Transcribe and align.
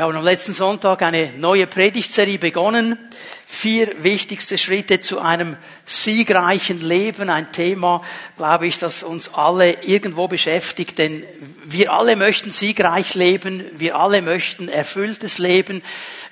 Wir 0.00 0.06
haben 0.06 0.16
am 0.16 0.24
letzten 0.24 0.54
Sonntag 0.54 1.02
eine 1.02 1.30
neue 1.36 1.66
Predigtserie 1.66 2.38
begonnen. 2.38 2.98
Vier 3.44 4.02
wichtigste 4.02 4.56
Schritte 4.56 5.00
zu 5.00 5.18
einem 5.20 5.58
siegreichen 5.84 6.80
Leben. 6.80 7.28
Ein 7.28 7.52
Thema, 7.52 8.02
glaube 8.38 8.66
ich, 8.66 8.78
das 8.78 9.02
uns 9.02 9.34
alle 9.34 9.82
irgendwo 9.82 10.26
beschäftigt, 10.26 10.96
denn 10.96 11.24
wir 11.64 11.92
alle 11.92 12.16
möchten 12.16 12.50
siegreich 12.50 13.14
leben. 13.14 13.62
Wir 13.74 13.96
alle 13.96 14.22
möchten 14.22 14.70
erfülltes 14.70 15.36
Leben. 15.36 15.82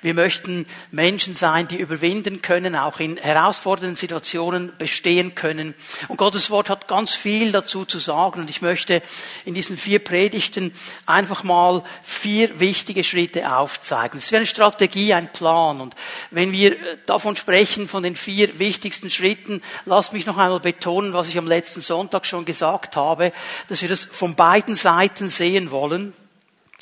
Wir 0.01 0.13
möchten 0.13 0.65
Menschen 0.91 1.35
sein, 1.35 1.67
die 1.67 1.75
überwinden 1.75 2.41
können, 2.41 2.73
auch 2.77 3.01
in 3.01 3.17
herausfordernden 3.17 3.97
Situationen 3.97 4.71
bestehen 4.77 5.35
können. 5.35 5.75
Und 6.07 6.15
Gottes 6.15 6.49
Wort 6.49 6.69
hat 6.69 6.87
ganz 6.87 7.13
viel 7.13 7.51
dazu 7.51 7.83
zu 7.83 7.99
sagen. 7.99 8.39
Und 8.39 8.49
ich 8.49 8.61
möchte 8.61 9.01
in 9.43 9.53
diesen 9.53 9.75
vier 9.75 9.99
Predigten 9.99 10.73
einfach 11.05 11.43
mal 11.43 11.83
vier 12.01 12.61
wichtige 12.61 13.03
Schritte 13.03 13.51
aufzeigen. 13.59 14.17
Es 14.17 14.25
ist 14.25 14.31
wie 14.31 14.37
eine 14.37 14.45
Strategie, 14.45 15.13
ein 15.13 15.31
Plan. 15.31 15.81
Und 15.81 15.95
wenn 16.31 16.51
wir 16.51 16.75
davon 17.05 17.35
sprechen, 17.35 17.87
von 17.87 18.03
den 18.03 18.15
vier 18.15 18.59
wichtigsten 18.59 19.09
Schritten, 19.09 19.61
lasst 19.85 20.13
mich 20.13 20.25
noch 20.25 20.37
einmal 20.37 20.59
betonen, 20.59 21.13
was 21.13 21.29
ich 21.29 21.37
am 21.37 21.47
letzten 21.47 21.81
Sonntag 21.81 22.25
schon 22.25 22.45
gesagt 22.45 22.95
habe, 22.95 23.31
dass 23.67 23.81
wir 23.81 23.89
das 23.89 24.05
von 24.05 24.35
beiden 24.35 24.75
Seiten 24.75 25.29
sehen 25.29 25.71
wollen. 25.71 26.13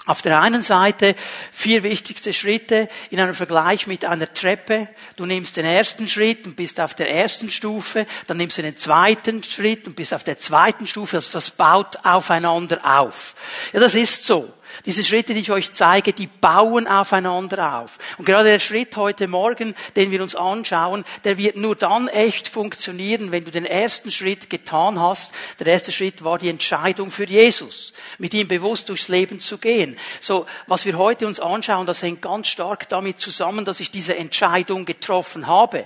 Auf 0.07 0.21
der 0.21 0.39
einen 0.39 0.61
Seite 0.61 1.15
vier 1.51 1.83
wichtigste 1.83 2.31
Schritte 2.31 2.87
in 3.09 3.19
einem 3.19 3.35
Vergleich 3.35 3.87
mit 3.87 4.05
einer 4.05 4.33
Treppe. 4.33 4.87
Du 5.17 5.25
nimmst 5.25 5.57
den 5.57 5.65
ersten 5.65 6.07
Schritt 6.07 6.47
und 6.47 6.55
bist 6.55 6.79
auf 6.79 6.95
der 6.95 7.11
ersten 7.11 7.49
Stufe, 7.49 8.07
dann 8.25 8.37
nimmst 8.37 8.57
du 8.57 8.61
den 8.61 8.77
zweiten 8.77 9.43
Schritt 9.43 9.85
und 9.85 9.97
bist 9.97 10.13
auf 10.13 10.23
der 10.23 10.37
zweiten 10.37 10.87
Stufe. 10.87 11.17
Also 11.17 11.33
das 11.33 11.49
baut 11.49 11.97
aufeinander 12.03 12.79
auf. 12.99 13.35
Ja, 13.73 13.81
das 13.81 13.95
ist 13.95 14.23
so. 14.23 14.53
Diese 14.87 15.03
Schritte, 15.03 15.33
die 15.33 15.41
ich 15.41 15.51
euch 15.51 15.73
zeige, 15.73 16.13
die 16.13 16.27
bauen 16.27 16.87
aufeinander 16.87 17.81
auf. 17.81 17.97
Und 18.17 18.23
gerade 18.23 18.51
der 18.51 18.59
Schritt 18.59 18.95
heute 18.95 19.27
Morgen, 19.27 19.75
den 19.97 20.11
wir 20.11 20.23
uns 20.23 20.33
anschauen, 20.33 21.03
der 21.25 21.37
wird 21.37 21.57
nur 21.57 21.75
dann 21.75 22.07
echt 22.07 22.47
funktionieren, 22.47 23.33
wenn 23.33 23.43
du 23.43 23.51
den 23.51 23.65
ersten 23.65 24.13
Schritt 24.13 24.49
getan 24.49 24.97
hast. 24.97 25.33
Der 25.59 25.67
erste 25.67 25.91
Schritt 25.91 26.23
war 26.23 26.37
die 26.37 26.47
Entscheidung 26.47 27.11
für 27.11 27.25
Jesus, 27.25 27.91
mit 28.17 28.33
ihm 28.33 28.47
bewusst 28.47 28.87
durchs 28.87 29.09
Leben 29.09 29.41
zu 29.41 29.57
gehen. 29.57 29.97
So, 30.21 30.45
was 30.67 30.85
wir 30.85 30.97
heute 30.97 31.27
uns 31.27 31.41
anschauen, 31.41 31.85
das 31.85 32.01
hängt 32.01 32.21
ganz 32.21 32.47
stark 32.47 32.87
damit 32.87 33.19
zusammen, 33.19 33.65
dass 33.65 33.81
ich 33.81 33.91
diese 33.91 34.15
Entscheidung 34.15 34.85
getroffen 34.85 35.47
habe. 35.47 35.83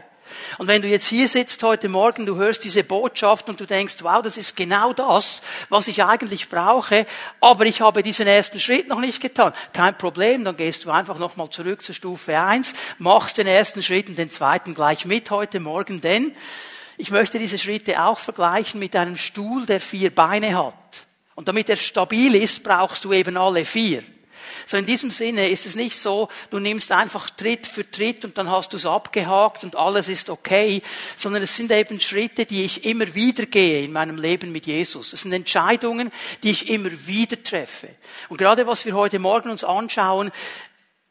Und 0.57 0.67
wenn 0.67 0.81
du 0.81 0.87
jetzt 0.87 1.07
hier 1.07 1.27
sitzt 1.27 1.63
heute 1.63 1.89
Morgen, 1.89 2.25
du 2.25 2.35
hörst 2.35 2.63
diese 2.63 2.83
Botschaft 2.83 3.49
und 3.49 3.59
du 3.59 3.65
denkst, 3.65 3.95
wow, 4.01 4.21
das 4.21 4.37
ist 4.37 4.55
genau 4.55 4.93
das, 4.93 5.41
was 5.69 5.87
ich 5.87 6.03
eigentlich 6.03 6.49
brauche, 6.49 7.05
aber 7.39 7.65
ich 7.65 7.81
habe 7.81 8.03
diesen 8.03 8.27
ersten 8.27 8.59
Schritt 8.59 8.87
noch 8.87 8.99
nicht 8.99 9.21
getan. 9.21 9.53
Kein 9.73 9.97
Problem, 9.97 10.43
dann 10.43 10.57
gehst 10.57 10.85
du 10.85 10.91
einfach 10.91 11.19
nochmal 11.19 11.49
zurück 11.49 11.83
zur 11.83 11.95
Stufe 11.95 12.39
1, 12.39 12.73
machst 12.99 13.37
den 13.37 13.47
ersten 13.47 13.81
Schritt 13.81 14.09
und 14.09 14.17
den 14.17 14.29
zweiten 14.29 14.73
gleich 14.73 15.05
mit 15.05 15.31
heute 15.31 15.59
Morgen, 15.59 16.01
denn 16.01 16.35
ich 16.97 17.11
möchte 17.11 17.39
diese 17.39 17.57
Schritte 17.57 18.03
auch 18.03 18.19
vergleichen 18.19 18.79
mit 18.79 18.95
einem 18.95 19.17
Stuhl, 19.17 19.65
der 19.65 19.81
vier 19.81 20.13
Beine 20.13 20.55
hat. 20.55 21.07
Und 21.35 21.47
damit 21.47 21.69
er 21.69 21.77
stabil 21.77 22.35
ist, 22.35 22.61
brauchst 22.61 23.03
du 23.05 23.13
eben 23.13 23.37
alle 23.37 23.65
vier. 23.65 24.03
So 24.65 24.77
in 24.77 24.85
diesem 24.85 25.09
Sinne 25.09 25.49
ist 25.49 25.65
es 25.65 25.75
nicht 25.75 25.97
so, 25.97 26.29
du 26.49 26.59
nimmst 26.59 26.91
einfach 26.91 27.29
Tritt 27.29 27.67
für 27.67 27.89
Tritt 27.89 28.25
und 28.25 28.37
dann 28.37 28.49
hast 28.49 28.73
du 28.73 28.77
es 28.77 28.85
abgehakt 28.85 29.63
und 29.63 29.75
alles 29.75 30.09
ist 30.09 30.29
okay, 30.29 30.81
sondern 31.17 31.43
es 31.43 31.55
sind 31.55 31.71
eben 31.71 31.99
Schritte, 31.99 32.45
die 32.45 32.65
ich 32.65 32.85
immer 32.85 33.13
wieder 33.15 33.45
gehe 33.45 33.83
in 33.83 33.91
meinem 33.91 34.17
Leben 34.17 34.51
mit 34.51 34.65
Jesus. 34.65 35.13
Es 35.13 35.21
sind 35.21 35.33
Entscheidungen, 35.33 36.11
die 36.43 36.51
ich 36.51 36.69
immer 36.69 36.89
wieder 37.05 37.41
treffe. 37.41 37.89
Und 38.29 38.37
gerade 38.37 38.67
was 38.67 38.85
wir 38.85 38.93
heute 38.93 39.19
Morgen 39.19 39.49
uns 39.49 39.63
anschauen, 39.63 40.31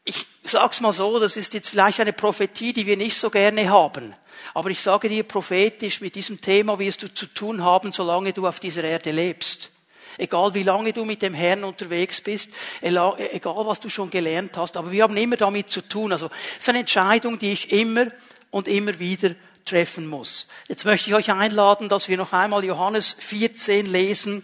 ich 0.03 0.25
sag's 0.43 0.81
mal 0.81 0.93
so, 0.93 1.19
das 1.19 1.37
ist 1.37 1.53
jetzt 1.53 1.69
vielleicht 1.69 1.99
eine 1.99 2.13
Prophetie, 2.13 2.73
die 2.73 2.85
wir 2.85 2.97
nicht 2.97 3.17
so 3.17 3.29
gerne 3.29 3.69
haben. 3.69 4.15
Aber 4.53 4.69
ich 4.69 4.81
sage 4.81 5.09
dir 5.09 5.23
prophetisch, 5.23 6.01
mit 6.01 6.15
diesem 6.15 6.41
Thema 6.41 6.79
wirst 6.79 7.03
du 7.03 7.13
zu 7.13 7.27
tun 7.27 7.63
haben, 7.63 7.91
solange 7.91 8.33
du 8.33 8.47
auf 8.47 8.59
dieser 8.59 8.83
Erde 8.83 9.11
lebst. 9.11 9.70
Egal 10.17 10.53
wie 10.53 10.63
lange 10.63 10.93
du 10.93 11.05
mit 11.05 11.21
dem 11.21 11.33
Herrn 11.33 11.63
unterwegs 11.63 12.21
bist, 12.21 12.51
egal 12.81 13.65
was 13.65 13.79
du 13.79 13.89
schon 13.89 14.09
gelernt 14.09 14.57
hast, 14.57 14.77
aber 14.77 14.91
wir 14.91 15.03
haben 15.03 15.17
immer 15.17 15.37
damit 15.37 15.69
zu 15.69 15.81
tun. 15.81 16.11
Also 16.11 16.29
es 16.55 16.61
ist 16.61 16.69
eine 16.69 16.79
Entscheidung, 16.79 17.39
die 17.39 17.53
ich 17.53 17.71
immer 17.71 18.07
und 18.49 18.67
immer 18.67 18.99
wieder 18.99 19.35
treffen 19.65 20.07
muss. 20.07 20.47
Jetzt 20.67 20.85
möchte 20.85 21.09
ich 21.09 21.15
euch 21.15 21.31
einladen, 21.31 21.87
dass 21.87 22.09
wir 22.09 22.17
noch 22.17 22.33
einmal 22.33 22.63
Johannes 22.63 23.15
14 23.19 23.85
lesen, 23.85 24.43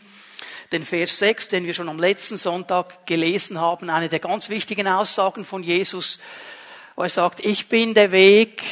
den 0.71 0.83
Vers 0.83 1.19
6, 1.19 1.47
den 1.47 1.65
wir 1.65 1.73
schon 1.73 1.89
am 1.89 1.99
letzten 1.99 2.37
Sonntag 2.37 3.05
gelesen 3.07 3.59
haben, 3.59 3.89
eine 3.89 4.09
der 4.09 4.19
ganz 4.19 4.49
wichtigen 4.49 4.87
Aussagen 4.87 5.45
von 5.45 5.63
Jesus, 5.63 6.19
wo 6.95 7.03
er 7.03 7.09
sagt, 7.09 7.39
ich 7.43 7.67
bin 7.67 7.93
der 7.93 8.11
Weg, 8.11 8.63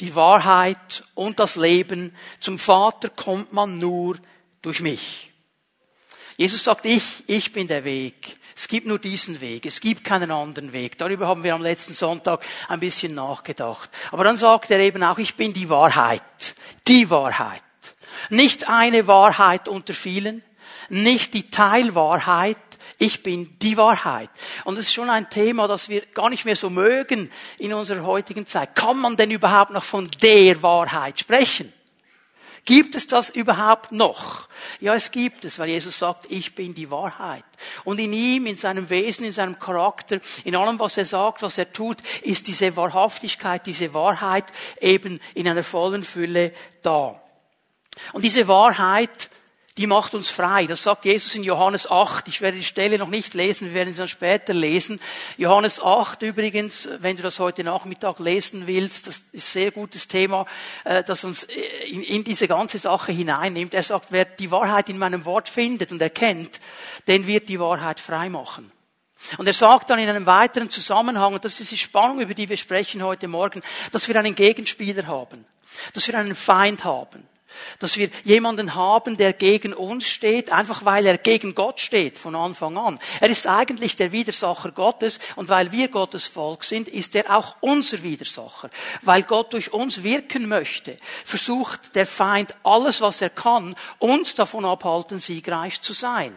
die 0.00 0.14
Wahrheit 0.14 1.04
und 1.14 1.38
das 1.38 1.56
Leben. 1.56 2.16
Zum 2.40 2.58
Vater 2.58 3.10
kommt 3.10 3.52
man 3.52 3.78
nur 3.78 4.16
durch 4.62 4.80
mich. 4.80 5.29
Jesus 6.40 6.64
sagt, 6.64 6.86
ich, 6.86 7.22
ich 7.26 7.52
bin 7.52 7.66
der 7.66 7.84
Weg. 7.84 8.38
Es 8.56 8.66
gibt 8.66 8.86
nur 8.86 8.98
diesen 8.98 9.42
Weg. 9.42 9.66
Es 9.66 9.78
gibt 9.78 10.04
keinen 10.04 10.30
anderen 10.30 10.72
Weg. 10.72 10.96
Darüber 10.96 11.28
haben 11.28 11.44
wir 11.44 11.54
am 11.54 11.60
letzten 11.60 11.92
Sonntag 11.92 12.42
ein 12.66 12.80
bisschen 12.80 13.14
nachgedacht. 13.14 13.90
Aber 14.10 14.24
dann 14.24 14.38
sagt 14.38 14.70
er 14.70 14.78
eben 14.78 15.02
auch, 15.02 15.18
ich 15.18 15.34
bin 15.34 15.52
die 15.52 15.68
Wahrheit. 15.68 16.22
Die 16.86 17.10
Wahrheit. 17.10 17.60
Nicht 18.30 18.70
eine 18.70 19.06
Wahrheit 19.06 19.68
unter 19.68 19.92
vielen. 19.92 20.42
Nicht 20.88 21.34
die 21.34 21.50
Teilwahrheit. 21.50 22.56
Ich 22.96 23.22
bin 23.22 23.58
die 23.58 23.76
Wahrheit. 23.76 24.30
Und 24.64 24.78
es 24.78 24.86
ist 24.86 24.94
schon 24.94 25.10
ein 25.10 25.28
Thema, 25.28 25.68
das 25.68 25.90
wir 25.90 26.06
gar 26.06 26.30
nicht 26.30 26.46
mehr 26.46 26.56
so 26.56 26.70
mögen 26.70 27.30
in 27.58 27.74
unserer 27.74 28.06
heutigen 28.06 28.46
Zeit. 28.46 28.74
Kann 28.74 28.98
man 28.98 29.14
denn 29.14 29.30
überhaupt 29.30 29.72
noch 29.72 29.84
von 29.84 30.10
der 30.22 30.62
Wahrheit 30.62 31.20
sprechen? 31.20 31.70
Gibt 32.64 32.94
es 32.94 33.06
das 33.06 33.30
überhaupt 33.30 33.92
noch? 33.92 34.48
Ja, 34.80 34.94
es 34.94 35.10
gibt 35.10 35.44
es, 35.44 35.58
weil 35.58 35.70
Jesus 35.70 35.98
sagt, 35.98 36.30
ich 36.30 36.54
bin 36.54 36.74
die 36.74 36.90
Wahrheit. 36.90 37.44
Und 37.84 37.98
in 37.98 38.12
ihm, 38.12 38.46
in 38.46 38.56
seinem 38.56 38.90
Wesen, 38.90 39.24
in 39.24 39.32
seinem 39.32 39.58
Charakter, 39.58 40.20
in 40.44 40.54
allem, 40.54 40.78
was 40.78 40.96
er 40.96 41.04
sagt, 41.04 41.42
was 41.42 41.58
er 41.58 41.72
tut, 41.72 41.98
ist 42.22 42.46
diese 42.46 42.76
Wahrhaftigkeit, 42.76 43.66
diese 43.66 43.94
Wahrheit 43.94 44.44
eben 44.80 45.20
in 45.34 45.48
einer 45.48 45.62
vollen 45.62 46.04
Fülle 46.04 46.52
da. 46.82 47.20
Und 48.12 48.24
diese 48.24 48.46
Wahrheit 48.48 49.30
die 49.78 49.86
macht 49.86 50.14
uns 50.14 50.28
frei. 50.28 50.66
Das 50.66 50.82
sagt 50.82 51.04
Jesus 51.04 51.34
in 51.34 51.44
Johannes 51.44 51.88
8. 51.88 52.26
Ich 52.28 52.40
werde 52.40 52.56
die 52.56 52.64
Stelle 52.64 52.98
noch 52.98 53.08
nicht 53.08 53.34
lesen, 53.34 53.68
wir 53.68 53.74
werden 53.74 53.94
sie 53.94 53.98
dann 53.98 54.08
später 54.08 54.52
lesen. 54.52 55.00
Johannes 55.36 55.80
8 55.80 56.22
übrigens, 56.22 56.88
wenn 56.98 57.16
du 57.16 57.22
das 57.22 57.38
heute 57.38 57.62
Nachmittag 57.62 58.18
lesen 58.18 58.66
willst, 58.66 59.06
das 59.06 59.16
ist 59.16 59.34
ein 59.34 59.40
sehr 59.40 59.70
gutes 59.70 60.08
Thema, 60.08 60.46
äh, 60.84 61.04
das 61.04 61.22
uns 61.24 61.44
äh, 61.44 61.86
in, 61.86 62.24
diese 62.24 62.48
ganze 62.48 62.78
Sache 62.78 63.12
hineinnimmt. 63.12 63.72
Er 63.72 63.84
sagt, 63.84 64.10
wer 64.10 64.24
die 64.24 64.50
Wahrheit 64.50 64.88
in 64.88 64.98
meinem 64.98 65.24
Wort 65.24 65.48
findet 65.48 65.92
und 65.92 66.02
erkennt, 66.02 66.60
den 67.06 67.26
wird 67.26 67.48
die 67.48 67.60
Wahrheit 67.60 68.00
frei 68.00 68.28
machen. 68.28 68.72
Und 69.38 69.46
er 69.46 69.54
sagt 69.54 69.90
dann 69.90 69.98
in 69.98 70.08
einem 70.08 70.26
weiteren 70.26 70.70
Zusammenhang, 70.70 71.34
und 71.34 71.44
das 71.44 71.60
ist 71.60 71.70
die 71.70 71.78
Spannung, 71.78 72.20
über 72.20 72.34
die 72.34 72.48
wir 72.48 72.56
sprechen 72.56 73.02
heute 73.02 73.28
Morgen, 73.28 73.62
dass 73.92 74.08
wir 74.08 74.16
einen 74.16 74.34
Gegenspieler 74.34 75.06
haben, 75.06 75.44
dass 75.92 76.08
wir 76.08 76.16
einen 76.16 76.34
Feind 76.34 76.84
haben. 76.84 77.28
Dass 77.78 77.96
wir 77.96 78.10
jemanden 78.24 78.74
haben, 78.74 79.16
der 79.16 79.32
gegen 79.32 79.72
uns 79.72 80.08
steht, 80.08 80.52
einfach 80.52 80.84
weil 80.84 81.06
er 81.06 81.18
gegen 81.18 81.54
Gott 81.54 81.80
steht 81.80 82.18
von 82.18 82.34
Anfang 82.34 82.76
an. 82.76 82.98
Er 83.20 83.28
ist 83.28 83.46
eigentlich 83.46 83.96
der 83.96 84.12
Widersacher 84.12 84.72
Gottes 84.72 85.18
und 85.36 85.48
weil 85.48 85.72
wir 85.72 85.88
Gottes 85.88 86.26
Volk 86.26 86.64
sind, 86.64 86.88
ist 86.88 87.14
er 87.14 87.36
auch 87.36 87.56
unser 87.60 88.02
Widersacher. 88.02 88.70
Weil 89.02 89.22
Gott 89.22 89.52
durch 89.52 89.72
uns 89.72 90.02
wirken 90.02 90.48
möchte, 90.48 90.96
versucht 91.24 91.94
der 91.94 92.06
Feind 92.06 92.54
alles, 92.62 93.00
was 93.00 93.20
er 93.20 93.30
kann, 93.30 93.74
uns 93.98 94.34
davon 94.34 94.64
abhalten, 94.64 95.18
siegreich 95.18 95.80
zu 95.80 95.92
sein. 95.92 96.34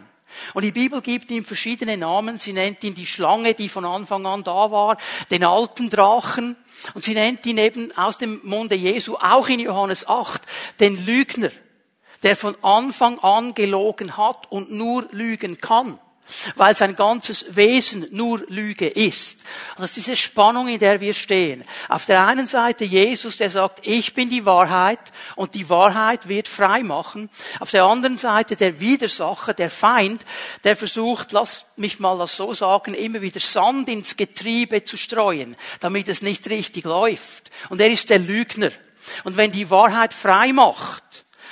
Und 0.52 0.62
die 0.62 0.72
Bibel 0.72 1.00
gibt 1.00 1.30
ihm 1.30 1.44
verschiedene 1.44 1.96
Namen. 1.96 2.38
Sie 2.38 2.52
nennt 2.52 2.82
ihn 2.84 2.94
die 2.94 3.06
Schlange, 3.06 3.54
die 3.54 3.68
von 3.68 3.84
Anfang 3.84 4.26
an 4.26 4.44
da 4.44 4.70
war, 4.70 4.96
den 5.30 5.44
alten 5.44 5.90
Drachen, 5.90 6.56
und 6.94 7.02
sie 7.02 7.14
nennt 7.14 7.44
ihn 7.46 7.58
eben 7.58 7.96
aus 7.96 8.18
dem 8.18 8.40
Munde 8.42 8.74
Jesu, 8.74 9.16
auch 9.16 9.48
in 9.48 9.60
Johannes 9.60 10.06
8, 10.06 10.42
den 10.80 11.04
Lügner, 11.04 11.50
der 12.22 12.36
von 12.36 12.56
Anfang 12.62 13.18
an 13.20 13.54
gelogen 13.54 14.16
hat 14.16 14.50
und 14.50 14.70
nur 14.70 15.06
lügen 15.10 15.58
kann 15.58 15.98
weil 16.56 16.74
sein 16.74 16.96
ganzes 16.96 17.56
Wesen 17.56 18.06
nur 18.10 18.42
Lüge 18.48 18.88
ist. 18.88 19.38
Und 19.76 19.82
das 19.82 19.90
ist 19.90 20.06
diese 20.06 20.16
Spannung, 20.16 20.68
in 20.68 20.78
der 20.78 21.00
wir 21.00 21.14
stehen. 21.14 21.64
Auf 21.88 22.06
der 22.06 22.26
einen 22.26 22.46
Seite 22.46 22.84
Jesus, 22.84 23.36
der 23.36 23.50
sagt, 23.50 23.86
ich 23.86 24.14
bin 24.14 24.30
die 24.30 24.46
Wahrheit 24.46 25.00
und 25.36 25.54
die 25.54 25.68
Wahrheit 25.68 26.28
wird 26.28 26.48
frei 26.48 26.82
machen. 26.82 27.30
Auf 27.60 27.70
der 27.70 27.84
anderen 27.84 28.16
Seite 28.16 28.56
der 28.56 28.80
Widersacher, 28.80 29.54
der 29.54 29.70
Feind, 29.70 30.24
der 30.64 30.76
versucht, 30.76 31.32
lass 31.32 31.66
mich 31.76 31.98
mal 31.98 32.18
das 32.18 32.36
so 32.36 32.54
sagen, 32.54 32.94
immer 32.94 33.20
wieder 33.20 33.40
Sand 33.40 33.88
ins 33.88 34.16
Getriebe 34.16 34.84
zu 34.84 34.96
streuen, 34.96 35.56
damit 35.80 36.08
es 36.08 36.22
nicht 36.22 36.48
richtig 36.48 36.84
läuft. 36.84 37.50
Und 37.68 37.80
er 37.80 37.90
ist 37.90 38.10
der 38.10 38.18
Lügner. 38.18 38.70
Und 39.24 39.36
wenn 39.36 39.52
die 39.52 39.70
Wahrheit 39.70 40.14
frei 40.14 40.52
macht, 40.52 41.02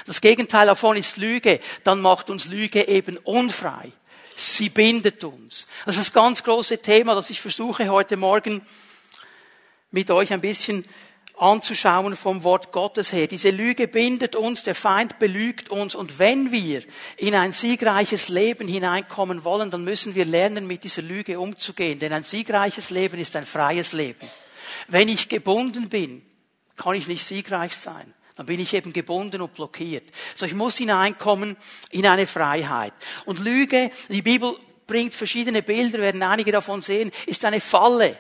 das 0.07 0.21
Gegenteil 0.21 0.67
davon 0.67 0.97
ist 0.97 1.17
Lüge, 1.17 1.61
dann 1.85 2.01
macht 2.01 2.31
uns 2.31 2.47
Lüge 2.47 2.89
eben 2.89 3.19
unfrei. 3.19 3.93
Sie 4.37 4.69
bindet 4.69 5.25
uns. 5.25 5.67
Das 5.85 5.97
ist 5.97 6.07
das 6.09 6.13
ganz 6.13 6.43
große 6.43 6.79
Thema, 6.79 7.15
das 7.15 7.31
ich 7.31 7.41
versuche 7.41 7.89
heute 7.89 8.17
Morgen 8.17 8.63
mit 9.91 10.11
euch 10.11 10.33
ein 10.33 10.41
bisschen 10.41 10.85
anzuschauen 11.37 12.17
vom 12.17 12.45
Wort 12.45 12.73
Gottes 12.73 13.13
her. 13.13 13.27
Diese 13.27 13.51
Lüge 13.51 13.89
bindet 13.89 14.37
uns, 14.37 14.63
der 14.63 14.75
Feind 14.75 15.19
belügt 15.19 15.71
uns 15.71 15.95
und 15.95 16.19
wenn 16.19 16.53
wir 16.53 16.83
in 17.17 17.35
ein 17.35 17.53
siegreiches 17.53 18.29
Leben 18.29 18.69
hineinkommen 18.69 19.45
wollen, 19.45 19.71
dann 19.71 19.85
müssen 19.85 20.15
wir 20.15 20.25
lernen, 20.25 20.67
mit 20.67 20.85
dieser 20.85 21.03
Lüge 21.03 21.41
umzugehen, 21.41 21.99
denn 21.99 22.13
ein 22.13 22.23
siegreiches 22.23 22.91
Leben 22.91 23.19
ist 23.19 23.35
ein 23.37 23.47
freies 23.47 23.93
Leben. 23.93 24.29
Wenn 24.89 25.09
ich 25.09 25.29
gebunden 25.29 25.89
bin, 25.89 26.23
kann 26.77 26.95
ich 26.95 27.07
nicht 27.07 27.25
siegreich 27.25 27.77
sein. 27.77 28.15
Dann 28.37 28.47
bin 28.47 28.61
ich 28.61 28.73
eben 28.73 28.93
gebunden 28.93 29.43
und 29.43 29.55
blockiert. 29.55 30.05
So, 30.35 30.47
ich 30.47 30.55
muss 30.55 30.79
hineinkommen 30.79 31.57
in 31.91 32.07
eine 32.07 32.27
Freiheit. 32.27 32.95
Und 33.27 33.41
Lüge, 33.41 33.91
die 34.09 34.23
Bibel 34.23 34.57
bringt 34.87 35.15
verschiedene 35.15 35.63
Bilder, 35.63 35.99
werden 35.99 36.23
einige 36.23 36.53
davon 36.53 36.83
sehen, 36.83 37.13
ist 37.27 37.45
eine 37.45 37.61
Falle. 37.61 38.19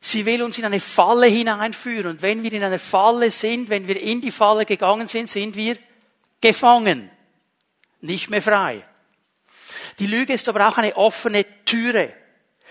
Sie 0.00 0.26
will 0.26 0.42
uns 0.42 0.58
in 0.58 0.64
eine 0.64 0.80
Falle 0.80 1.26
hineinführen. 1.26 2.10
Und 2.10 2.22
wenn 2.22 2.42
wir 2.42 2.52
in 2.52 2.62
einer 2.62 2.78
Falle 2.78 3.30
sind, 3.30 3.70
wenn 3.70 3.86
wir 3.88 4.00
in 4.00 4.20
die 4.20 4.30
Falle 4.30 4.66
gegangen 4.66 5.08
sind, 5.08 5.28
sind 5.28 5.56
wir 5.56 5.78
gefangen. 6.40 7.10
Nicht 8.00 8.28
mehr 8.28 8.42
frei. 8.42 8.82
Die 9.98 10.06
Lüge 10.06 10.34
ist 10.34 10.48
aber 10.48 10.68
auch 10.68 10.76
eine 10.76 10.96
offene 10.96 11.46
Türe. 11.64 12.12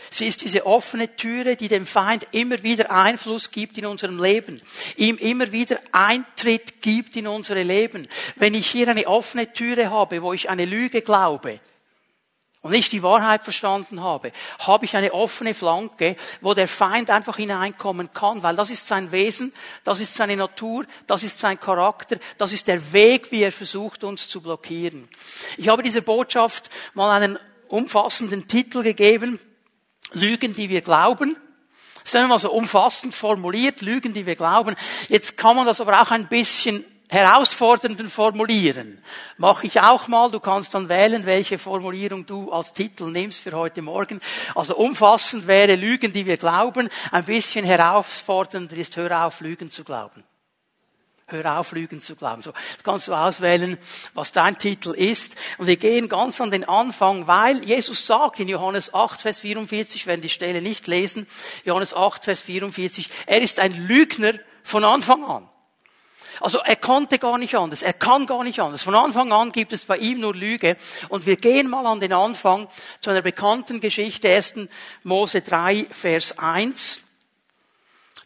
Sie 0.09 0.27
ist 0.27 0.41
diese 0.41 0.65
offene 0.65 1.15
Türe, 1.15 1.55
die 1.55 1.67
dem 1.67 1.85
Feind 1.85 2.27
immer 2.31 2.61
wieder 2.63 2.91
Einfluss 2.91 3.51
gibt 3.51 3.77
in 3.77 3.85
unserem 3.85 4.21
Leben, 4.21 4.61
ihm 4.95 5.17
immer 5.17 5.51
wieder 5.51 5.79
Eintritt 5.91 6.81
gibt 6.81 7.15
in 7.15 7.27
unsere 7.27 7.63
Leben. 7.63 8.07
Wenn 8.35 8.53
ich 8.53 8.67
hier 8.67 8.87
eine 8.87 9.07
offene 9.07 9.51
Türe 9.53 9.89
habe, 9.89 10.21
wo 10.21 10.33
ich 10.33 10.49
eine 10.49 10.65
Lüge 10.65 11.01
glaube, 11.01 11.59
und 12.63 12.71
nicht 12.71 12.93
die 12.93 13.03
Wahrheit 13.03 13.43
verstanden 13.43 14.01
habe, 14.01 14.31
habe 14.59 14.85
ich 14.85 14.95
eine 14.95 15.13
offene 15.13 15.53
Flanke, 15.53 16.15
wo 16.39 16.53
der 16.53 16.69
Feind 16.69 17.09
einfach 17.09 17.35
hineinkommen 17.35 18.09
kann, 18.11 18.41
weil 18.41 18.55
das 18.55 18.69
ist 18.69 18.87
sein 18.87 19.11
Wesen, 19.11 19.53
das 19.83 19.99
ist 19.99 20.15
seine 20.15 20.37
Natur, 20.37 20.85
das 21.05 21.23
ist 21.23 21.37
sein 21.37 21.59
Charakter, 21.59 22.17
das 22.37 22.53
ist 22.53 22.69
der 22.69 22.93
Weg, 22.93 23.31
wie 23.33 23.43
er 23.43 23.51
versucht, 23.51 24.05
uns 24.05 24.29
zu 24.29 24.41
blockieren. 24.41 25.09
Ich 25.57 25.67
habe 25.67 25.83
dieser 25.83 26.01
Botschaft 26.01 26.69
mal 26.93 27.11
einen 27.11 27.37
umfassenden 27.67 28.47
Titel 28.47 28.81
gegeben, 28.81 29.39
Lügen, 30.13 30.55
die 30.55 30.69
wir 30.69 30.81
glauben. 30.81 31.35
Das 32.03 32.13
ist 32.13 32.27
mal 32.27 32.39
so 32.39 32.51
umfassend 32.51 33.15
formuliert, 33.15 33.81
Lügen, 33.81 34.13
die 34.13 34.25
wir 34.25 34.35
glauben. 34.35 34.75
Jetzt 35.07 35.37
kann 35.37 35.55
man 35.55 35.65
das 35.65 35.79
aber 35.79 36.01
auch 36.01 36.11
ein 36.11 36.27
bisschen 36.27 36.83
herausfordernden 37.13 38.09
formulieren. 38.09 39.01
Mache 39.37 39.67
ich 39.67 39.79
auch 39.79 40.07
mal. 40.07 40.31
Du 40.31 40.39
kannst 40.39 40.73
dann 40.73 40.89
wählen, 40.89 41.25
welche 41.25 41.57
Formulierung 41.57 42.25
du 42.25 42.51
als 42.51 42.73
Titel 42.73 43.05
nimmst 43.05 43.39
für 43.39 43.53
heute 43.53 43.81
Morgen. 43.81 44.19
Also 44.55 44.75
umfassend 44.75 45.47
wäre 45.47 45.75
Lügen, 45.75 46.11
die 46.11 46.25
wir 46.25 46.37
glauben. 46.37 46.89
Ein 47.11 47.25
bisschen 47.25 47.65
herausfordernder 47.65 48.75
ist, 48.77 48.97
hör 48.97 49.25
auf, 49.25 49.41
Lügen 49.41 49.69
zu 49.69 49.83
glauben. 49.83 50.23
Hör 51.33 51.59
auf, 51.59 51.71
Lügen 51.71 52.01
zu 52.01 52.15
glauben. 52.15 52.41
So, 52.41 52.53
jetzt 52.71 52.83
kannst 52.83 53.07
du 53.07 53.13
auswählen, 53.13 53.77
was 54.13 54.31
dein 54.31 54.57
Titel 54.57 54.91
ist. 54.91 55.35
Und 55.57 55.67
wir 55.67 55.77
gehen 55.77 56.09
ganz 56.09 56.39
an 56.39 56.51
den 56.51 56.63
Anfang, 56.65 57.25
weil 57.27 57.63
Jesus 57.65 58.05
sagt 58.05 58.39
in 58.39 58.47
Johannes 58.47 58.93
8, 58.93 59.21
Vers 59.21 59.39
44, 59.39 60.05
wenn 60.05 60.21
die 60.21 60.29
Stelle 60.29 60.61
nicht 60.61 60.87
lesen, 60.87 61.27
Johannes 61.65 61.95
8, 61.95 62.23
Vers 62.23 62.41
44, 62.41 63.09
er 63.25 63.41
ist 63.41 63.59
ein 63.59 63.73
Lügner 63.73 64.33
von 64.63 64.85
Anfang 64.85 65.25
an. 65.25 65.49
Also 66.39 66.59
er 66.59 66.75
konnte 66.75 67.19
gar 67.19 67.37
nicht 67.37 67.55
anders, 67.55 67.83
er 67.83 67.93
kann 67.93 68.25
gar 68.25 68.43
nicht 68.43 68.59
anders. 68.59 68.83
Von 68.83 68.95
Anfang 68.95 69.31
an 69.31 69.51
gibt 69.51 69.73
es 69.73 69.85
bei 69.85 69.97
ihm 69.97 70.19
nur 70.19 70.35
Lüge. 70.35 70.77
Und 71.09 71.25
wir 71.25 71.37
gehen 71.37 71.69
mal 71.69 71.85
an 71.85 71.99
den 71.99 72.13
Anfang 72.13 72.67
zu 73.01 73.09
einer 73.09 73.21
bekannten 73.21 73.79
Geschichte, 73.79 74.29
1. 74.29 74.55
Mose 75.03 75.41
3, 75.41 75.87
Vers 75.91 76.37
1. 76.37 77.02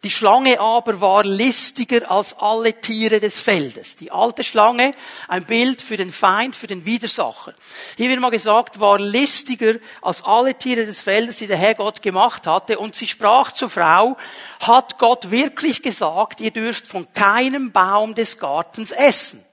Die 0.03 0.11
Schlange 0.11 0.59
aber 0.59 1.01
war 1.01 1.23
listiger 1.23 2.11
als 2.11 2.37
alle 2.37 2.79
Tiere 2.79 3.19
des 3.19 3.39
Feldes. 3.39 3.95
Die 3.95 4.11
alte 4.11 4.43
Schlange, 4.43 4.91
ein 5.27 5.43
Bild 5.43 5.81
für 5.81 5.97
den 5.97 6.11
Feind, 6.11 6.55
für 6.55 6.67
den 6.67 6.85
Widersacher. 6.85 7.53
Hier 7.95 8.09
wird 8.09 8.19
mal 8.19 8.29
gesagt, 8.29 8.79
war 8.79 8.99
listiger 8.99 9.73
als 10.03 10.23
alle 10.23 10.53
Tiere 10.53 10.85
des 10.85 11.01
Feldes, 11.01 11.37
die 11.37 11.47
der 11.47 11.57
Herr 11.57 11.73
Gott 11.73 12.03
gemacht 12.03 12.45
hatte. 12.45 12.77
Und 12.77 12.95
sie 12.95 13.07
sprach 13.07 13.51
zur 13.51 13.69
Frau, 13.69 14.17
hat 14.59 14.99
Gott 14.99 15.31
wirklich 15.31 15.81
gesagt, 15.81 16.41
ihr 16.41 16.51
dürft 16.51 16.85
von 16.85 17.11
keinem 17.13 17.71
Baum 17.71 18.13
des 18.13 18.37
Gartens 18.37 18.91
essen. 18.91 19.43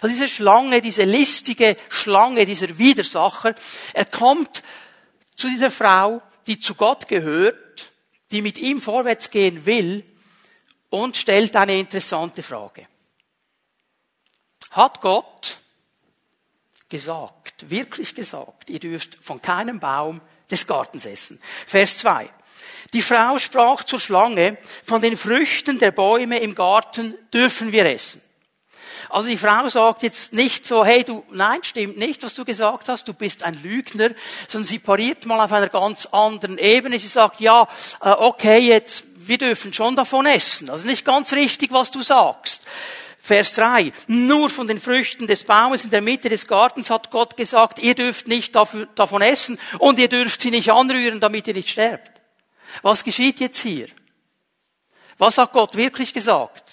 Also 0.00 0.12
diese 0.12 0.28
Schlange, 0.28 0.80
diese 0.80 1.04
listige 1.04 1.76
Schlange, 1.88 2.46
dieser 2.46 2.78
Widersacher, 2.78 3.54
er 3.94 4.04
kommt 4.04 4.64
zu 5.36 5.48
dieser 5.48 5.70
Frau, 5.70 6.20
die 6.48 6.58
zu 6.58 6.74
Gott 6.74 7.06
gehört, 7.06 7.92
die 8.30 8.42
mit 8.42 8.58
ihm 8.58 8.80
vorwärts 8.80 9.30
gehen 9.30 9.66
will 9.66 10.04
und 10.90 11.16
stellt 11.16 11.56
eine 11.56 11.78
interessante 11.78 12.42
Frage. 12.42 12.86
Hat 14.70 15.00
Gott 15.00 15.58
gesagt, 16.88 17.70
wirklich 17.70 18.14
gesagt, 18.14 18.70
ihr 18.70 18.80
dürft 18.80 19.18
von 19.22 19.40
keinem 19.40 19.80
Baum 19.80 20.20
des 20.50 20.66
Gartens 20.66 21.04
essen. 21.04 21.40
Vers 21.66 21.98
2. 21.98 22.30
Die 22.92 23.02
Frau 23.02 23.38
sprach 23.38 23.84
zur 23.84 24.00
Schlange, 24.00 24.56
von 24.84 25.02
den 25.02 25.16
Früchten 25.16 25.78
der 25.78 25.90
Bäume 25.90 26.38
im 26.38 26.54
Garten 26.54 27.14
dürfen 27.32 27.72
wir 27.72 27.84
essen. 27.84 28.22
Also 29.10 29.28
die 29.28 29.36
Frau 29.36 29.68
sagt 29.68 30.02
jetzt 30.02 30.32
nicht 30.32 30.64
so, 30.64 30.84
hey 30.84 31.04
du, 31.04 31.24
nein, 31.30 31.60
stimmt 31.62 31.96
nicht, 31.96 32.22
was 32.22 32.34
du 32.34 32.44
gesagt 32.44 32.88
hast, 32.88 33.08
du 33.08 33.14
bist 33.14 33.42
ein 33.42 33.60
Lügner, 33.62 34.10
sondern 34.48 34.66
sie 34.66 34.78
pariert 34.78 35.24
mal 35.26 35.42
auf 35.42 35.52
einer 35.52 35.68
ganz 35.68 36.06
anderen 36.06 36.58
Ebene. 36.58 36.98
Sie 36.98 37.08
sagt, 37.08 37.40
ja, 37.40 37.66
äh, 38.02 38.10
okay, 38.10 38.58
jetzt, 38.58 39.04
wir 39.16 39.38
dürfen 39.38 39.72
schon 39.72 39.96
davon 39.96 40.26
essen. 40.26 40.68
Also 40.70 40.86
nicht 40.86 41.04
ganz 41.04 41.32
richtig, 41.32 41.72
was 41.72 41.90
du 41.90 42.02
sagst. 42.02 42.62
Vers 43.20 43.54
3. 43.54 43.92
Nur 44.06 44.48
von 44.48 44.66
den 44.68 44.80
Früchten 44.80 45.26
des 45.26 45.44
Baumes 45.44 45.84
in 45.84 45.90
der 45.90 46.00
Mitte 46.00 46.28
des 46.28 46.46
Gartens 46.46 46.88
hat 46.88 47.10
Gott 47.10 47.36
gesagt, 47.36 47.78
ihr 47.78 47.94
dürft 47.94 48.26
nicht 48.26 48.54
davon 48.54 49.22
essen 49.22 49.58
und 49.78 49.98
ihr 49.98 50.08
dürft 50.08 50.40
sie 50.40 50.50
nicht 50.50 50.70
anrühren, 50.70 51.20
damit 51.20 51.46
ihr 51.46 51.54
nicht 51.54 51.68
sterbt. 51.68 52.10
Was 52.82 53.04
geschieht 53.04 53.40
jetzt 53.40 53.58
hier? 53.58 53.88
Was 55.18 55.36
hat 55.36 55.52
Gott 55.52 55.76
wirklich 55.76 56.14
gesagt? 56.14 56.67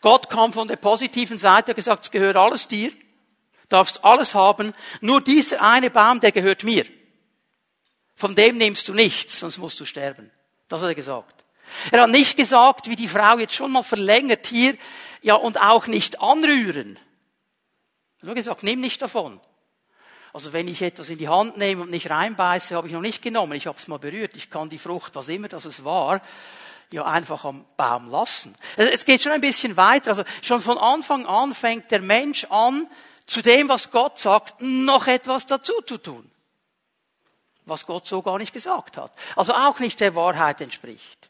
Gott 0.00 0.30
kam 0.30 0.52
von 0.52 0.68
der 0.68 0.76
positiven 0.76 1.38
Seite, 1.38 1.72
hat 1.72 1.76
gesagt, 1.76 2.04
es 2.04 2.10
gehört 2.10 2.36
alles 2.36 2.68
dir, 2.68 2.92
darfst 3.68 4.04
alles 4.04 4.34
haben, 4.34 4.74
nur 5.00 5.20
dieser 5.20 5.62
eine 5.62 5.90
Baum, 5.90 6.20
der 6.20 6.32
gehört 6.32 6.64
mir. 6.64 6.86
Von 8.14 8.34
dem 8.34 8.58
nimmst 8.58 8.88
du 8.88 8.94
nichts, 8.94 9.40
sonst 9.40 9.58
musst 9.58 9.78
du 9.80 9.84
sterben. 9.84 10.30
Das 10.68 10.82
hat 10.82 10.88
er 10.88 10.94
gesagt. 10.94 11.44
Er 11.90 12.02
hat 12.02 12.10
nicht 12.10 12.36
gesagt, 12.36 12.88
wie 12.88 12.96
die 12.96 13.08
Frau 13.08 13.38
jetzt 13.38 13.54
schon 13.54 13.72
mal 13.72 13.82
verlängert 13.82 14.46
hier, 14.46 14.76
ja, 15.22 15.34
und 15.34 15.60
auch 15.60 15.86
nicht 15.86 16.20
anrühren. 16.20 16.96
Er 16.96 18.20
hat 18.20 18.26
nur 18.26 18.34
gesagt, 18.34 18.62
nimm 18.62 18.80
nicht 18.80 19.02
davon. 19.02 19.40
Also 20.32 20.52
wenn 20.52 20.68
ich 20.68 20.82
etwas 20.82 21.10
in 21.10 21.18
die 21.18 21.28
Hand 21.28 21.56
nehme 21.56 21.82
und 21.82 21.90
nicht 21.90 22.10
reinbeiße, 22.10 22.76
habe 22.76 22.86
ich 22.86 22.92
noch 22.92 23.00
nicht 23.00 23.22
genommen. 23.22 23.54
Ich 23.54 23.66
habe 23.66 23.78
es 23.78 23.88
mal 23.88 23.98
berührt. 23.98 24.36
Ich 24.36 24.50
kann 24.50 24.68
die 24.68 24.78
Frucht, 24.78 25.14
was 25.14 25.28
immer 25.28 25.48
das 25.48 25.64
es 25.64 25.84
war, 25.84 26.20
ja 26.92 27.04
einfach 27.04 27.44
am 27.44 27.64
Baum 27.76 28.08
lassen. 28.08 28.54
Es 28.76 29.04
geht 29.04 29.22
schon 29.22 29.32
ein 29.32 29.40
bisschen 29.40 29.76
weiter. 29.76 30.10
Also 30.10 30.24
schon 30.42 30.60
von 30.60 30.78
Anfang 30.78 31.26
an 31.26 31.54
fängt 31.54 31.90
der 31.90 32.02
Mensch 32.02 32.44
an, 32.50 32.88
zu 33.26 33.42
dem, 33.42 33.68
was 33.68 33.90
Gott 33.90 34.18
sagt, 34.18 34.60
noch 34.60 35.06
etwas 35.06 35.46
dazu 35.46 35.82
zu 35.82 35.98
tun. 35.98 36.30
Was 37.66 37.84
Gott 37.84 38.06
so 38.06 38.22
gar 38.22 38.38
nicht 38.38 38.54
gesagt 38.54 38.96
hat. 38.96 39.12
Also 39.36 39.52
auch 39.52 39.78
nicht 39.80 40.00
der 40.00 40.14
Wahrheit 40.14 40.62
entspricht. 40.62 41.28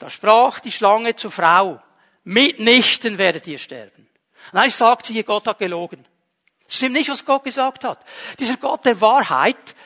Da 0.00 0.10
sprach 0.10 0.58
die 0.58 0.72
Schlange 0.72 1.14
zur 1.14 1.30
Frau, 1.30 1.80
mitnichten 2.24 3.18
werdet 3.18 3.46
ihr 3.46 3.58
sterben. 3.58 4.08
Nein, 4.50 4.70
sagt 4.70 5.06
sie, 5.06 5.22
Gott 5.22 5.46
hat 5.46 5.60
gelogen. 5.60 6.04
Es 6.66 6.76
stimmt 6.76 6.94
nicht, 6.94 7.08
was 7.08 7.24
Gott 7.24 7.44
gesagt 7.44 7.84
hat. 7.84 8.04
Dieser 8.40 8.56
Gott 8.56 8.84
der 8.84 9.00
Wahrheit, 9.00 9.76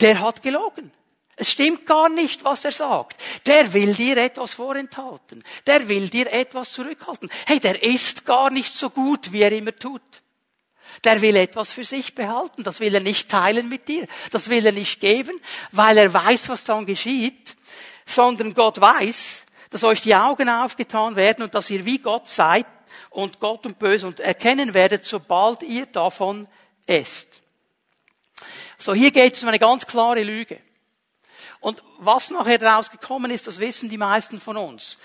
der 0.00 0.20
hat 0.20 0.42
gelogen. 0.42 0.92
Es 1.36 1.50
stimmt 1.50 1.86
gar 1.86 2.08
nicht, 2.08 2.44
was 2.44 2.64
er 2.64 2.72
sagt. 2.72 3.20
Der 3.46 3.72
will 3.72 3.94
dir 3.94 4.16
etwas 4.18 4.54
vorenthalten. 4.54 5.42
Der 5.66 5.88
will 5.88 6.08
dir 6.08 6.32
etwas 6.32 6.72
zurückhalten. 6.72 7.28
Hey, 7.46 7.58
der 7.58 7.82
ist 7.82 8.24
gar 8.24 8.50
nicht 8.50 8.72
so 8.72 8.90
gut, 8.90 9.32
wie 9.32 9.42
er 9.42 9.52
immer 9.52 9.74
tut. 9.74 10.02
Der 11.02 11.20
will 11.20 11.34
etwas 11.36 11.72
für 11.72 11.84
sich 11.84 12.14
behalten. 12.14 12.62
Das 12.62 12.78
will 12.78 12.94
er 12.94 13.00
nicht 13.00 13.28
teilen 13.28 13.68
mit 13.68 13.88
dir. 13.88 14.06
Das 14.30 14.48
will 14.48 14.64
er 14.64 14.72
nicht 14.72 15.00
geben, 15.00 15.40
weil 15.72 15.98
er 15.98 16.14
weiß, 16.14 16.48
was 16.48 16.62
dann 16.62 16.86
geschieht. 16.86 17.56
Sondern 18.06 18.54
Gott 18.54 18.80
weiß, 18.80 19.44
dass 19.70 19.82
euch 19.82 20.02
die 20.02 20.14
Augen 20.14 20.48
aufgetan 20.48 21.16
werden 21.16 21.42
und 21.42 21.54
dass 21.54 21.70
ihr 21.70 21.84
wie 21.84 21.98
Gott 21.98 22.28
seid 22.28 22.66
und 23.10 23.40
Gott 23.40 23.66
und 23.66 23.78
Böse 23.78 24.06
und 24.06 24.20
erkennen 24.20 24.72
werdet, 24.72 25.04
sobald 25.04 25.64
ihr 25.64 25.86
davon 25.86 26.46
esst. 26.86 27.42
So, 28.78 28.94
hier 28.94 29.10
geht 29.10 29.34
es 29.34 29.42
um 29.42 29.48
eine 29.48 29.58
ganz 29.58 29.86
klare 29.86 30.22
Lüge. 30.22 30.60
Und 31.64 31.82
was 31.96 32.30
nachher 32.30 32.58
daraus 32.58 32.90
gekommen 32.90 33.30
ist, 33.30 33.46
das 33.46 33.58
wissen 33.58 33.88
die 33.88 33.96
meisten 33.96 34.38
von 34.38 34.58
uns. 34.58 34.98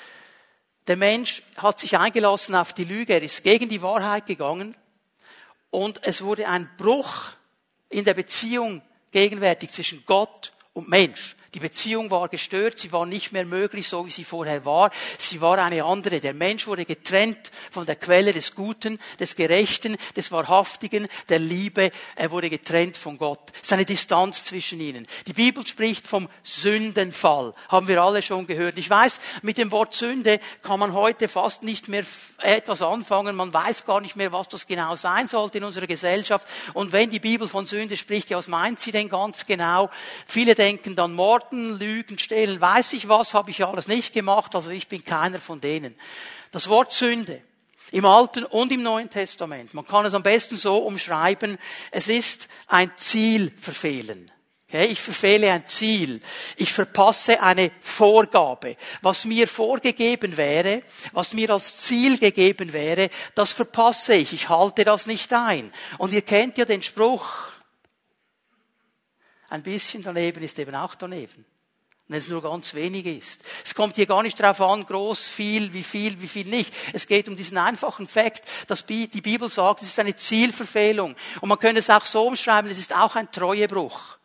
Der 0.87 0.97
Mensch 0.97 1.41
hat 1.55 1.79
sich 1.79 1.97
eingelassen 1.97 2.53
auf 2.53 2.73
die 2.73 2.83
Lüge, 2.83 3.13
er 3.13 3.21
ist 3.21 3.43
gegen 3.43 3.69
die 3.69 3.81
Wahrheit 3.81 4.25
gegangen 4.25 4.75
und 5.69 6.03
es 6.03 6.21
wurde 6.21 6.49
ein 6.49 6.69
Bruch 6.75 7.29
in 7.87 8.03
der 8.03 8.13
Beziehung 8.13 8.81
gegenwärtig 9.13 9.71
zwischen 9.71 10.03
Gott 10.05 10.51
und 10.73 10.89
Mensch. 10.89 11.37
Die 11.55 11.59
Beziehung 11.59 12.11
war 12.11 12.29
gestört, 12.29 12.77
sie 12.77 12.91
war 12.91 13.07
nicht 13.07 13.31
mehr 13.31 13.45
möglich, 13.45 13.87
so 13.87 14.05
wie 14.05 14.11
sie 14.11 14.23
vorher 14.23 14.65
war. 14.65 14.91
Sie 15.17 15.41
war 15.41 15.57
eine 15.57 15.83
andere. 15.83 16.19
Der 16.19 16.35
Mensch 16.35 16.67
wurde 16.67 16.85
getrennt 16.85 17.51
von 17.71 17.87
der 17.87 17.95
Quelle 17.95 18.33
des 18.33 18.53
Guten, 18.53 18.99
des 19.19 19.35
Gerechten, 19.35 19.97
des 20.15 20.31
Wahrhaftigen, 20.31 21.07
der 21.27 21.39
Liebe. 21.39 21.91
Er 22.15 22.29
wurde 22.29 22.51
getrennt 22.51 22.97
von 22.97 23.17
Gott. 23.17 23.39
Es 23.55 23.61
ist 23.63 23.73
eine 23.73 23.85
Distanz 23.85 24.45
zwischen 24.45 24.79
ihnen. 24.79 25.07
Die 25.25 25.33
Bibel 25.33 25.65
spricht 25.65 26.05
vom 26.05 26.29
Sündenfall. 26.43 27.55
Haben 27.69 27.87
wir 27.87 28.03
alle 28.03 28.21
schon 28.21 28.45
gehört. 28.45 28.77
Ich 28.77 28.89
weiß, 28.89 29.19
mit 29.41 29.57
dem 29.57 29.71
Wort 29.71 29.95
Sünde 29.95 30.39
kann 30.61 30.79
man 30.79 30.93
heute 30.93 31.27
fast 31.27 31.63
nicht 31.63 31.87
mehr 31.87 32.05
etwas 32.37 32.83
anfangen. 32.83 33.35
Man 33.35 33.51
weiß 33.51 33.85
gar 33.85 34.01
nicht 34.01 34.15
mehr, 34.15 34.31
was 34.31 34.49
das 34.49 34.67
genau 34.67 34.95
sein 34.95 35.27
sollte 35.27 35.57
in 35.57 35.63
unserer 35.63 35.87
Gesellschaft. 35.87 36.47
Und 36.73 36.91
wenn 36.91 37.09
die 37.09 37.19
Bibel 37.19 37.47
von 37.47 37.65
Sünde 37.65 37.97
spricht, 37.97 38.29
ja, 38.29 38.37
was 38.37 38.47
meint 38.47 38.79
sie 38.79 38.91
denn 38.91 39.09
ganz 39.09 39.47
genau? 39.47 39.89
Viele 40.27 40.53
denken 40.53 40.95
dann 40.95 41.13
Mord 41.13 41.38
Morden, 41.39 41.79
Lügen, 41.79 42.19
Stehlen, 42.19 42.59
weiß 42.59 42.91
ich 42.93 43.07
was, 43.07 43.33
habe 43.33 43.51
ich 43.51 43.63
alles 43.63 43.87
nicht 43.87 44.13
gemacht, 44.13 44.55
also 44.55 44.71
ich 44.71 44.89
bin 44.89 45.05
keiner 45.05 45.39
von 45.39 45.61
denen. 45.61 45.95
Das 46.51 46.67
Wort 46.67 46.91
Sünde 46.91 47.41
im 47.91 48.05
Alten 48.05 48.43
und 48.43 48.71
im 48.73 48.83
Neuen 48.83 49.09
Testament, 49.09 49.73
man 49.73 49.87
kann 49.87 50.05
es 50.05 50.13
am 50.13 50.21
besten 50.21 50.57
so 50.57 50.77
umschreiben, 50.79 51.57
es 51.91 52.09
ist 52.09 52.49
ein 52.67 52.91
Zielverfehlen. 52.97 54.29
Okay, 54.67 54.87
ich 54.87 54.99
verfehle 55.01 55.51
ein 55.51 55.65
Ziel. 55.65 56.21
Ich 56.55 56.71
verpasse 56.71 57.41
eine 57.41 57.71
Vorgabe. 57.79 58.75
Was 59.01 59.25
mir 59.25 59.47
vorgegeben 59.47 60.37
wäre, 60.37 60.83
was 61.13 61.33
mir 61.33 61.49
als 61.49 61.77
Ziel 61.77 62.19
gegeben 62.19 62.71
wäre, 62.71 63.09
das 63.33 63.51
verpasse 63.51 64.13
ich. 64.13 64.31
Ich 64.33 64.49
halte 64.49 64.83
das 64.83 65.07
nicht 65.07 65.33
ein. 65.33 65.73
Und 65.97 66.13
ihr 66.13 66.21
kennt 66.21 66.59
ja 66.59 66.65
den 66.65 66.83
Spruch, 66.83 67.48
ein 69.49 69.63
bisschen 69.63 70.03
daneben 70.03 70.43
ist 70.43 70.59
eben 70.59 70.75
auch 70.75 70.95
daneben. 70.95 71.45
Wenn 72.07 72.17
es 72.17 72.27
nur 72.27 72.41
ganz 72.41 72.73
wenig 72.73 73.05
ist. 73.05 73.43
Es 73.63 73.75
kommt 73.75 73.95
hier 73.95 74.07
gar 74.07 74.23
nicht 74.23 74.39
darauf 74.39 74.61
an, 74.61 74.83
groß, 74.83 75.29
viel, 75.29 75.73
wie 75.73 75.83
viel, 75.83 76.19
wie 76.21 76.27
viel 76.27 76.47
nicht. 76.47 76.73
Es 76.91 77.05
geht 77.05 77.29
um 77.29 77.35
diesen 77.35 77.57
einfachen 77.59 78.07
Fakt, 78.07 78.41
dass 78.67 78.83
die 78.87 79.07
Bibel 79.07 79.47
sagt, 79.47 79.83
es 79.83 79.89
ist 79.89 79.99
eine 79.99 80.15
Zielverfehlung. 80.15 81.15
Und 81.39 81.49
man 81.49 81.59
könnte 81.59 81.79
es 81.79 81.89
auch 81.91 82.05
so 82.05 82.25
umschreiben, 82.25 82.71
es 82.71 82.79
ist 82.79 82.97
auch 82.97 83.15
ein 83.15 83.31
Treuebruch. 83.31 84.17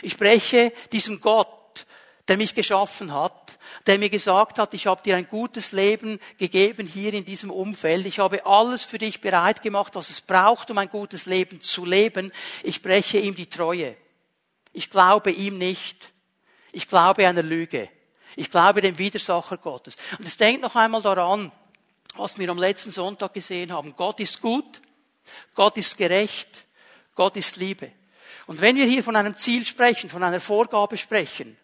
Ich 0.00 0.14
spreche 0.14 0.72
diesem 0.90 1.20
Gott, 1.20 1.86
der 2.28 2.38
mich 2.38 2.54
geschaffen 2.54 3.12
hat, 3.12 3.58
der 3.86 3.98
mir 3.98 4.08
gesagt 4.08 4.58
hat, 4.58 4.72
ich 4.72 4.86
habe 4.86 5.02
dir 5.02 5.16
ein 5.16 5.28
gutes 5.28 5.72
Leben 5.72 6.18
gegeben 6.38 6.86
hier 6.86 7.12
in 7.12 7.24
diesem 7.24 7.50
Umfeld. 7.50 8.06
Ich 8.06 8.20
habe 8.20 8.46
alles 8.46 8.84
für 8.84 8.98
dich 8.98 9.20
bereit 9.20 9.60
gemacht, 9.60 9.94
was 9.96 10.08
es 10.08 10.22
braucht, 10.22 10.70
um 10.70 10.78
ein 10.78 10.88
gutes 10.88 11.26
Leben 11.26 11.60
zu 11.60 11.84
leben. 11.84 12.32
Ich 12.62 12.76
spreche 12.76 13.18
ihm 13.18 13.34
die 13.34 13.50
Treue. 13.50 13.96
Ich 14.72 14.90
glaube 14.90 15.30
ihm 15.30 15.58
nicht. 15.58 16.12
Ich 16.72 16.88
glaube 16.88 17.26
einer 17.26 17.42
Lüge. 17.42 17.88
Ich 18.36 18.50
glaube 18.50 18.80
dem 18.80 18.98
Widersacher 18.98 19.58
Gottes. 19.58 19.96
Und 20.18 20.26
es 20.26 20.36
denkt 20.36 20.62
noch 20.62 20.74
einmal 20.74 21.02
daran, 21.02 21.52
was 22.16 22.38
wir 22.38 22.48
am 22.48 22.58
letzten 22.58 22.90
Sonntag 22.90 23.34
gesehen 23.34 23.72
haben. 23.72 23.94
Gott 23.96 24.20
ist 24.20 24.40
gut. 24.40 24.80
Gott 25.54 25.76
ist 25.76 25.96
gerecht. 25.96 26.64
Gott 27.14 27.36
ist 27.36 27.56
Liebe. 27.56 27.92
Und 28.46 28.60
wenn 28.60 28.76
wir 28.76 28.86
hier 28.86 29.04
von 29.04 29.16
einem 29.16 29.36
Ziel 29.36 29.64
sprechen, 29.64 30.10
von 30.10 30.22
einer 30.22 30.40
Vorgabe 30.40 30.96
sprechen, 30.96 31.56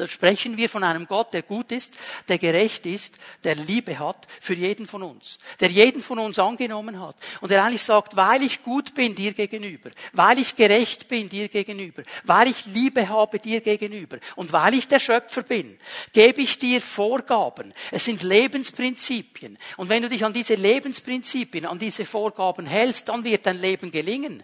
da 0.00 0.08
sprechen 0.08 0.56
wir 0.56 0.68
von 0.68 0.82
einem 0.82 1.06
Gott, 1.06 1.34
der 1.34 1.42
gut 1.42 1.70
ist, 1.72 1.98
der 2.28 2.38
gerecht 2.38 2.86
ist, 2.86 3.18
der 3.44 3.54
Liebe 3.54 3.98
hat 3.98 4.26
für 4.40 4.54
jeden 4.54 4.86
von 4.86 5.02
uns, 5.02 5.38
der 5.60 5.68
jeden 5.68 6.02
von 6.02 6.18
uns 6.18 6.38
angenommen 6.38 6.98
hat 7.00 7.16
und 7.42 7.50
der 7.50 7.62
eigentlich 7.62 7.82
sagt, 7.82 8.16
weil 8.16 8.42
ich 8.42 8.62
gut 8.62 8.94
bin 8.94 9.14
dir 9.14 9.34
gegenüber, 9.34 9.90
weil 10.14 10.38
ich 10.38 10.56
gerecht 10.56 11.06
bin 11.06 11.28
dir 11.28 11.48
gegenüber, 11.48 12.02
weil 12.24 12.48
ich 12.48 12.64
Liebe 12.66 13.08
habe 13.08 13.38
dir 13.38 13.60
gegenüber 13.60 14.18
und 14.36 14.52
weil 14.52 14.74
ich 14.74 14.88
der 14.88 15.00
Schöpfer 15.00 15.42
bin, 15.42 15.78
gebe 16.14 16.40
ich 16.40 16.58
dir 16.58 16.80
Vorgaben. 16.80 17.74
Es 17.90 18.06
sind 18.06 18.22
Lebensprinzipien 18.22 19.58
und 19.76 19.90
wenn 19.90 20.02
du 20.02 20.08
dich 20.08 20.24
an 20.24 20.32
diese 20.32 20.54
Lebensprinzipien, 20.54 21.66
an 21.66 21.78
diese 21.78 22.06
Vorgaben 22.06 22.64
hältst, 22.64 23.08
dann 23.08 23.22
wird 23.22 23.44
dein 23.44 23.60
Leben 23.60 23.90
gelingen. 23.90 24.42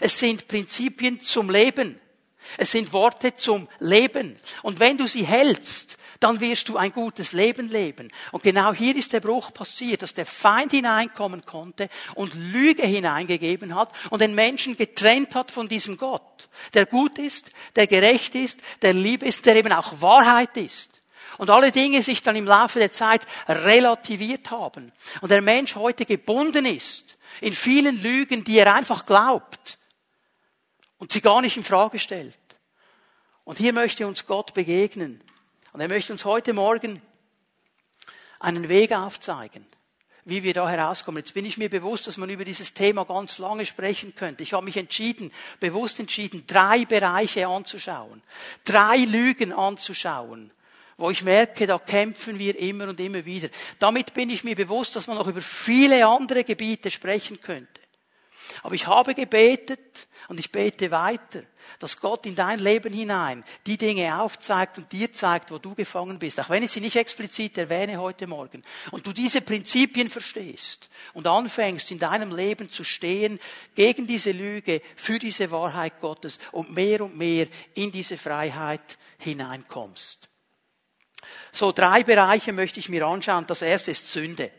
Es 0.00 0.18
sind 0.18 0.48
Prinzipien 0.48 1.20
zum 1.22 1.48
Leben. 1.48 1.98
Es 2.56 2.72
sind 2.72 2.92
Worte 2.92 3.34
zum 3.34 3.68
Leben. 3.78 4.38
Und 4.62 4.80
wenn 4.80 4.96
du 4.96 5.06
sie 5.06 5.26
hältst, 5.26 5.98
dann 6.20 6.40
wirst 6.40 6.68
du 6.68 6.76
ein 6.76 6.92
gutes 6.92 7.32
Leben 7.32 7.68
leben. 7.68 8.10
Und 8.32 8.42
genau 8.42 8.72
hier 8.72 8.96
ist 8.96 9.12
der 9.12 9.20
Bruch 9.20 9.52
passiert, 9.52 10.02
dass 10.02 10.14
der 10.14 10.26
Feind 10.26 10.72
hineinkommen 10.72 11.44
konnte 11.44 11.88
und 12.14 12.34
Lüge 12.34 12.84
hineingegeben 12.84 13.74
hat 13.74 13.92
und 14.10 14.20
den 14.20 14.34
Menschen 14.34 14.76
getrennt 14.76 15.34
hat 15.34 15.50
von 15.50 15.68
diesem 15.68 15.96
Gott, 15.96 16.48
der 16.74 16.86
gut 16.86 17.18
ist, 17.18 17.52
der 17.76 17.86
gerecht 17.86 18.34
ist, 18.34 18.60
der 18.82 18.94
lieb 18.94 19.22
ist, 19.22 19.46
der 19.46 19.56
eben 19.56 19.72
auch 19.72 20.00
Wahrheit 20.00 20.56
ist. 20.56 20.90
Und 21.36 21.50
alle 21.50 21.70
Dinge 21.70 22.02
sich 22.02 22.22
dann 22.22 22.34
im 22.34 22.46
Laufe 22.46 22.80
der 22.80 22.90
Zeit 22.90 23.24
relativiert 23.48 24.50
haben. 24.50 24.92
Und 25.20 25.30
der 25.30 25.40
Mensch 25.40 25.76
heute 25.76 26.04
gebunden 26.04 26.66
ist 26.66 27.16
in 27.40 27.52
vielen 27.52 28.02
Lügen, 28.02 28.42
die 28.42 28.58
er 28.58 28.74
einfach 28.74 29.06
glaubt 29.06 29.78
und 30.98 31.12
sie 31.12 31.20
gar 31.20 31.40
nicht 31.40 31.56
in 31.56 31.64
Frage 31.64 31.98
stellt. 31.98 32.38
Und 33.44 33.58
hier 33.58 33.72
möchte 33.72 34.06
uns 34.06 34.26
Gott 34.26 34.52
begegnen. 34.52 35.22
Und 35.72 35.80
er 35.80 35.88
möchte 35.88 36.12
uns 36.12 36.24
heute 36.24 36.52
Morgen 36.52 37.00
einen 38.40 38.68
Weg 38.68 38.92
aufzeigen, 38.92 39.66
wie 40.24 40.42
wir 40.42 40.54
da 40.54 40.68
herauskommen. 40.68 41.22
Jetzt 41.22 41.34
bin 41.34 41.44
ich 41.44 41.56
mir 41.56 41.70
bewusst, 41.70 42.06
dass 42.06 42.16
man 42.16 42.30
über 42.30 42.44
dieses 42.44 42.74
Thema 42.74 43.04
ganz 43.04 43.38
lange 43.38 43.64
sprechen 43.64 44.14
könnte. 44.14 44.42
Ich 44.42 44.52
habe 44.52 44.64
mich 44.64 44.76
entschieden, 44.76 45.32
bewusst 45.60 45.98
entschieden, 45.98 46.44
drei 46.46 46.84
Bereiche 46.84 47.46
anzuschauen, 47.46 48.22
drei 48.64 48.98
Lügen 48.98 49.52
anzuschauen, 49.52 50.50
wo 50.96 51.10
ich 51.10 51.22
merke, 51.22 51.66
da 51.66 51.78
kämpfen 51.78 52.38
wir 52.38 52.58
immer 52.58 52.88
und 52.88 53.00
immer 53.00 53.24
wieder. 53.24 53.48
Damit 53.78 54.14
bin 54.14 54.30
ich 54.30 54.44
mir 54.44 54.56
bewusst, 54.56 54.96
dass 54.96 55.06
man 55.06 55.16
noch 55.16 55.28
über 55.28 55.40
viele 55.40 56.06
andere 56.06 56.44
Gebiete 56.44 56.90
sprechen 56.90 57.40
könnte. 57.40 57.80
Aber 58.62 58.74
ich 58.74 58.86
habe 58.86 59.14
gebetet, 59.14 60.08
und 60.28 60.38
ich 60.38 60.52
bete 60.52 60.90
weiter, 60.90 61.42
dass 61.78 61.98
Gott 61.98 62.26
in 62.26 62.34
dein 62.34 62.58
Leben 62.58 62.92
hinein 62.92 63.44
die 63.66 63.78
Dinge 63.78 64.20
aufzeigt 64.20 64.76
und 64.76 64.92
dir 64.92 65.10
zeigt, 65.10 65.50
wo 65.50 65.56
du 65.56 65.74
gefangen 65.74 66.18
bist. 66.18 66.38
Auch 66.38 66.50
wenn 66.50 66.62
ich 66.62 66.70
sie 66.70 66.82
nicht 66.82 66.96
explizit 66.96 67.56
erwähne 67.56 67.98
heute 67.98 68.26
Morgen. 68.26 68.62
Und 68.90 69.06
du 69.06 69.14
diese 69.14 69.40
Prinzipien 69.40 70.10
verstehst 70.10 70.90
und 71.14 71.26
anfängst 71.26 71.90
in 71.90 71.98
deinem 71.98 72.36
Leben 72.36 72.68
zu 72.68 72.84
stehen 72.84 73.40
gegen 73.74 74.06
diese 74.06 74.32
Lüge, 74.32 74.82
für 74.96 75.18
diese 75.18 75.50
Wahrheit 75.50 75.98
Gottes 75.98 76.38
und 76.52 76.74
mehr 76.74 77.00
und 77.00 77.16
mehr 77.16 77.46
in 77.72 77.90
diese 77.90 78.18
Freiheit 78.18 78.98
hineinkommst. 79.18 80.28
So 81.52 81.72
drei 81.72 82.04
Bereiche 82.04 82.52
möchte 82.52 82.80
ich 82.80 82.90
mir 82.90 83.06
anschauen. 83.06 83.46
Das 83.46 83.62
erste 83.62 83.92
ist 83.92 84.12
Sünde. 84.12 84.50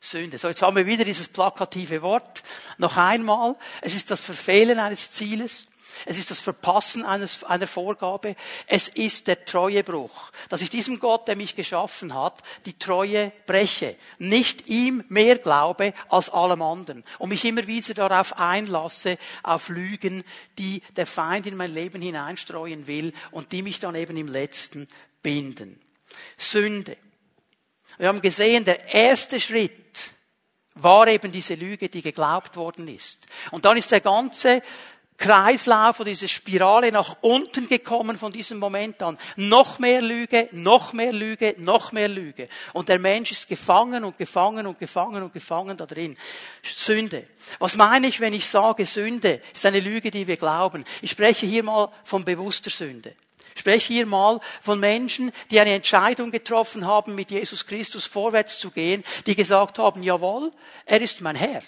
Sünde. 0.00 0.38
So, 0.38 0.48
jetzt 0.48 0.62
haben 0.62 0.76
wir 0.76 0.86
wieder 0.86 1.04
dieses 1.04 1.28
plakative 1.28 2.02
Wort. 2.02 2.42
Noch 2.78 2.96
einmal. 2.96 3.56
Es 3.80 3.94
ist 3.94 4.10
das 4.10 4.22
Verfehlen 4.22 4.78
eines 4.78 5.12
Zieles. 5.12 5.66
Es 6.04 6.18
ist 6.18 6.30
das 6.30 6.38
Verpassen 6.38 7.04
eines, 7.04 7.42
einer 7.44 7.66
Vorgabe. 7.66 8.36
Es 8.66 8.88
ist 8.88 9.26
der 9.26 9.44
Treuebruch. 9.44 10.30
Dass 10.48 10.62
ich 10.62 10.70
diesem 10.70 11.00
Gott, 11.00 11.26
der 11.26 11.34
mich 11.34 11.56
geschaffen 11.56 12.14
hat, 12.14 12.42
die 12.66 12.78
Treue 12.78 13.32
breche. 13.46 13.96
Nicht 14.18 14.68
ihm 14.68 15.04
mehr 15.08 15.38
glaube 15.38 15.94
als 16.08 16.30
allem 16.30 16.62
anderen. 16.62 17.04
Und 17.18 17.30
mich 17.30 17.44
immer 17.44 17.66
wieder 17.66 17.94
darauf 17.94 18.38
einlasse, 18.38 19.18
auf 19.42 19.68
Lügen, 19.68 20.22
die 20.58 20.82
der 20.96 21.06
Feind 21.06 21.46
in 21.46 21.56
mein 21.56 21.74
Leben 21.74 22.02
hineinstreuen 22.02 22.86
will 22.86 23.12
und 23.30 23.52
die 23.52 23.62
mich 23.62 23.80
dann 23.80 23.94
eben 23.94 24.16
im 24.16 24.28
Letzten 24.28 24.86
binden. 25.22 25.80
Sünde. 26.36 26.96
Wir 27.98 28.08
haben 28.08 28.22
gesehen, 28.22 28.64
der 28.64 28.94
erste 28.94 29.40
Schritt 29.40 30.12
war 30.74 31.08
eben 31.08 31.32
diese 31.32 31.54
Lüge, 31.54 31.88
die 31.88 32.02
geglaubt 32.02 32.56
worden 32.56 32.88
ist. 32.88 33.18
Und 33.50 33.64
dann 33.64 33.76
ist 33.76 33.90
der 33.90 34.00
ganze 34.00 34.62
Kreislauf 35.18 35.98
oder 35.98 36.10
diese 36.10 36.28
Spirale 36.28 36.92
nach 36.92 37.16
unten 37.22 37.66
gekommen 37.68 38.16
von 38.16 38.32
diesem 38.32 38.60
Moment 38.60 39.02
an. 39.02 39.18
Noch 39.34 39.80
mehr 39.80 40.00
Lüge, 40.00 40.48
noch 40.52 40.92
mehr 40.92 41.12
Lüge, 41.12 41.56
noch 41.58 41.90
mehr 41.90 42.06
Lüge. 42.06 42.48
Und 42.72 42.88
der 42.88 43.00
Mensch 43.00 43.32
ist 43.32 43.48
gefangen 43.48 44.04
und 44.04 44.16
gefangen 44.16 44.68
und 44.68 44.78
gefangen 44.78 45.24
und 45.24 45.32
gefangen 45.32 45.76
da 45.76 45.86
drin. 45.86 46.16
Sünde. 46.62 47.26
Was 47.58 47.74
meine 47.74 48.06
ich, 48.06 48.20
wenn 48.20 48.32
ich 48.32 48.46
sage, 48.46 48.86
Sünde 48.86 49.42
ist 49.52 49.66
eine 49.66 49.80
Lüge, 49.80 50.12
die 50.12 50.28
wir 50.28 50.36
glauben? 50.36 50.84
Ich 51.02 51.10
spreche 51.10 51.46
hier 51.46 51.64
mal 51.64 51.90
von 52.04 52.24
bewusster 52.24 52.70
Sünde. 52.70 53.16
Ich 53.58 53.62
spreche 53.62 53.92
hier 53.92 54.06
mal 54.06 54.38
von 54.60 54.78
Menschen, 54.78 55.32
die 55.50 55.58
eine 55.58 55.74
Entscheidung 55.74 56.30
getroffen 56.30 56.86
haben, 56.86 57.16
mit 57.16 57.32
Jesus 57.32 57.66
Christus 57.66 58.06
vorwärts 58.06 58.56
zu 58.56 58.70
gehen, 58.70 59.02
die 59.26 59.34
gesagt 59.34 59.80
haben, 59.80 60.04
jawohl, 60.04 60.52
er 60.86 61.00
ist 61.00 61.20
mein 61.22 61.34
Herr. 61.34 61.60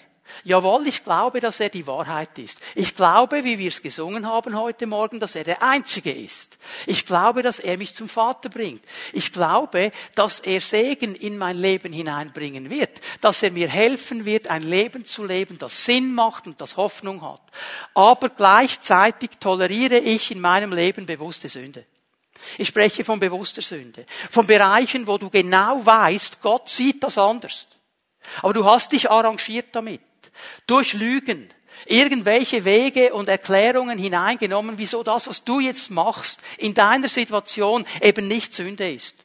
Jawohl, 0.43 0.87
ich 0.87 1.03
glaube, 1.03 1.39
dass 1.39 1.59
er 1.59 1.69
die 1.69 1.85
Wahrheit 1.85 2.37
ist. 2.39 2.59
Ich 2.75 2.95
glaube, 2.95 3.43
wie 3.43 3.59
wir 3.59 3.67
es 3.67 3.81
gesungen 3.81 4.25
haben 4.25 4.57
heute 4.57 4.87
Morgen, 4.87 5.19
dass 5.19 5.35
er 5.35 5.43
der 5.43 5.61
Einzige 5.61 6.11
ist. 6.11 6.57
Ich 6.87 7.05
glaube, 7.05 7.43
dass 7.43 7.59
er 7.59 7.77
mich 7.77 7.93
zum 7.93 8.09
Vater 8.09 8.49
bringt. 8.49 8.83
Ich 9.13 9.31
glaube, 9.31 9.91
dass 10.15 10.39
er 10.39 10.61
Segen 10.61 11.15
in 11.15 11.37
mein 11.37 11.57
Leben 11.57 11.93
hineinbringen 11.93 12.69
wird. 12.69 13.01
Dass 13.19 13.43
er 13.43 13.51
mir 13.51 13.69
helfen 13.69 14.25
wird, 14.25 14.47
ein 14.47 14.63
Leben 14.63 15.05
zu 15.05 15.25
leben, 15.25 15.59
das 15.59 15.85
Sinn 15.85 16.13
macht 16.13 16.47
und 16.47 16.59
das 16.59 16.77
Hoffnung 16.77 17.21
hat. 17.21 17.41
Aber 17.93 18.29
gleichzeitig 18.29 19.31
toleriere 19.39 19.97
ich 19.97 20.31
in 20.31 20.41
meinem 20.41 20.73
Leben 20.73 21.05
bewusste 21.05 21.49
Sünde. 21.49 21.85
Ich 22.57 22.69
spreche 22.69 23.03
von 23.03 23.19
bewusster 23.19 23.61
Sünde. 23.61 24.05
Von 24.29 24.47
Bereichen, 24.47 25.05
wo 25.05 25.19
du 25.19 25.29
genau 25.29 25.85
weißt, 25.85 26.41
Gott 26.41 26.69
sieht 26.69 27.03
das 27.03 27.17
anders. 27.19 27.67
Aber 28.41 28.53
du 28.53 28.65
hast 28.65 28.91
dich 28.91 29.11
arrangiert 29.11 29.67
damit 29.73 30.01
durch 30.67 30.93
Lügen 30.93 31.51
irgendwelche 31.85 32.65
Wege 32.65 33.13
und 33.13 33.29
Erklärungen 33.29 33.97
hineingenommen, 33.97 34.77
wieso 34.77 35.03
das, 35.03 35.27
was 35.27 35.43
du 35.43 35.59
jetzt 35.59 35.89
machst, 35.89 36.39
in 36.57 36.73
deiner 36.73 37.09
Situation 37.09 37.85
eben 38.01 38.27
nicht 38.27 38.53
Sünde 38.53 38.91
ist, 38.91 39.15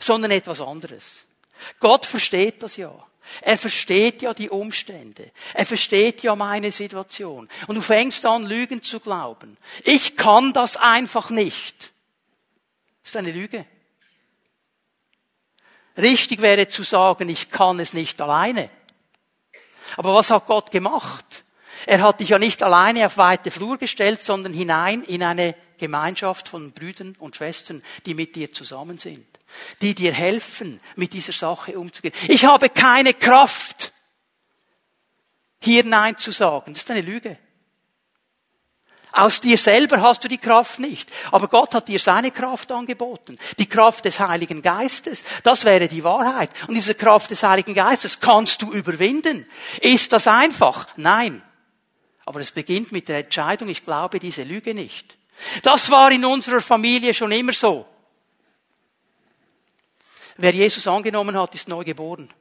sondern 0.00 0.30
etwas 0.30 0.60
anderes. 0.60 1.26
Gott 1.80 2.06
versteht 2.06 2.62
das 2.62 2.76
ja. 2.76 2.94
Er 3.40 3.56
versteht 3.56 4.20
ja 4.20 4.34
die 4.34 4.50
Umstände. 4.50 5.30
Er 5.54 5.64
versteht 5.64 6.22
ja 6.22 6.36
meine 6.36 6.72
Situation. 6.72 7.48
Und 7.66 7.76
du 7.76 7.80
fängst 7.80 8.26
an, 8.26 8.44
Lügen 8.44 8.82
zu 8.82 9.00
glauben. 9.00 9.56
Ich 9.82 10.16
kann 10.16 10.52
das 10.52 10.76
einfach 10.76 11.30
nicht. 11.30 11.92
Das 13.02 13.10
ist 13.10 13.16
eine 13.16 13.32
Lüge. 13.32 13.64
Richtig 15.96 16.42
wäre 16.42 16.68
zu 16.68 16.82
sagen, 16.82 17.28
ich 17.28 17.50
kann 17.50 17.80
es 17.80 17.94
nicht 17.94 18.20
alleine. 18.20 18.68
Aber 19.96 20.14
was 20.14 20.30
hat 20.30 20.46
Gott 20.46 20.70
gemacht? 20.70 21.44
Er 21.86 22.02
hat 22.02 22.20
dich 22.20 22.30
ja 22.30 22.38
nicht 22.38 22.62
alleine 22.62 23.06
auf 23.06 23.18
weite 23.18 23.50
Flur 23.50 23.78
gestellt, 23.78 24.22
sondern 24.22 24.52
hinein 24.52 25.02
in 25.02 25.22
eine 25.22 25.54
Gemeinschaft 25.78 26.48
von 26.48 26.72
Brüdern 26.72 27.14
und 27.18 27.36
Schwestern, 27.36 27.82
die 28.06 28.14
mit 28.14 28.36
dir 28.36 28.52
zusammen 28.52 28.98
sind, 28.98 29.26
die 29.82 29.94
dir 29.94 30.12
helfen, 30.12 30.80
mit 30.96 31.12
dieser 31.12 31.32
Sache 31.32 31.78
umzugehen. 31.78 32.14
Ich 32.28 32.44
habe 32.44 32.68
keine 32.70 33.12
Kraft, 33.12 33.92
hier 35.60 35.84
Nein 35.84 36.16
zu 36.16 36.30
sagen. 36.30 36.72
Das 36.72 36.82
ist 36.82 36.90
eine 36.90 37.00
Lüge. 37.00 37.38
Aus 39.16 39.40
dir 39.40 39.56
selber 39.56 40.02
hast 40.02 40.24
du 40.24 40.28
die 40.28 40.38
Kraft 40.38 40.80
nicht. 40.80 41.08
Aber 41.30 41.46
Gott 41.46 41.72
hat 41.72 41.86
dir 41.86 42.00
seine 42.00 42.32
Kraft 42.32 42.72
angeboten. 42.72 43.38
Die 43.58 43.68
Kraft 43.68 44.04
des 44.04 44.18
Heiligen 44.18 44.60
Geistes. 44.60 45.22
Das 45.44 45.64
wäre 45.64 45.86
die 45.86 46.02
Wahrheit. 46.02 46.50
Und 46.66 46.74
diese 46.74 46.96
Kraft 46.96 47.30
des 47.30 47.44
Heiligen 47.44 47.74
Geistes 47.74 48.18
kannst 48.18 48.60
du 48.60 48.72
überwinden. 48.72 49.46
Ist 49.80 50.12
das 50.12 50.26
einfach? 50.26 50.88
Nein. 50.96 51.42
Aber 52.26 52.40
es 52.40 52.50
beginnt 52.50 52.90
mit 52.90 53.08
der 53.08 53.18
Entscheidung, 53.18 53.68
ich 53.68 53.84
glaube 53.84 54.18
diese 54.18 54.42
Lüge 54.42 54.74
nicht. 54.74 55.16
Das 55.62 55.90
war 55.90 56.10
in 56.10 56.24
unserer 56.24 56.60
Familie 56.60 57.14
schon 57.14 57.30
immer 57.30 57.52
so. 57.52 57.86
Wer 60.38 60.52
Jesus 60.52 60.88
angenommen 60.88 61.38
hat, 61.38 61.54
ist 61.54 61.68
neu 61.68 61.84
geboren. 61.84 62.32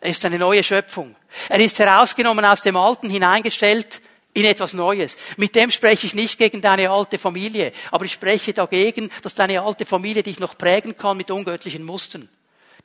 Er 0.00 0.10
ist 0.10 0.24
eine 0.24 0.40
neue 0.40 0.64
Schöpfung. 0.64 1.14
Er 1.48 1.60
ist 1.60 1.78
herausgenommen 1.78 2.44
aus 2.44 2.62
dem 2.62 2.76
Alten, 2.76 3.08
hineingestellt 3.10 4.00
in 4.34 4.44
etwas 4.44 4.74
Neues. 4.74 5.16
Mit 5.36 5.54
dem 5.54 5.70
spreche 5.70 6.06
ich 6.06 6.14
nicht 6.14 6.38
gegen 6.38 6.60
deine 6.60 6.90
alte 6.90 7.18
Familie, 7.18 7.72
aber 7.90 8.04
ich 8.04 8.12
spreche 8.12 8.52
dagegen, 8.52 9.10
dass 9.22 9.32
deine 9.32 9.62
alte 9.62 9.86
Familie 9.86 10.22
dich 10.22 10.40
noch 10.40 10.58
prägen 10.58 10.96
kann 10.96 11.16
mit 11.16 11.30
ungöttlichen 11.30 11.84
Mustern. 11.84 12.28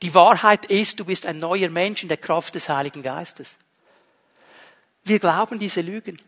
Die 0.00 0.14
Wahrheit 0.14 0.64
ist, 0.66 0.98
du 0.98 1.04
bist 1.04 1.26
ein 1.26 1.40
neuer 1.40 1.68
Mensch 1.68 2.02
in 2.02 2.08
der 2.08 2.16
Kraft 2.16 2.54
des 2.54 2.68
Heiligen 2.68 3.02
Geistes. 3.02 3.56
Wir 5.04 5.18
glauben 5.18 5.58
diese 5.58 5.82
Lügen. 5.82 6.20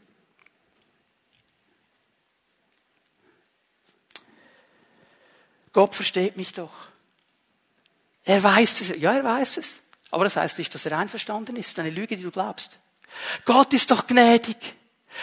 Gott 5.73 5.95
versteht 5.95 6.37
mich 6.37 6.53
doch. 6.53 6.73
Er 8.25 8.43
weiß 8.43 8.83
es. 8.83 8.89
Ja, 9.01 9.15
er 9.15 9.25
weiß 9.25 9.57
es. 9.57 9.79
Aber 10.11 10.25
das 10.25 10.37
heißt 10.37 10.59
nicht, 10.59 10.75
dass 10.75 10.85
er 10.85 10.99
einverstanden 10.99 11.57
ist. 11.57 11.79
Eine 11.79 11.91
Lüge, 11.91 12.17
die 12.17 12.23
du 12.23 12.31
glaubst. 12.31 12.79
Gott 13.47 13.73
ist 13.73 13.91
doch 13.91 14.07
gnädig. 14.07 14.57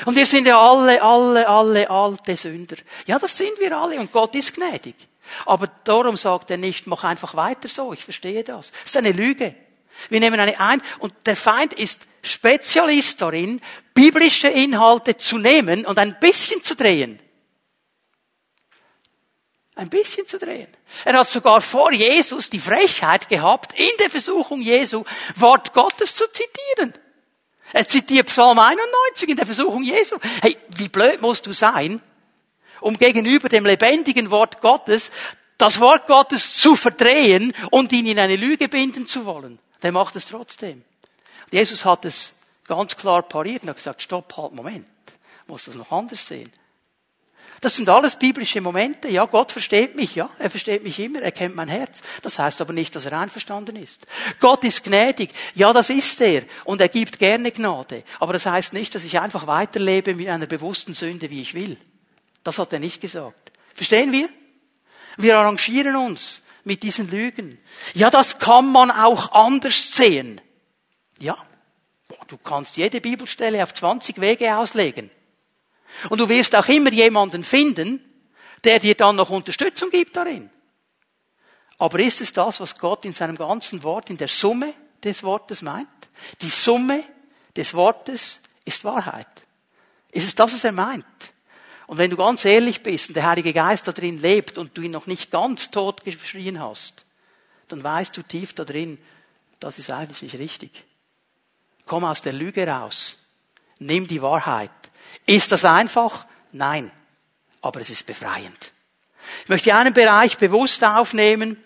Und 0.05 0.15
wir 0.15 0.25
sind 0.25 0.47
ja 0.47 0.59
alle, 0.59 1.01
alle, 1.01 1.47
alle 1.47 1.89
alte 1.89 2.37
Sünder. 2.37 2.77
Ja, 3.05 3.19
das 3.19 3.37
sind 3.37 3.59
wir 3.59 3.77
alle 3.77 3.99
und 3.99 4.11
Gott 4.11 4.35
ist 4.35 4.53
gnädig. 4.53 4.95
Aber 5.45 5.67
darum 5.83 6.17
sagt 6.17 6.51
er 6.51 6.57
nicht, 6.57 6.87
mach 6.87 7.03
einfach 7.03 7.35
weiter 7.35 7.67
so, 7.67 7.93
ich 7.93 8.03
verstehe 8.03 8.43
das. 8.43 8.71
Das 8.71 8.85
ist 8.85 8.97
eine 8.97 9.11
Lüge. 9.11 9.55
Wir 10.09 10.19
nehmen 10.19 10.39
eine 10.39 10.59
ein 10.59 10.81
und 10.99 11.13
der 11.25 11.35
Feind 11.35 11.73
ist 11.73 12.07
Spezialist 12.21 13.21
darin, 13.21 13.61
biblische 13.93 14.47
Inhalte 14.47 15.17
zu 15.17 15.37
nehmen 15.37 15.85
und 15.85 15.97
ein 15.99 16.17
bisschen 16.19 16.63
zu 16.63 16.75
drehen. 16.75 17.19
Ein 19.75 19.89
bisschen 19.89 20.27
zu 20.27 20.37
drehen. 20.37 20.67
Er 21.05 21.17
hat 21.17 21.29
sogar 21.29 21.61
vor 21.61 21.93
Jesus 21.93 22.49
die 22.49 22.59
Frechheit 22.59 23.29
gehabt, 23.29 23.77
in 23.79 23.89
der 23.99 24.09
Versuchung 24.09 24.61
Jesu 24.61 25.05
Wort 25.35 25.73
Gottes 25.73 26.15
zu 26.15 26.25
zitieren. 26.31 26.93
Er 27.73 27.87
zitiert 27.87 28.27
Psalm 28.27 28.59
91 28.59 29.29
in 29.29 29.35
der 29.35 29.45
Versuchung 29.45 29.83
Jesu. 29.83 30.17
Hey, 30.41 30.57
wie 30.75 30.89
blöd 30.89 31.21
musst 31.21 31.45
du 31.45 31.53
sein, 31.53 32.01
um 32.81 32.97
gegenüber 32.97 33.49
dem 33.49 33.65
lebendigen 33.65 34.31
Wort 34.31 34.61
Gottes 34.61 35.11
das 35.59 35.79
Wort 35.81 36.07
Gottes 36.07 36.53
zu 36.53 36.75
verdrehen 36.75 37.53
und 37.69 37.91
ihn 37.91 38.07
in 38.07 38.17
eine 38.17 38.37
Lüge 38.37 38.69
binden 38.69 39.05
zu 39.05 39.25
wollen. 39.25 39.59
Der 39.83 39.91
macht 39.91 40.15
es 40.15 40.27
trotzdem. 40.27 40.83
Jesus 41.51 41.83
hat 41.83 42.05
es 42.05 42.33
ganz 42.65 42.95
klar 42.95 43.23
pariert 43.23 43.63
und 43.63 43.69
hat 43.69 43.75
gesagt, 43.75 44.01
stopp, 44.01 44.35
halt, 44.37 44.53
Moment. 44.53 44.87
Muss 45.47 45.65
das 45.65 45.75
noch 45.75 45.91
anders 45.91 46.25
sehen. 46.25 46.49
Das 47.61 47.75
sind 47.75 47.89
alles 47.89 48.15
biblische 48.15 48.61
Momente. 48.61 49.09
Ja, 49.09 49.25
Gott 49.25 49.51
versteht 49.51 49.95
mich, 49.95 50.15
ja. 50.15 50.29
Er 50.39 50.49
versteht 50.49 50.83
mich 50.83 50.99
immer, 50.99 51.21
er 51.21 51.31
kennt 51.31 51.55
mein 51.55 51.67
Herz. 51.67 52.01
Das 52.21 52.39
heißt 52.39 52.61
aber 52.61 52.73
nicht, 52.73 52.95
dass 52.95 53.05
er 53.05 53.19
einverstanden 53.19 53.75
ist. 53.75 54.05
Gott 54.39 54.63
ist 54.63 54.83
gnädig. 54.83 55.31
Ja, 55.55 55.73
das 55.73 55.89
ist 55.89 56.21
er. 56.21 56.43
Und 56.63 56.79
er 56.79 56.89
gibt 56.89 57.19
gerne 57.19 57.51
Gnade. 57.51 58.03
Aber 58.19 58.33
das 58.33 58.45
heißt 58.45 58.73
nicht, 58.73 58.95
dass 58.95 59.03
ich 59.03 59.19
einfach 59.19 59.47
weiterlebe 59.47 60.15
mit 60.15 60.29
einer 60.29 60.45
bewussten 60.45 60.93
Sünde, 60.93 61.29
wie 61.29 61.41
ich 61.41 61.53
will. 61.53 61.77
Das 62.43 62.57
hat 62.59 62.71
er 62.71 62.79
nicht 62.79 63.01
gesagt. 63.01 63.51
Verstehen 63.73 64.11
wir? 64.11 64.29
Wir 65.17 65.37
arrangieren 65.37 65.95
uns 65.97 66.41
mit 66.63 66.83
diesen 66.83 67.09
Lügen. 67.09 67.57
Ja, 67.93 68.09
das 68.09 68.39
kann 68.39 68.71
man 68.71 68.89
auch 68.91 69.33
anders 69.33 69.91
sehen. 69.91 70.39
Ja. 71.19 71.37
Du 72.27 72.37
kannst 72.37 72.77
jede 72.77 73.01
Bibelstelle 73.01 73.61
auf 73.63 73.73
20 73.73 74.21
Wege 74.21 74.55
auslegen. 74.55 75.09
Und 76.09 76.19
du 76.19 76.29
wirst 76.29 76.55
auch 76.55 76.67
immer 76.67 76.91
jemanden 76.91 77.43
finden, 77.43 78.03
der 78.63 78.79
dir 78.79 78.95
dann 78.95 79.15
noch 79.15 79.29
Unterstützung 79.29 79.89
gibt 79.89 80.15
darin. 80.15 80.49
Aber 81.77 81.99
ist 81.99 82.21
es 82.21 82.33
das, 82.33 82.59
was 82.59 82.77
Gott 82.77 83.05
in 83.05 83.13
seinem 83.13 83.37
ganzen 83.37 83.83
Wort, 83.83 84.09
in 84.09 84.17
der 84.17 84.27
Summe 84.27 84.73
des 85.03 85.23
Wortes 85.23 85.61
meint? 85.61 85.87
Die 86.41 86.49
Summe 86.49 87.03
des 87.55 87.73
Wortes 87.73 88.41
ist 88.65 88.83
Wahrheit. 88.83 89.27
Ist 90.11 90.27
es 90.27 90.35
das, 90.35 90.53
was 90.53 90.63
er 90.63 90.71
meint? 90.71 91.05
Und 91.87 91.97
wenn 91.97 92.11
du 92.11 92.17
ganz 92.17 92.45
ehrlich 92.45 92.83
bist 92.83 93.09
und 93.09 93.15
der 93.15 93.25
Heilige 93.25 93.53
Geist 93.53 93.87
da 93.87 93.91
drin 93.91 94.21
lebt 94.21 94.57
und 94.57 94.77
du 94.77 94.81
ihn 94.81 94.91
noch 94.91 95.07
nicht 95.07 95.31
ganz 95.31 95.71
tot 95.71 96.03
geschrien 96.03 96.59
hast, 96.59 97.05
dann 97.67 97.83
weißt 97.83 98.15
du 98.15 98.23
tief 98.23 98.53
da 98.53 98.65
drin, 98.65 98.99
das 99.59 99.79
ist 99.79 99.89
eigentlich 99.89 100.21
nicht 100.21 100.37
richtig. 100.37 100.85
Komm 101.85 102.03
aus 102.03 102.21
der 102.21 102.33
Lüge 102.33 102.67
raus. 102.67 103.17
Nimm 103.79 104.07
die 104.07 104.21
Wahrheit 104.21 104.71
ist 105.25 105.51
das 105.51 105.65
einfach? 105.65 106.25
Nein. 106.51 106.91
Aber 107.61 107.81
es 107.81 107.89
ist 107.89 108.05
befreiend. 108.05 108.71
Ich 109.43 109.49
möchte 109.49 109.75
einen 109.75 109.93
Bereich 109.93 110.37
bewusst 110.37 110.83
aufnehmen, 110.83 111.63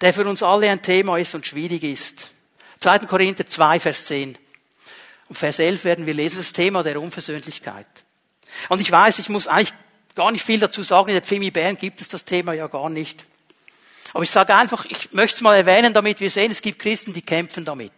der 0.00 0.12
für 0.12 0.26
uns 0.28 0.42
alle 0.42 0.68
ein 0.70 0.82
Thema 0.82 1.16
ist 1.18 1.34
und 1.34 1.46
schwierig 1.46 1.82
ist. 1.84 2.30
2. 2.80 3.00
Korinther 3.00 3.46
2, 3.46 3.80
Vers 3.80 4.06
10. 4.06 4.36
Und 5.28 5.38
Vers 5.38 5.58
11 5.58 5.84
werden 5.84 6.06
wir 6.06 6.14
lesen, 6.14 6.38
das 6.38 6.52
Thema 6.52 6.82
der 6.82 7.00
Unversöhnlichkeit. 7.00 7.86
Und 8.68 8.80
ich 8.80 8.90
weiß, 8.90 9.18
ich 9.20 9.28
muss 9.28 9.46
eigentlich 9.46 9.72
gar 10.14 10.30
nicht 10.30 10.44
viel 10.44 10.60
dazu 10.60 10.82
sagen, 10.82 11.08
in 11.08 11.14
der 11.14 11.22
Pfimi 11.22 11.50
Bern 11.50 11.76
gibt 11.76 12.00
es 12.00 12.08
das 12.08 12.24
Thema 12.24 12.52
ja 12.52 12.66
gar 12.66 12.90
nicht. 12.90 13.24
Aber 14.12 14.22
ich 14.22 14.30
sage 14.30 14.54
einfach, 14.54 14.84
ich 14.84 15.12
möchte 15.12 15.36
es 15.36 15.40
mal 15.40 15.56
erwähnen, 15.56 15.92
damit 15.92 16.20
wir 16.20 16.30
sehen, 16.30 16.52
es 16.52 16.62
gibt 16.62 16.78
Christen, 16.78 17.12
die 17.12 17.22
kämpfen 17.22 17.64
damit. 17.64 17.92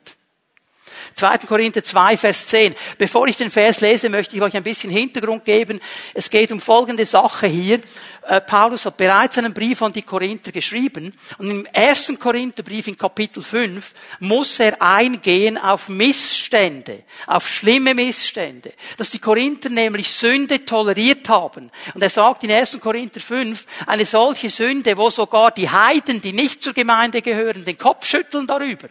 2. 1.14 1.38
Korinther 1.38 1.82
2, 1.82 2.16
Vers 2.16 2.46
10. 2.46 2.74
Bevor 2.98 3.26
ich 3.28 3.36
den 3.36 3.50
Vers 3.50 3.80
lese, 3.80 4.08
möchte 4.08 4.36
ich 4.36 4.42
euch 4.42 4.56
ein 4.56 4.62
bisschen 4.62 4.90
Hintergrund 4.90 5.44
geben. 5.44 5.80
Es 6.14 6.30
geht 6.30 6.52
um 6.52 6.60
folgende 6.60 7.06
Sache 7.06 7.46
hier. 7.46 7.80
Äh, 8.26 8.40
Paulus 8.40 8.84
hat 8.86 8.96
bereits 8.96 9.38
einen 9.38 9.54
Brief 9.54 9.80
an 9.82 9.92
die 9.92 10.02
Korinther 10.02 10.50
geschrieben 10.50 11.14
und 11.38 11.48
im 11.48 11.66
ersten 11.66 12.18
Korintherbrief 12.18 12.88
in 12.88 12.98
Kapitel 12.98 13.40
5 13.40 13.92
muss 14.18 14.58
er 14.58 14.82
eingehen 14.82 15.56
auf 15.56 15.88
Missstände, 15.88 17.04
auf 17.28 17.46
schlimme 17.46 17.94
Missstände, 17.94 18.72
dass 18.96 19.10
die 19.10 19.20
Korinther 19.20 19.68
nämlich 19.68 20.10
Sünde 20.10 20.64
toleriert 20.64 21.28
haben. 21.28 21.70
Und 21.94 22.02
er 22.02 22.10
sagt 22.10 22.42
in 22.42 22.50
1. 22.50 22.80
Korinther 22.80 23.20
5, 23.20 23.64
eine 23.86 24.04
solche 24.04 24.50
Sünde, 24.50 24.96
wo 24.96 25.08
sogar 25.10 25.52
die 25.52 25.70
Heiden, 25.70 26.20
die 26.20 26.32
nicht 26.32 26.64
zur 26.64 26.72
Gemeinde 26.72 27.22
gehören, 27.22 27.64
den 27.64 27.78
Kopf 27.78 28.06
schütteln 28.06 28.48
darüber. 28.48 28.88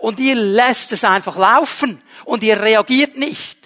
Und 0.00 0.18
ihr 0.18 0.34
lässt 0.34 0.92
es 0.92 1.04
einfach 1.04 1.36
laufen 1.36 2.02
und 2.24 2.42
ihr 2.42 2.60
reagiert 2.60 3.16
nicht. 3.16 3.58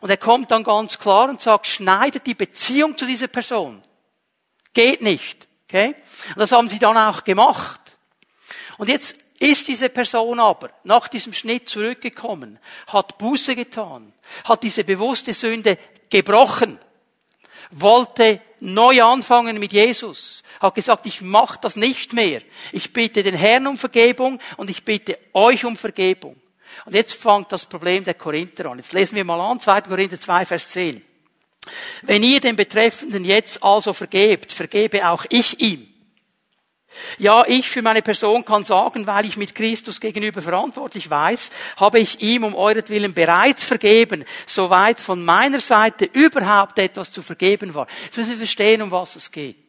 Und 0.00 0.10
er 0.10 0.16
kommt 0.16 0.50
dann 0.50 0.64
ganz 0.64 0.98
klar 0.98 1.28
und 1.28 1.40
sagt, 1.40 1.66
schneidet 1.66 2.26
die 2.26 2.34
Beziehung 2.34 2.98
zu 2.98 3.06
dieser 3.06 3.28
Person. 3.28 3.80
Geht 4.74 5.02
nicht. 5.02 5.46
Okay? 5.68 5.94
Und 6.30 6.38
das 6.38 6.52
haben 6.52 6.68
sie 6.68 6.78
dann 6.78 6.96
auch 6.96 7.22
gemacht. 7.24 7.80
Und 8.78 8.88
jetzt 8.88 9.16
ist 9.38 9.68
diese 9.68 9.90
Person 9.90 10.40
aber 10.40 10.70
nach 10.84 11.08
diesem 11.08 11.32
Schnitt 11.32 11.68
zurückgekommen, 11.68 12.58
hat 12.86 13.18
Buße 13.18 13.54
getan, 13.54 14.12
hat 14.44 14.62
diese 14.62 14.84
bewusste 14.84 15.34
Sünde 15.34 15.78
gebrochen, 16.08 16.78
wollte 17.70 18.40
neu 18.60 19.02
anfangen 19.02 19.58
mit 19.58 19.72
Jesus, 19.72 20.42
hat 20.62 20.74
gesagt, 20.74 21.06
ich 21.06 21.20
mache 21.20 21.58
das 21.60 21.76
nicht 21.76 22.12
mehr. 22.12 22.40
Ich 22.72 22.92
bitte 22.92 23.22
den 23.22 23.34
Herrn 23.34 23.66
um 23.66 23.76
Vergebung 23.76 24.40
und 24.56 24.70
ich 24.70 24.84
bitte 24.84 25.18
euch 25.32 25.64
um 25.64 25.76
Vergebung. 25.76 26.36
Und 26.86 26.94
jetzt 26.94 27.14
fängt 27.14 27.52
das 27.52 27.66
Problem 27.66 28.04
der 28.04 28.14
Korinther 28.14 28.66
an. 28.66 28.78
Jetzt 28.78 28.92
lesen 28.92 29.16
wir 29.16 29.24
mal 29.24 29.40
an, 29.40 29.60
2. 29.60 29.82
Korinther 29.82 30.18
2, 30.18 30.46
Vers 30.46 30.70
10. 30.70 31.02
Wenn 32.02 32.22
ihr 32.22 32.40
den 32.40 32.56
Betreffenden 32.56 33.24
jetzt 33.24 33.62
also 33.62 33.92
vergebt, 33.92 34.52
vergebe 34.52 35.08
auch 35.08 35.24
ich 35.28 35.60
ihm. 35.60 35.88
Ja, 37.18 37.44
ich 37.46 37.70
für 37.70 37.80
meine 37.80 38.02
Person 38.02 38.44
kann 38.44 38.64
sagen, 38.64 39.06
weil 39.06 39.24
ich 39.24 39.36
mit 39.36 39.54
Christus 39.54 40.00
gegenüber 40.00 40.42
verantwortlich 40.42 41.08
weiß, 41.08 41.50
habe 41.76 42.00
ich 42.00 42.20
ihm 42.20 42.44
um 42.44 42.54
euretwillen 42.54 43.14
bereits 43.14 43.64
vergeben, 43.64 44.24
soweit 44.46 45.00
von 45.00 45.24
meiner 45.24 45.60
Seite 45.60 46.04
überhaupt 46.04 46.78
etwas 46.78 47.10
zu 47.10 47.22
vergeben 47.22 47.74
war. 47.74 47.86
Jetzt 48.04 48.18
müssen 48.18 48.30
wir 48.32 48.38
verstehen, 48.38 48.82
um 48.82 48.90
was 48.90 49.16
es 49.16 49.30
geht. 49.30 49.61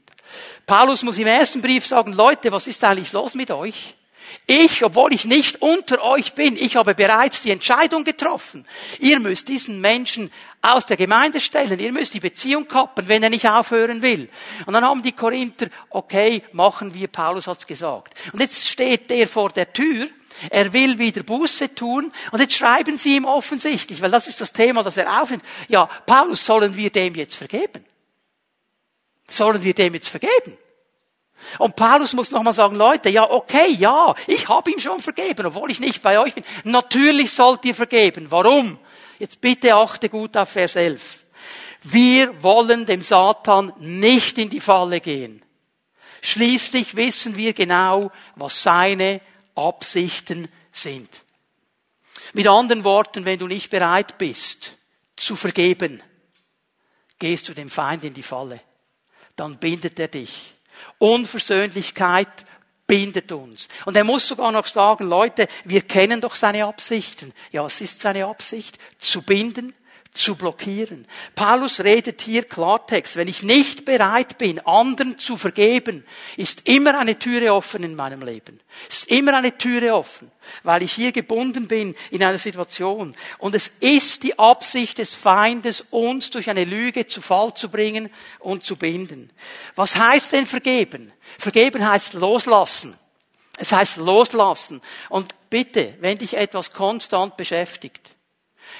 Paulus 0.65 1.03
muss 1.03 1.17
im 1.17 1.27
ersten 1.27 1.61
Brief 1.61 1.85
sagen, 1.85 2.13
Leute, 2.13 2.51
was 2.51 2.67
ist 2.67 2.83
eigentlich 2.83 3.11
los 3.11 3.35
mit 3.35 3.51
euch? 3.51 3.95
Ich, 4.45 4.83
obwohl 4.83 5.13
ich 5.13 5.25
nicht 5.25 5.61
unter 5.61 6.03
euch 6.03 6.33
bin, 6.33 6.57
ich 6.57 6.75
habe 6.75 6.95
bereits 6.95 7.43
die 7.43 7.51
Entscheidung 7.51 8.03
getroffen. 8.03 8.65
Ihr 8.99 9.19
müsst 9.19 9.47
diesen 9.47 9.79
Menschen 9.79 10.31
aus 10.61 10.85
der 10.85 10.97
Gemeinde 10.97 11.39
stellen. 11.39 11.79
Ihr 11.79 11.91
müsst 11.91 12.13
die 12.13 12.19
Beziehung 12.19 12.67
kappen, 12.67 13.07
wenn 13.07 13.23
er 13.23 13.29
nicht 13.29 13.47
aufhören 13.47 14.01
will. 14.01 14.29
Und 14.65 14.73
dann 14.73 14.85
haben 14.85 15.03
die 15.03 15.11
Korinther, 15.11 15.67
okay, 15.89 16.43
machen 16.51 16.93
wir, 16.93 17.07
Paulus 17.07 17.47
hat's 17.47 17.67
gesagt. 17.67 18.15
Und 18.33 18.39
jetzt 18.39 18.67
steht 18.67 19.09
der 19.09 19.27
vor 19.27 19.49
der 19.49 19.71
Tür, 19.71 20.09
er 20.49 20.73
will 20.73 20.97
wieder 20.97 21.23
Buße 21.23 21.75
tun 21.75 22.11
und 22.31 22.39
jetzt 22.39 22.55
schreiben 22.55 22.97
sie 22.97 23.17
ihm 23.17 23.25
offensichtlich, 23.25 24.01
weil 24.01 24.11
das 24.11 24.27
ist 24.27 24.41
das 24.41 24.51
Thema, 24.51 24.83
das 24.83 24.97
er 24.97 25.21
aufnimmt. 25.21 25.43
Ja, 25.67 25.85
Paulus, 26.05 26.43
sollen 26.43 26.75
wir 26.75 26.89
dem 26.89 27.13
jetzt 27.15 27.35
vergeben? 27.35 27.85
Sollen 29.33 29.63
wir 29.63 29.73
dem 29.73 29.93
jetzt 29.93 30.09
vergeben? 30.09 30.57
Und 31.59 31.75
Paulus 31.75 32.13
muss 32.13 32.31
nochmal 32.31 32.53
sagen, 32.53 32.75
Leute, 32.75 33.09
ja, 33.09 33.29
okay, 33.29 33.71
ja, 33.71 34.15
ich 34.27 34.47
habe 34.47 34.71
ihm 34.71 34.79
schon 34.79 35.01
vergeben, 35.01 35.45
obwohl 35.45 35.71
ich 35.71 35.79
nicht 35.79 36.01
bei 36.01 36.19
euch 36.19 36.33
bin. 36.33 36.43
Natürlich 36.63 37.31
sollt 37.31 37.65
ihr 37.65 37.75
vergeben. 37.75 38.27
Warum? 38.29 38.79
Jetzt 39.19 39.41
bitte 39.41 39.75
achte 39.75 40.09
gut 40.09 40.37
auf 40.37 40.49
Vers 40.49 40.75
11. 40.75 41.25
Wir 41.81 42.41
wollen 42.41 42.85
dem 42.85 43.01
Satan 43.01 43.73
nicht 43.79 44.37
in 44.37 44.49
die 44.49 44.61
Falle 44.61 45.01
gehen. 45.01 45.43
Schließlich 46.21 46.95
wissen 46.95 47.35
wir 47.35 47.53
genau, 47.53 48.11
was 48.35 48.63
seine 48.63 49.19
Absichten 49.55 50.47
sind. 50.71 51.09
Mit 52.33 52.47
anderen 52.47 52.85
Worten, 52.85 53.25
wenn 53.25 53.39
du 53.39 53.47
nicht 53.47 53.69
bereit 53.69 54.17
bist 54.17 54.77
zu 55.17 55.35
vergeben, 55.35 56.01
gehst 57.19 57.49
du 57.49 57.53
dem 57.53 57.69
Feind 57.69 58.05
in 58.05 58.13
die 58.13 58.23
Falle. 58.23 58.61
Dann 59.35 59.57
bindet 59.57 59.99
er 59.99 60.07
dich 60.07 60.53
Unversöhnlichkeit 60.97 62.45
bindet 62.87 63.31
uns. 63.31 63.69
Und 63.85 63.95
er 63.95 64.03
muss 64.03 64.27
sogar 64.27 64.51
noch 64.51 64.67
sagen, 64.67 65.05
Leute, 65.05 65.47
wir 65.63 65.81
kennen 65.81 66.21
doch 66.21 66.35
seine 66.35 66.65
Absichten. 66.65 67.33
Ja, 67.51 67.63
was 67.63 67.81
ist 67.81 68.01
seine 68.01 68.25
Absicht? 68.25 68.77
Zu 68.99 69.21
binden, 69.21 69.73
zu 70.13 70.35
blockieren. 70.35 71.07
Paulus 71.35 71.79
redet 71.79 72.21
hier 72.21 72.43
Klartext. 72.43 73.15
Wenn 73.15 73.27
ich 73.27 73.43
nicht 73.43 73.85
bereit 73.85 74.37
bin, 74.37 74.59
anderen 74.59 75.17
zu 75.17 75.37
vergeben, 75.37 76.05
ist 76.37 76.67
immer 76.67 76.99
eine 76.99 77.17
Türe 77.17 77.53
offen 77.53 77.83
in 77.83 77.95
meinem 77.95 78.21
Leben. 78.21 78.59
Ist 78.87 79.07
immer 79.07 79.35
eine 79.35 79.57
Türe 79.57 79.95
offen, 79.95 80.31
weil 80.63 80.83
ich 80.83 80.93
hier 80.93 81.11
gebunden 81.11 81.67
bin 81.67 81.95
in 82.11 82.23
einer 82.23 82.37
Situation. 82.37 83.15
Und 83.39 83.55
es 83.55 83.71
ist 83.79 84.23
die 84.23 84.37
Absicht 84.37 84.99
des 84.99 85.13
Feindes, 85.13 85.85
uns 85.89 86.29
durch 86.29 86.49
eine 86.49 86.63
Lüge 86.63 87.07
zu 87.07 87.21
Fall 87.21 87.53
zu 87.55 87.69
bringen 87.69 88.09
und 88.39 88.63
zu 88.63 88.75
binden. 88.75 89.31
Was 89.75 89.95
heißt 89.95 90.33
denn 90.33 90.45
vergeben? 90.45 91.11
Vergeben 91.39 91.87
heißt 91.87 92.13
loslassen. 92.13 92.95
Es 93.57 93.71
heißt 93.71 93.97
loslassen. 93.97 94.81
Und 95.09 95.33
bitte, 95.49 95.95
wenn 95.99 96.17
dich 96.17 96.35
etwas 96.35 96.71
konstant 96.71 97.37
beschäftigt, 97.37 98.12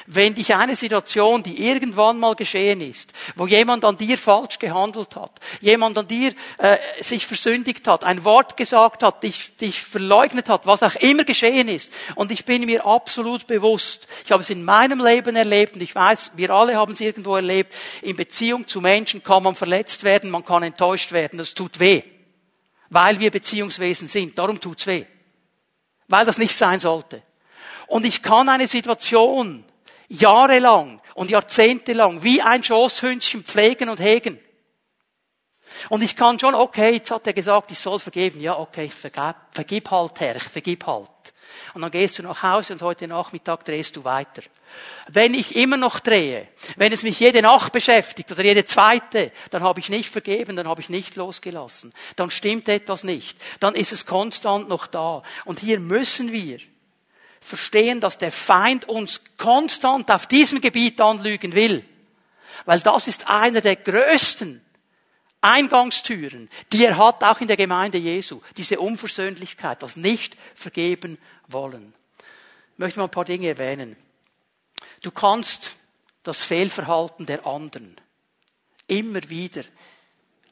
wenn 0.07 0.35
dich 0.35 0.55
eine 0.55 0.75
Situation, 0.75 1.43
die 1.43 1.67
irgendwann 1.67 2.19
mal 2.19 2.35
geschehen 2.35 2.81
ist, 2.81 3.13
wo 3.35 3.47
jemand 3.47 3.85
an 3.85 3.97
dir 3.97 4.17
falsch 4.17 4.59
gehandelt 4.59 5.15
hat, 5.15 5.39
jemand 5.61 5.97
an 5.97 6.07
dir 6.07 6.33
äh, 6.57 6.77
sich 7.01 7.25
versündigt 7.25 7.87
hat, 7.87 8.03
ein 8.03 8.25
Wort 8.25 8.57
gesagt 8.57 9.03
hat, 9.03 9.23
dich, 9.23 9.55
dich 9.57 9.81
verleugnet 9.81 10.49
hat, 10.49 10.65
was 10.65 10.83
auch 10.83 10.95
immer 10.95 11.23
geschehen 11.23 11.67
ist, 11.67 11.91
und 12.15 12.31
ich 12.31 12.45
bin 12.45 12.65
mir 12.65 12.85
absolut 12.85 13.47
bewusst, 13.47 14.07
ich 14.25 14.31
habe 14.31 14.41
es 14.41 14.49
in 14.49 14.63
meinem 14.63 15.03
Leben 15.03 15.35
erlebt 15.35 15.75
und 15.75 15.81
ich 15.81 15.95
weiß, 15.95 16.31
wir 16.35 16.49
alle 16.51 16.75
haben 16.75 16.93
es 16.93 17.01
irgendwo 17.01 17.35
erlebt, 17.35 17.73
in 18.01 18.15
Beziehung 18.15 18.67
zu 18.67 18.81
Menschen 18.81 19.23
kann 19.23 19.43
man 19.43 19.55
verletzt 19.55 20.03
werden, 20.03 20.31
man 20.31 20.45
kann 20.45 20.63
enttäuscht 20.63 21.11
werden, 21.11 21.37
das 21.37 21.53
tut 21.53 21.79
weh, 21.79 22.03
weil 22.89 23.19
wir 23.19 23.31
Beziehungswesen 23.31 24.07
sind, 24.07 24.37
darum 24.37 24.59
tut's 24.59 24.85
weh, 24.87 25.05
weil 26.07 26.25
das 26.25 26.37
nicht 26.37 26.55
sein 26.55 26.79
sollte. 26.79 27.21
Und 27.87 28.05
ich 28.05 28.21
kann 28.21 28.49
eine 28.49 28.67
Situation 28.67 29.63
jahrelang 30.13 31.01
und 31.15 31.29
jahrzehntelang 31.29 32.23
wie 32.23 32.41
ein 32.41 32.63
Schoßhündchen 32.63 33.43
pflegen 33.43 33.89
und 33.89 33.99
hegen. 33.99 34.39
Und 35.89 36.03
ich 36.03 36.15
kann 36.15 36.39
schon, 36.39 36.53
okay, 36.53 36.93
jetzt 36.93 37.11
hat 37.11 37.25
er 37.25 37.33
gesagt, 37.33 37.71
ich 37.71 37.79
soll 37.79 37.99
vergeben. 37.99 38.39
Ja, 38.39 38.57
okay, 38.57 38.85
ich 38.85 38.93
vergib, 38.93 39.35
vergib 39.51 39.89
halt, 39.89 40.19
Herr, 40.19 40.35
ich 40.35 40.43
vergib 40.43 40.85
halt. 40.85 41.09
Und 41.73 41.81
dann 41.81 41.91
gehst 41.91 42.19
du 42.19 42.23
nach 42.23 42.43
Hause 42.43 42.73
und 42.73 42.81
heute 42.83 43.07
Nachmittag 43.07 43.65
drehst 43.65 43.95
du 43.95 44.03
weiter. 44.03 44.43
Wenn 45.07 45.33
ich 45.33 45.55
immer 45.55 45.77
noch 45.77 45.99
drehe, 45.99 46.47
wenn 46.75 46.93
es 46.93 47.01
mich 47.01 47.19
jede 47.19 47.41
Nacht 47.41 47.73
beschäftigt 47.73 48.31
oder 48.31 48.43
jede 48.43 48.65
zweite, 48.65 49.31
dann 49.49 49.63
habe 49.63 49.79
ich 49.79 49.89
nicht 49.89 50.09
vergeben, 50.09 50.55
dann 50.55 50.67
habe 50.67 50.81
ich 50.81 50.89
nicht 50.89 51.15
losgelassen. 51.15 51.93
Dann 52.15 52.29
stimmt 52.29 52.69
etwas 52.69 53.03
nicht. 53.03 53.37
Dann 53.59 53.73
ist 53.73 53.91
es 53.91 54.05
konstant 54.05 54.69
noch 54.69 54.85
da. 54.85 55.23
Und 55.45 55.59
hier 55.59 55.79
müssen 55.79 56.31
wir 56.31 56.59
verstehen, 57.43 57.99
dass 57.99 58.17
der 58.17 58.31
Feind 58.31 58.87
uns 58.87 59.21
konstant 59.37 60.09
auf 60.09 60.27
diesem 60.27 60.61
Gebiet 60.61 60.99
anlügen 61.01 61.53
will. 61.53 61.85
Weil 62.65 62.79
das 62.79 63.07
ist 63.07 63.29
einer 63.29 63.61
der 63.61 63.75
größten 63.75 64.61
Eingangstüren, 65.41 66.49
die 66.71 66.85
er 66.85 66.97
hat, 66.97 67.23
auch 67.23 67.41
in 67.41 67.47
der 67.47 67.57
Gemeinde 67.57 67.97
Jesu. 67.97 68.41
Diese 68.55 68.79
Unversöhnlichkeit, 68.79 69.83
das 69.83 69.97
nicht 69.97 70.37
vergeben 70.55 71.17
wollen. 71.47 71.93
Ich 72.73 72.79
möchte 72.79 72.99
mal 72.99 73.05
ein 73.05 73.11
paar 73.11 73.25
Dinge 73.25 73.49
erwähnen. 73.49 73.97
Du 75.01 75.11
kannst 75.11 75.75
das 76.23 76.43
Fehlverhalten 76.43 77.25
der 77.25 77.45
anderen 77.45 77.97
immer 78.87 79.29
wieder 79.29 79.63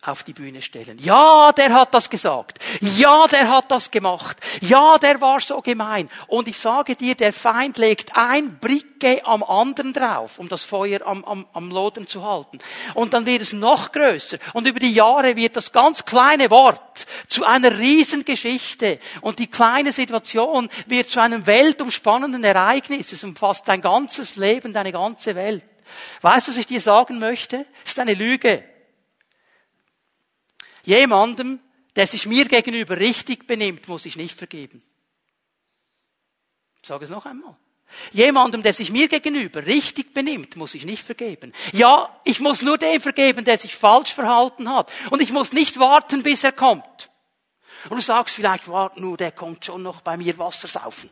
auf 0.04 0.24
die 0.24 0.34
Bühne 0.34 0.64
stellen. 0.64 0.98
Ja, 1.00 1.52
der 1.52 1.74
hat 1.74 1.94
das 1.94 2.10
gesagt. 2.10 2.58
Ja, 2.82 3.28
der 3.28 3.50
hat 3.50 3.70
das 3.70 3.92
gemacht. 3.92 4.36
Ja, 4.60 4.98
der 4.98 5.22
war 5.22 5.40
so 5.40 5.62
gemein. 5.62 6.10
Und 6.26 6.48
ich 6.48 6.58
sage 6.58 6.96
dir, 6.96 7.14
der 7.14 7.32
Feind 7.32 7.78
legt 7.78 8.18
ein 8.18 8.58
Bricke 8.58 9.24
am 9.26 9.44
anderen 9.44 9.94
drauf, 9.94 10.40
um 10.40 10.50
das 10.50 10.66
Feuer 10.66 11.06
am, 11.06 11.24
am, 11.26 11.46
am 11.54 11.70
Lodern 11.70 12.08
zu 12.08 12.24
halten. 12.24 12.58
Und 12.96 13.14
dann 13.14 13.28
wird 13.28 13.44
es 13.44 13.54
noch 13.54 13.92
größer. 13.92 14.38
Und 14.54 14.66
über 14.66 14.80
die 14.80 14.92
Jahre 14.92 15.36
wird 15.36 15.56
das 15.56 15.72
ganz 15.72 16.04
kleine 16.04 16.50
Wort 16.50 17.06
zu 17.28 17.46
einer 17.46 17.78
Riesengeschichte. 17.78 19.00
Und 19.22 19.38
die 19.38 19.48
kleine 19.48 19.94
Situation 19.94 20.68
wird 20.88 21.10
zu 21.10 21.22
einem 21.22 21.46
weltumspannenden 21.46 22.44
Ereignis. 22.44 23.12
Es 23.12 23.24
umfasst 23.24 23.68
dein 23.68 23.82
ganzes 23.82 24.36
Leben, 24.36 24.74
deine 24.74 24.92
ganze 24.92 25.36
Welt. 25.36 25.64
Weißt 26.22 26.48
du, 26.48 26.52
was 26.52 26.58
ich 26.58 26.66
dir 26.66 26.82
sagen 26.82 27.20
möchte? 27.20 27.68
Es 27.84 27.92
ist 27.92 28.00
eine 28.00 28.16
Lüge. 28.16 28.71
Jemandem, 30.84 31.60
der 31.96 32.08
sich 32.08 32.26
mir 32.26 32.46
gegenüber 32.46 32.98
richtig 32.98 33.48
benimmt, 33.48 33.88
muss 33.88 34.06
ich 34.06 34.16
nicht 34.16 34.36
vergeben. 34.36 34.84
Ich 36.82 36.88
sage 36.88 37.06
es 37.06 37.12
noch 37.12 37.26
einmal. 37.26 37.56
Jemandem, 38.12 38.64
der 38.64 38.74
sich 38.74 38.90
mir 38.90 39.08
gegenüber 39.08 39.66
richtig 39.66 40.14
benimmt, 40.14 40.56
muss 40.56 40.76
ich 40.76 40.86
nicht 40.86 41.04
vergeben. 41.04 41.54
Ja, 41.74 42.18
ich 42.24 42.40
muss 42.40 42.62
nur 42.62 42.78
dem 42.78 43.02
vergeben, 43.02 43.44
der 43.44 43.58
sich 43.58 43.76
falsch 43.76 44.14
verhalten 44.14 44.70
hat. 44.70 44.92
Und 45.10 45.22
ich 45.22 45.32
muss 45.32 45.54
nicht 45.54 45.78
warten, 45.78 46.24
bis 46.24 46.44
er 46.44 46.54
kommt. 46.54 47.10
Und 47.90 47.98
du 47.98 48.02
sagst 48.02 48.36
vielleicht, 48.36 48.68
warte 48.68 49.02
nur, 49.02 49.18
der 49.18 49.32
kommt 49.32 49.66
schon 49.66 49.84
noch 49.84 50.02
bei 50.02 50.16
mir 50.16 50.38
Wasser 50.38 50.68
saufen. 50.68 51.10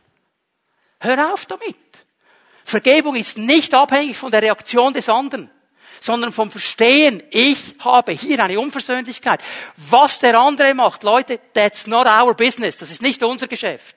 Hör 1.00 1.32
auf 1.32 1.46
damit. 1.46 1.76
Vergebung 2.64 3.16
ist 3.16 3.38
nicht 3.38 3.74
abhängig 3.74 4.16
von 4.16 4.30
der 4.30 4.42
Reaktion 4.42 4.94
des 4.94 5.08
anderen 5.08 5.50
sondern 6.00 6.32
vom 6.32 6.50
Verstehen, 6.50 7.22
ich 7.30 7.58
habe 7.80 8.12
hier 8.12 8.42
eine 8.42 8.58
Unversöhnlichkeit. 8.58 9.40
Was 9.76 10.18
der 10.18 10.38
andere 10.38 10.74
macht, 10.74 11.02
Leute, 11.02 11.38
that's 11.54 11.86
not 11.86 12.06
our 12.06 12.34
business. 12.34 12.76
Das 12.78 12.90
ist 12.90 13.02
nicht 13.02 13.22
unser 13.22 13.46
Geschäft. 13.46 13.96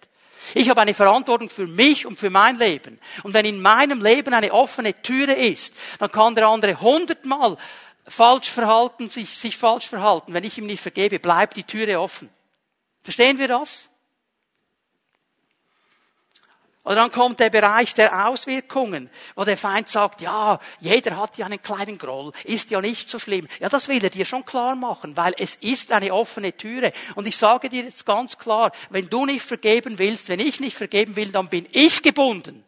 Ich 0.53 0.69
habe 0.69 0.81
eine 0.81 0.93
Verantwortung 0.93 1.49
für 1.49 1.67
mich 1.67 2.05
und 2.05 2.19
für 2.19 2.29
mein 2.29 2.57
Leben. 2.59 2.99
Und 3.23 3.33
wenn 3.33 3.45
in 3.45 3.61
meinem 3.61 4.03
Leben 4.03 4.33
eine 4.33 4.53
offene 4.53 5.01
Türe 5.01 5.33
ist, 5.33 5.73
dann 5.99 6.11
kann 6.11 6.35
der 6.35 6.47
andere 6.47 6.79
hundertmal 6.81 7.57
falsch 8.05 8.51
verhalten, 8.51 9.09
sich, 9.09 9.37
sich 9.37 9.57
falsch 9.57 9.87
verhalten. 9.87 10.33
Wenn 10.33 10.43
ich 10.43 10.57
ihm 10.57 10.65
nicht 10.65 10.81
vergebe, 10.81 11.19
bleibt 11.19 11.55
die 11.55 11.63
Türe 11.63 11.99
offen. 11.99 12.29
Verstehen 13.01 13.37
wir 13.37 13.47
das? 13.47 13.89
Und 16.83 16.97
dann 16.97 17.11
kommt 17.13 17.39
der 17.39 17.49
Bereich 17.49 17.93
der 17.93 18.27
Auswirkungen, 18.27 19.09
wo 19.35 19.45
der 19.45 19.55
Feind 19.57 19.87
sagt, 19.87 20.19
ja, 20.19 20.59
jeder 20.81 21.15
hat 21.15 21.37
ja 21.37 21.45
einen 21.45 21.61
kleinen 21.61 21.97
Groll, 21.97 22.33
ist 22.43 22.71
ja 22.71 22.81
nicht 22.81 23.07
so 23.07 23.19
schlimm. 23.19 23.47
Ja, 23.61 23.69
das 23.69 23.87
will 23.87 24.03
er 24.03 24.09
dir 24.09 24.25
schon 24.25 24.43
klar 24.43 24.75
machen, 24.75 25.15
weil 25.15 25.33
es 25.37 25.55
ist 25.55 25.93
eine 25.93 26.13
offene 26.13 26.57
Türe. 26.57 26.91
Und 27.15 27.25
ich 27.25 27.37
sage 27.37 27.69
dir 27.69 27.83
jetzt 27.83 28.05
ganz 28.05 28.37
klar, 28.37 28.73
wenn 28.89 29.09
du 29.09 29.25
nicht 29.25 29.45
vergeben 29.45 29.97
willst, 29.97 30.27
wenn 30.27 30.41
ich 30.41 30.59
nicht 30.59 30.75
vergeben 30.75 31.15
will, 31.15 31.31
dann 31.31 31.47
bin 31.47 31.67
ich 31.71 32.01
gebunden. 32.01 32.65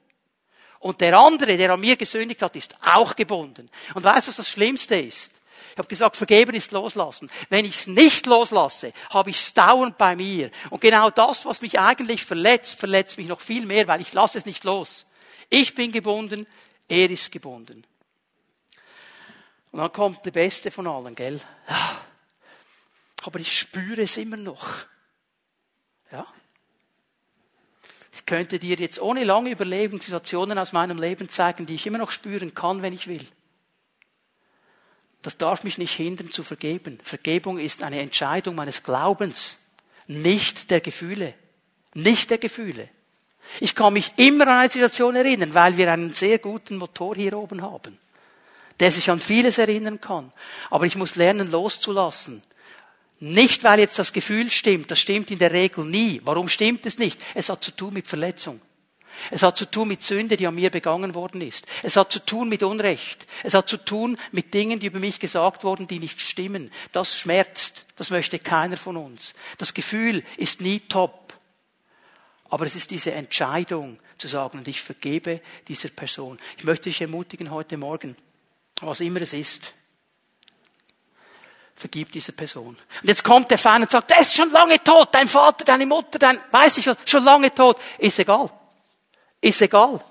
Und 0.79 1.01
der 1.01 1.17
andere, 1.17 1.57
der 1.57 1.71
an 1.71 1.81
mir 1.81 1.97
gesündigt 1.97 2.41
hat, 2.41 2.55
ist 2.55 2.73
auch 2.81 3.17
gebunden. 3.17 3.69
Und 3.95 4.05
weißt 4.05 4.27
du, 4.27 4.29
was 4.29 4.37
das 4.37 4.49
Schlimmste 4.49 4.95
ist? 4.95 5.34
Ich 5.75 5.77
habe 5.77 5.89
gesagt, 5.89 6.15
vergeben 6.15 6.55
ist 6.55 6.71
loslassen. 6.71 7.29
Wenn 7.49 7.65
ich 7.65 7.79
es 7.79 7.87
nicht 7.87 8.27
loslasse, 8.27 8.93
habe 9.09 9.29
ich 9.29 9.35
es 9.35 9.53
dauernd 9.53 9.97
bei 9.97 10.15
mir. 10.15 10.49
Und 10.69 10.79
genau 10.79 11.09
das, 11.09 11.45
was 11.45 11.61
mich 11.61 11.81
eigentlich 11.81 12.23
verletzt, 12.23 12.79
verletzt 12.79 13.17
mich 13.17 13.27
noch 13.27 13.41
viel 13.41 13.65
mehr, 13.65 13.85
weil 13.89 13.99
ich 13.99 14.13
lasse 14.13 14.37
es 14.37 14.45
nicht 14.45 14.63
los. 14.63 15.05
Ich 15.49 15.75
bin 15.75 15.91
gebunden, 15.91 16.47
er 16.87 17.09
ist 17.09 17.29
gebunden. 17.29 17.85
Und 19.73 19.79
dann 19.79 19.91
kommt 19.91 20.25
der 20.25 20.31
Beste 20.31 20.71
von 20.71 20.87
allen, 20.87 21.13
gell? 21.13 21.41
Ja. 21.67 22.05
Aber 23.23 23.39
ich 23.41 23.59
spüre 23.59 24.03
es 24.03 24.15
immer 24.15 24.37
noch. 24.37 24.85
Ja? 26.09 26.25
Ich 28.13 28.25
könnte 28.25 28.59
dir 28.59 28.77
jetzt 28.77 29.01
ohne 29.01 29.25
lange 29.25 29.49
Überlegen 29.49 29.99
Situationen 29.99 30.57
aus 30.57 30.71
meinem 30.71 30.99
Leben 30.99 31.27
zeigen, 31.27 31.65
die 31.65 31.75
ich 31.75 31.85
immer 31.85 31.97
noch 31.97 32.11
spüren 32.11 32.55
kann, 32.55 32.81
wenn 32.81 32.93
ich 32.93 33.07
will. 33.07 33.27
Das 35.25 35.37
darf 35.37 35.63
mich 35.63 35.79
nicht 35.79 35.95
hindern 35.95 36.31
zu 36.31 36.43
vergeben. 36.43 36.99
Vergebung 37.01 37.57
ist 37.57 37.81
eine 37.81 37.99
Entscheidung 37.99 38.53
meines 38.53 38.83
Glaubens, 38.83 39.57
nicht 40.05 40.69
der 40.69 40.81
Gefühle. 40.81 41.33
Nicht 41.95 42.29
der 42.29 42.37
Gefühle. 42.37 42.89
Ich 43.59 43.73
kann 43.73 43.93
mich 43.93 44.11
immer 44.17 44.43
an 44.43 44.59
eine 44.59 44.69
Situation 44.69 45.15
erinnern, 45.15 45.55
weil 45.55 45.77
wir 45.77 45.91
einen 45.91 46.13
sehr 46.13 46.37
guten 46.37 46.77
Motor 46.77 47.15
hier 47.15 47.35
oben 47.35 47.63
haben, 47.63 47.97
der 48.79 48.91
sich 48.91 49.09
an 49.09 49.19
vieles 49.19 49.57
erinnern 49.57 49.99
kann. 49.99 50.31
Aber 50.69 50.85
ich 50.85 50.95
muss 50.95 51.15
lernen 51.15 51.49
loszulassen. 51.49 52.43
Nicht, 53.19 53.63
weil 53.63 53.79
jetzt 53.79 53.97
das 53.97 54.13
Gefühl 54.13 54.51
stimmt, 54.51 54.91
das 54.91 54.99
stimmt 54.99 55.31
in 55.31 55.39
der 55.39 55.53
Regel 55.53 55.85
nie. 55.85 56.21
Warum 56.23 56.49
stimmt 56.49 56.85
es 56.85 56.99
nicht? 56.99 57.19
Es 57.33 57.49
hat 57.49 57.63
zu 57.63 57.71
tun 57.71 57.95
mit 57.95 58.05
Verletzung. 58.05 58.61
Es 59.31 59.43
hat 59.43 59.57
zu 59.57 59.69
tun 59.69 59.87
mit 59.87 60.03
Sünde, 60.03 60.37
die 60.37 60.47
an 60.47 60.55
mir 60.55 60.69
begangen 60.69 61.15
worden 61.15 61.41
ist. 61.41 61.65
Es 61.83 61.95
hat 61.95 62.11
zu 62.11 62.19
tun 62.19 62.49
mit 62.49 62.63
Unrecht. 62.63 63.25
Es 63.43 63.53
hat 63.53 63.69
zu 63.69 63.77
tun 63.77 64.17
mit 64.31 64.53
Dingen, 64.53 64.79
die 64.79 64.87
über 64.87 64.99
mich 64.99 65.19
gesagt 65.19 65.63
wurden, 65.63 65.87
die 65.87 65.99
nicht 65.99 66.21
stimmen. 66.21 66.71
Das 66.91 67.17
schmerzt. 67.17 67.85
Das 67.95 68.09
möchte 68.09 68.39
keiner 68.39 68.77
von 68.77 68.97
uns. 68.97 69.33
Das 69.57 69.73
Gefühl 69.73 70.23
ist 70.37 70.61
nie 70.61 70.79
top. 70.79 71.33
Aber 72.49 72.65
es 72.65 72.75
ist 72.75 72.91
diese 72.91 73.11
Entscheidung 73.11 73.99
zu 74.17 74.27
sagen, 74.27 74.59
und 74.59 74.67
ich 74.67 74.81
vergebe 74.81 75.41
dieser 75.67 75.89
Person. 75.89 76.39
Ich 76.57 76.63
möchte 76.63 76.89
dich 76.89 77.01
ermutigen 77.01 77.51
heute 77.51 77.77
Morgen, 77.77 78.15
was 78.81 78.99
immer 79.01 79.21
es 79.21 79.33
ist, 79.33 79.73
vergib 81.75 82.11
dieser 82.11 82.31
Person. 82.31 82.77
Und 83.01 83.07
jetzt 83.07 83.23
kommt 83.23 83.51
der 83.51 83.57
Feind 83.57 83.83
und 83.83 83.91
sagt, 83.91 84.09
der 84.09 84.21
ist 84.21 84.33
schon 84.33 84.51
lange 84.51 84.81
tot, 84.83 85.09
dein 85.11 85.27
Vater, 85.27 85.65
deine 85.65 85.85
Mutter, 85.85 86.17
dein, 86.19 86.39
weiß 86.51 86.77
ich 86.77 86.87
was, 86.87 86.97
schon 87.05 87.23
lange 87.23 87.53
tot. 87.53 87.77
Ist 87.97 88.19
egal. 88.19 88.49
Ist 89.45 89.61
egal. 89.61 90.03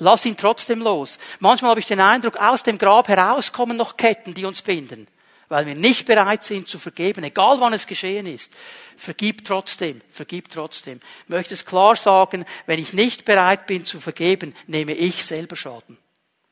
Lass 0.00 0.26
ihn 0.26 0.36
trotzdem 0.36 0.82
los. 0.82 1.18
Manchmal 1.40 1.70
habe 1.70 1.80
ich 1.80 1.86
den 1.86 1.98
Eindruck, 1.98 2.36
aus 2.36 2.62
dem 2.62 2.76
Grab 2.76 3.08
herauskommen 3.08 3.74
noch 3.74 3.96
Ketten, 3.96 4.34
die 4.34 4.44
uns 4.44 4.60
binden. 4.60 5.08
Weil 5.48 5.64
wir 5.64 5.74
nicht 5.74 6.04
bereit 6.04 6.44
sind 6.44 6.68
zu 6.68 6.78
vergeben, 6.78 7.24
egal 7.24 7.58
wann 7.58 7.72
es 7.72 7.86
geschehen 7.86 8.26
ist. 8.26 8.54
Vergib 8.98 9.46
trotzdem, 9.46 10.02
vergib 10.10 10.50
trotzdem. 10.50 11.00
Ich 11.22 11.28
möchte 11.30 11.54
es 11.54 11.64
klar 11.64 11.96
sagen, 11.96 12.44
wenn 12.66 12.78
ich 12.78 12.92
nicht 12.92 13.24
bereit 13.24 13.66
bin 13.66 13.86
zu 13.86 13.98
vergeben, 13.98 14.54
nehme 14.66 14.92
ich 14.92 15.24
selber 15.24 15.56
Schaden. 15.56 15.96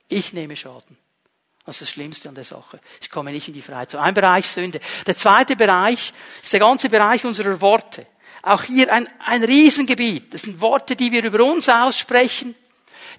Ich 0.09 0.33
nehme 0.33 0.57
Schaden. 0.57 0.97
Das 1.67 1.75
ist 1.77 1.83
das 1.83 1.91
Schlimmste 1.91 2.31
an 2.31 2.35
der 2.35 2.45
Sache. 2.45 2.81
Ich 3.03 3.11
komme 3.11 3.33
nicht 3.33 3.49
in 3.49 3.55
die 3.55 3.61
Freiheit. 3.61 3.91
So 3.91 3.99
ein 3.99 4.15
Bereich 4.15 4.49
Sünde. 4.49 4.81
Der 5.07 5.17
zweite 5.17 5.57
Bereich 5.57 6.15
ist 6.43 6.55
der 6.55 6.61
ganze 6.61 6.89
Bereich 6.89 7.23
unserer 7.27 7.61
Worte. 7.61 8.07
Auch 8.45 8.65
hier 8.65 8.93
ein, 8.93 9.09
ein 9.21 9.43
Riesengebiet. 9.43 10.35
Das 10.35 10.43
sind 10.43 10.61
Worte, 10.61 10.97
die 10.97 11.11
wir 11.11 11.25
über 11.25 11.43
uns 11.43 11.67
aussprechen, 11.69 12.55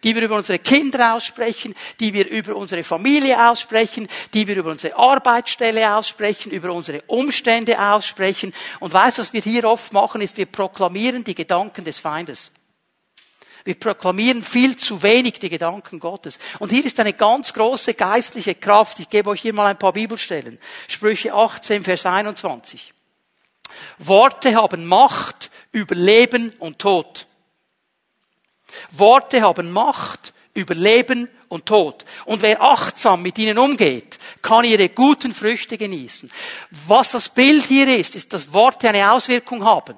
die 0.03 0.13
wir 0.13 0.21
über 0.21 0.35
unsere 0.35 0.59
Kinder 0.59 1.15
aussprechen, 1.15 1.73
die 1.99 2.13
wir 2.13 2.29
über 2.29 2.55
unsere 2.55 2.83
Familie 2.83 3.49
aussprechen, 3.49 4.07
die 4.35 4.45
wir 4.45 4.55
über 4.55 4.69
unsere 4.69 4.95
Arbeitsstelle 4.95 5.95
aussprechen, 5.95 6.51
über 6.51 6.71
unsere 6.71 7.01
Umstände 7.07 7.81
aussprechen. 7.81 8.53
Und 8.79 8.93
weißt 8.93 9.17
du, 9.17 9.21
was 9.23 9.33
wir 9.33 9.41
hier 9.41 9.63
oft 9.63 9.93
machen, 9.93 10.21
ist, 10.21 10.37
wir 10.37 10.45
proklamieren 10.45 11.23
die 11.23 11.33
Gedanken 11.33 11.83
des 11.85 11.97
Feindes. 11.97 12.51
Wir 13.63 13.79
proklamieren 13.79 14.43
viel 14.43 14.75
zu 14.75 15.01
wenig 15.01 15.39
die 15.39 15.49
Gedanken 15.49 15.99
Gottes. 15.99 16.37
Und 16.59 16.71
hier 16.71 16.85
ist 16.85 16.99
eine 16.99 17.13
ganz 17.13 17.51
große 17.51 17.95
geistliche 17.95 18.53
Kraft. 18.53 18.99
Ich 18.99 19.09
gebe 19.09 19.31
euch 19.31 19.41
hier 19.41 19.55
mal 19.55 19.65
ein 19.65 19.79
paar 19.79 19.93
Bibelstellen. 19.93 20.59
Sprüche 20.87 21.33
18, 21.33 21.83
Vers 21.83 22.05
21. 22.05 22.93
Worte 23.97 24.55
haben 24.55 24.85
Macht 24.85 25.51
über 25.71 25.95
Leben 25.95 26.51
und 26.59 26.79
Tod. 26.79 27.27
Worte 28.91 29.41
haben 29.41 29.71
Macht 29.71 30.33
über 30.53 30.73
Leben 30.73 31.29
und 31.49 31.65
Tod. 31.65 32.05
Und 32.25 32.41
wer 32.41 32.61
achtsam 32.61 33.21
mit 33.21 33.37
ihnen 33.37 33.57
umgeht, 33.57 34.17
kann 34.41 34.63
ihre 34.63 34.89
guten 34.89 35.33
Früchte 35.33 35.77
genießen. 35.77 36.31
Was 36.87 37.11
das 37.11 37.29
Bild 37.29 37.65
hier 37.65 37.87
ist, 37.97 38.15
ist, 38.15 38.33
dass 38.33 38.53
Worte 38.53 38.89
eine 38.89 39.11
Auswirkung 39.11 39.63
haben. 39.63 39.95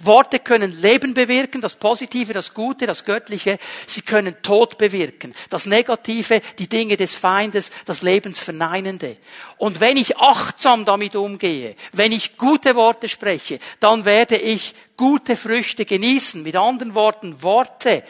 Worte 0.00 0.38
können 0.38 0.80
Leben 0.80 1.14
bewirken, 1.14 1.60
das 1.60 1.76
Positive, 1.76 2.32
das 2.32 2.54
Gute, 2.54 2.86
das 2.86 3.04
Göttliche. 3.04 3.58
Sie 3.86 4.02
können 4.02 4.36
Tod 4.42 4.78
bewirken, 4.78 5.34
das 5.50 5.66
Negative, 5.66 6.40
die 6.58 6.68
Dinge 6.68 6.96
des 6.96 7.14
Feindes, 7.14 7.70
das 7.84 8.02
Lebensverneinende. 8.02 9.16
Und 9.58 9.80
wenn 9.80 9.96
ich 9.96 10.18
achtsam 10.18 10.84
damit 10.84 11.14
umgehe, 11.14 11.76
wenn 11.92 12.12
ich 12.12 12.36
gute 12.36 12.74
Worte 12.74 13.08
spreche, 13.08 13.58
dann 13.80 14.04
werde 14.04 14.36
ich 14.36 14.74
gute 14.96 15.36
Früchte 15.36 15.84
genießen. 15.84 16.42
Mit 16.42 16.56
anderen 16.56 16.94
Worten, 16.94 17.42
Worte 17.42 18.02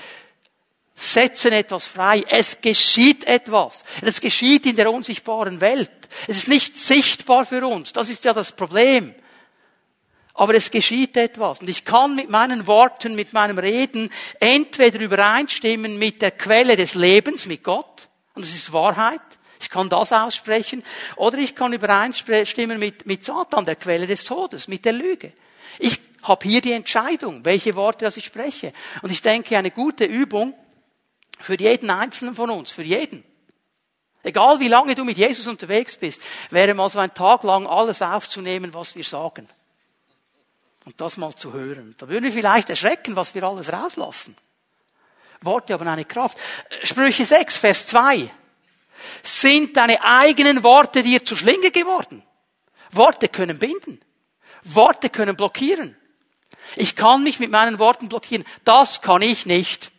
setzen 0.94 1.52
etwas 1.52 1.87
frei. 1.87 2.24
Es 2.29 2.61
geschieht 2.61 3.24
etwas. 3.24 3.85
Es 4.02 4.20
geschieht 4.20 4.66
in 4.66 4.76
der 4.76 4.90
unsichtbaren 4.90 5.61
Welt. 5.61 5.90
Es 6.26 6.38
ist 6.38 6.48
nicht 6.48 6.79
sichtbar 6.79 7.44
für 7.44 7.66
uns. 7.66 7.92
Das 7.92 8.09
ist 8.09 8.24
ja 8.24 8.33
das 8.33 8.52
Problem. 8.52 9.14
Aber 10.37 10.55
es 10.55 10.70
geschieht 10.70 11.16
etwas. 11.16 11.61
Und 11.61 11.68
ich 11.68 11.85
kann 11.87 12.14
mit 12.14 12.29
meinen 12.29 12.66
Worten, 12.66 13.14
mit 13.14 13.33
meinem 13.33 13.59
Reden 13.59 14.11
entweder 14.38 15.01
übereinstimmen 15.01 15.99
mit 15.99 16.20
der 16.20 16.31
Quelle 16.31 16.77
des 16.77 16.94
Lebens, 16.94 17.46
mit 17.46 17.64
Gott. 17.64 18.09
Und 18.35 18.44
das 18.44 18.55
ist 18.55 18.70
Wahrheit. 18.70 19.22
Ich 19.59 19.70
kann 19.70 19.88
das 19.88 20.12
aussprechen. 20.12 20.85
Oder 21.16 21.38
ich 21.38 21.55
kann 21.55 21.72
übereinstimmen 21.72 22.79
mit, 22.79 23.07
mit 23.07 23.25
Satan, 23.25 23.64
der 23.64 23.77
Quelle 23.77 24.07
des 24.07 24.25
Todes, 24.25 24.68
mit 24.68 24.85
der 24.85 24.92
Lüge. 24.92 25.33
Ich 25.79 25.99
habe 26.22 26.46
hier 26.46 26.61
die 26.61 26.72
Entscheidung, 26.72 27.42
welche 27.46 27.75
Worte 27.75 28.05
das 28.05 28.18
ich 28.18 28.27
spreche. 28.27 28.75
Und 29.01 29.11
ich 29.11 29.22
denke, 29.22 29.57
eine 29.57 29.70
gute 29.70 30.05
Übung 30.05 30.53
für 31.40 31.59
jeden 31.59 31.88
Einzelnen 31.88 32.35
von 32.35 32.51
uns, 32.51 32.72
für 32.72 32.83
jeden. 32.83 33.25
Egal 34.22 34.61
wie 34.61 34.68
lange 34.68 34.94
du 34.94 35.05
mit 35.05 35.16
Jesus 35.16 35.46
unterwegs 35.46 35.96
bist, 35.96 36.20
wäre 36.51 36.75
mal 36.75 36.90
so 36.90 36.99
ein 36.99 37.14
Tag 37.14 37.42
lang 37.42 37.66
alles 37.66 38.03
aufzunehmen, 38.03 38.75
was 38.75 38.96
wir 38.96 39.05
sagen 39.05 39.49
und 40.87 41.01
das 41.01 41.16
mal 41.16 41.35
zu 41.35 41.53
hören. 41.53 41.94
Da 41.99 42.09
würden 42.09 42.25
wir 42.25 42.33
vielleicht 42.33 42.70
erschrecken, 42.70 43.16
was 43.16 43.35
wir 43.35 43.42
alles 43.42 43.72
rauslassen. 43.72 44.37
Worte 45.42 45.75
haben 45.75 45.87
eine 45.87 46.05
Kraft. 46.05 46.38
Sprüche 46.85 47.25
6, 47.25 47.57
Vers 47.57 47.88
2. 47.88 48.31
Sind 49.22 49.77
deine 49.77 50.03
eigenen 50.03 50.62
Worte 50.62 51.03
dir 51.03 51.25
zur 51.25 51.37
Schlinge 51.37 51.70
geworden? 51.72 52.22
Worte 52.92 53.29
können 53.29 53.59
binden. 53.59 54.01
Worte 54.62 55.11
können 55.11 55.37
blockieren. 55.37 55.96
Ich 56.77 56.96
kann 56.96 57.22
mich 57.22 57.40
mit 57.40 57.51
meinen 57.51 57.79
Worten 57.79 58.09
blockieren. 58.09 58.46
Das 58.64 59.03
kann 59.03 59.22
ich 59.22 59.44
nicht. 59.44 59.90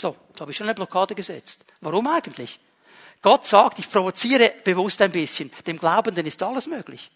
So, 0.00 0.16
jetzt 0.28 0.40
habe 0.40 0.50
ich 0.50 0.56
schon 0.56 0.66
eine 0.66 0.74
Blockade 0.74 1.14
gesetzt. 1.14 1.64
Warum 1.80 2.06
eigentlich? 2.06 2.60
Gott 3.22 3.46
sagt, 3.46 3.78
ich 3.78 3.90
provoziere 3.90 4.52
bewusst 4.64 5.00
ein 5.00 5.10
bisschen. 5.10 5.50
Dem 5.66 5.78
Glaubenden 5.78 6.26
ist 6.26 6.42
alles 6.42 6.66
möglich. 6.66 7.10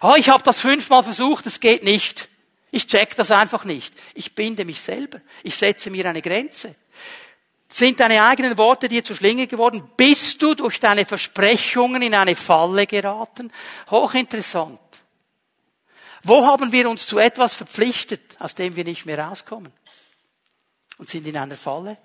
Ah, 0.00 0.14
ich 0.16 0.28
habe 0.28 0.42
das 0.42 0.60
fünfmal 0.60 1.02
versucht, 1.02 1.46
es 1.46 1.60
geht 1.60 1.82
nicht. 1.82 2.28
Ich 2.70 2.86
check 2.86 3.16
das 3.16 3.30
einfach 3.30 3.64
nicht. 3.64 3.94
Ich 4.14 4.34
binde 4.34 4.64
mich 4.64 4.80
selber. 4.80 5.20
Ich 5.42 5.56
setze 5.56 5.90
mir 5.90 6.06
eine 6.06 6.22
Grenze. 6.22 6.76
Sind 7.68 8.00
deine 8.00 8.24
eigenen 8.24 8.58
Worte 8.58 8.88
dir 8.88 9.04
zur 9.04 9.16
Schlinge 9.16 9.46
geworden? 9.46 9.88
Bist 9.96 10.42
du 10.42 10.54
durch 10.54 10.80
deine 10.80 11.06
Versprechungen 11.06 12.02
in 12.02 12.14
eine 12.14 12.34
Falle 12.36 12.86
geraten? 12.86 13.52
Hochinteressant. 13.90 14.80
Wo 16.22 16.44
haben 16.46 16.72
wir 16.72 16.88
uns 16.88 17.06
zu 17.06 17.18
etwas 17.18 17.54
verpflichtet, 17.54 18.36
aus 18.40 18.54
dem 18.54 18.76
wir 18.76 18.84
nicht 18.84 19.06
mehr 19.06 19.18
rauskommen? 19.18 19.72
Und 20.98 21.08
sind 21.08 21.26
in 21.26 21.36
einer 21.36 21.56
Falle? 21.56 21.96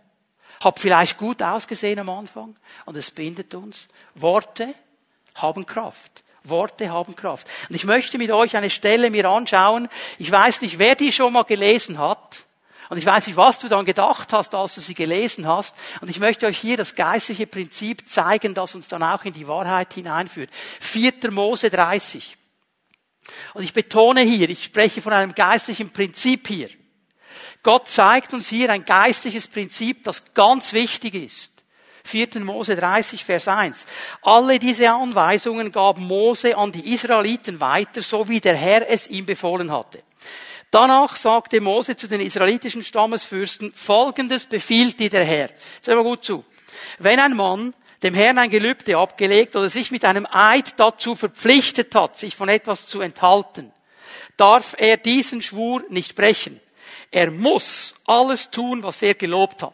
Hab 0.62 0.80
vielleicht 0.80 1.18
gut 1.18 1.42
ausgesehen 1.42 2.00
am 2.00 2.10
Anfang 2.10 2.56
und 2.86 2.96
es 2.96 3.12
bindet 3.12 3.54
uns. 3.56 3.90
Worte 4.14 4.74
haben 5.36 5.66
Kraft. 5.66 6.24
Worte 6.50 6.92
haben 6.92 7.16
Kraft. 7.16 7.48
Und 7.70 7.76
ich 7.76 7.86
möchte 7.86 8.18
mit 8.18 8.32
euch 8.32 8.56
eine 8.56 8.70
Stelle 8.70 9.10
mir 9.10 9.30
anschauen. 9.30 9.88
Ich 10.18 10.32
weiß 10.32 10.62
nicht, 10.62 10.80
wer 10.80 10.96
die 10.96 11.12
schon 11.12 11.34
mal 11.34 11.44
gelesen 11.44 12.00
hat. 12.00 12.46
Und 12.90 12.98
ich 12.98 13.06
weiß 13.06 13.28
nicht, 13.28 13.38
was 13.38 13.60
du 13.60 13.68
dann 13.68 13.86
gedacht 13.86 14.32
hast, 14.32 14.54
als 14.54 14.76
du 14.76 14.82
sie 14.82 14.94
gelesen 14.94 15.48
hast. 15.48 15.76
Und 16.02 16.10
ich 16.10 16.20
möchte 16.20 16.46
euch 16.46 16.60
hier 16.60 16.78
das 16.78 16.96
geistliche 16.96 17.48
Prinzip 17.48 18.08
zeigen, 18.08 18.54
das 18.54 18.76
uns 18.76 18.88
dann 18.88 19.02
auch 19.02 19.24
in 19.26 19.34
die 19.34 19.48
Wahrheit 19.48 19.94
hineinführt. 19.94 20.52
4. 20.80 21.32
Mose 21.32 21.70
30. 21.70 22.38
Und 23.56 23.64
ich 23.64 23.74
betone 23.74 24.22
hier, 24.22 24.50
ich 24.50 24.66
spreche 24.66 25.02
von 25.02 25.14
einem 25.14 25.34
geistlichen 25.34 25.90
Prinzip 25.90 26.48
hier. 26.48 26.70
Gott 27.64 27.88
zeigt 27.88 28.34
uns 28.34 28.48
hier 28.48 28.70
ein 28.70 28.86
geistliches 28.86 29.48
Prinzip, 29.48 30.04
das 30.04 30.36
ganz 30.36 30.74
wichtig 30.74 31.16
ist. 31.16 31.55
4. 32.08 32.40
Mose 32.42 32.76
30, 32.76 33.24
Vers 33.24 33.48
1. 33.48 33.86
Alle 34.22 34.60
diese 34.60 34.90
Anweisungen 34.92 35.72
gab 35.72 35.98
Mose 35.98 36.58
an 36.58 36.72
die 36.72 36.94
Israeliten 36.94 37.60
weiter, 37.60 38.02
so 38.02 38.28
wie 38.28 38.40
der 38.40 38.56
Herr 38.56 38.90
es 38.90 39.08
ihm 39.08 39.26
befohlen 39.26 39.72
hatte. 39.72 40.04
Danach 40.72 41.16
sagte 41.16 41.62
Mose 41.62 41.96
zu 41.96 42.08
den 42.08 42.22
israelitischen 42.22 42.84
Stammesfürsten, 42.84 43.72
Folgendes 43.72 44.46
befiehlt 44.46 45.00
dir 45.00 45.10
der 45.10 45.24
Herr. 45.24 45.50
Jetzt 45.76 45.88
hör 45.88 45.96
mal 45.96 46.04
gut 46.04 46.26
zu. 46.26 46.44
Wenn 47.00 47.20
ein 47.20 47.36
Mann 47.36 47.74
dem 48.04 48.14
Herrn 48.14 48.38
ein 48.38 48.50
Gelübde 48.50 48.98
abgelegt 48.98 49.56
oder 49.56 49.70
sich 49.70 49.90
mit 49.90 50.06
einem 50.06 50.28
Eid 50.30 50.80
dazu 50.80 51.16
verpflichtet 51.16 51.96
hat, 51.96 52.18
sich 52.18 52.36
von 52.36 52.50
etwas 52.50 52.88
zu 52.88 53.02
enthalten, 53.02 53.72
darf 54.38 54.76
er 54.78 54.98
diesen 54.98 55.42
Schwur 55.42 55.84
nicht 55.90 56.16
brechen. 56.16 56.60
Er 57.10 57.32
muss 57.32 57.96
alles 58.06 58.52
tun, 58.52 58.84
was 58.84 59.02
er 59.02 59.14
gelobt 59.14 59.64
hat. 59.64 59.74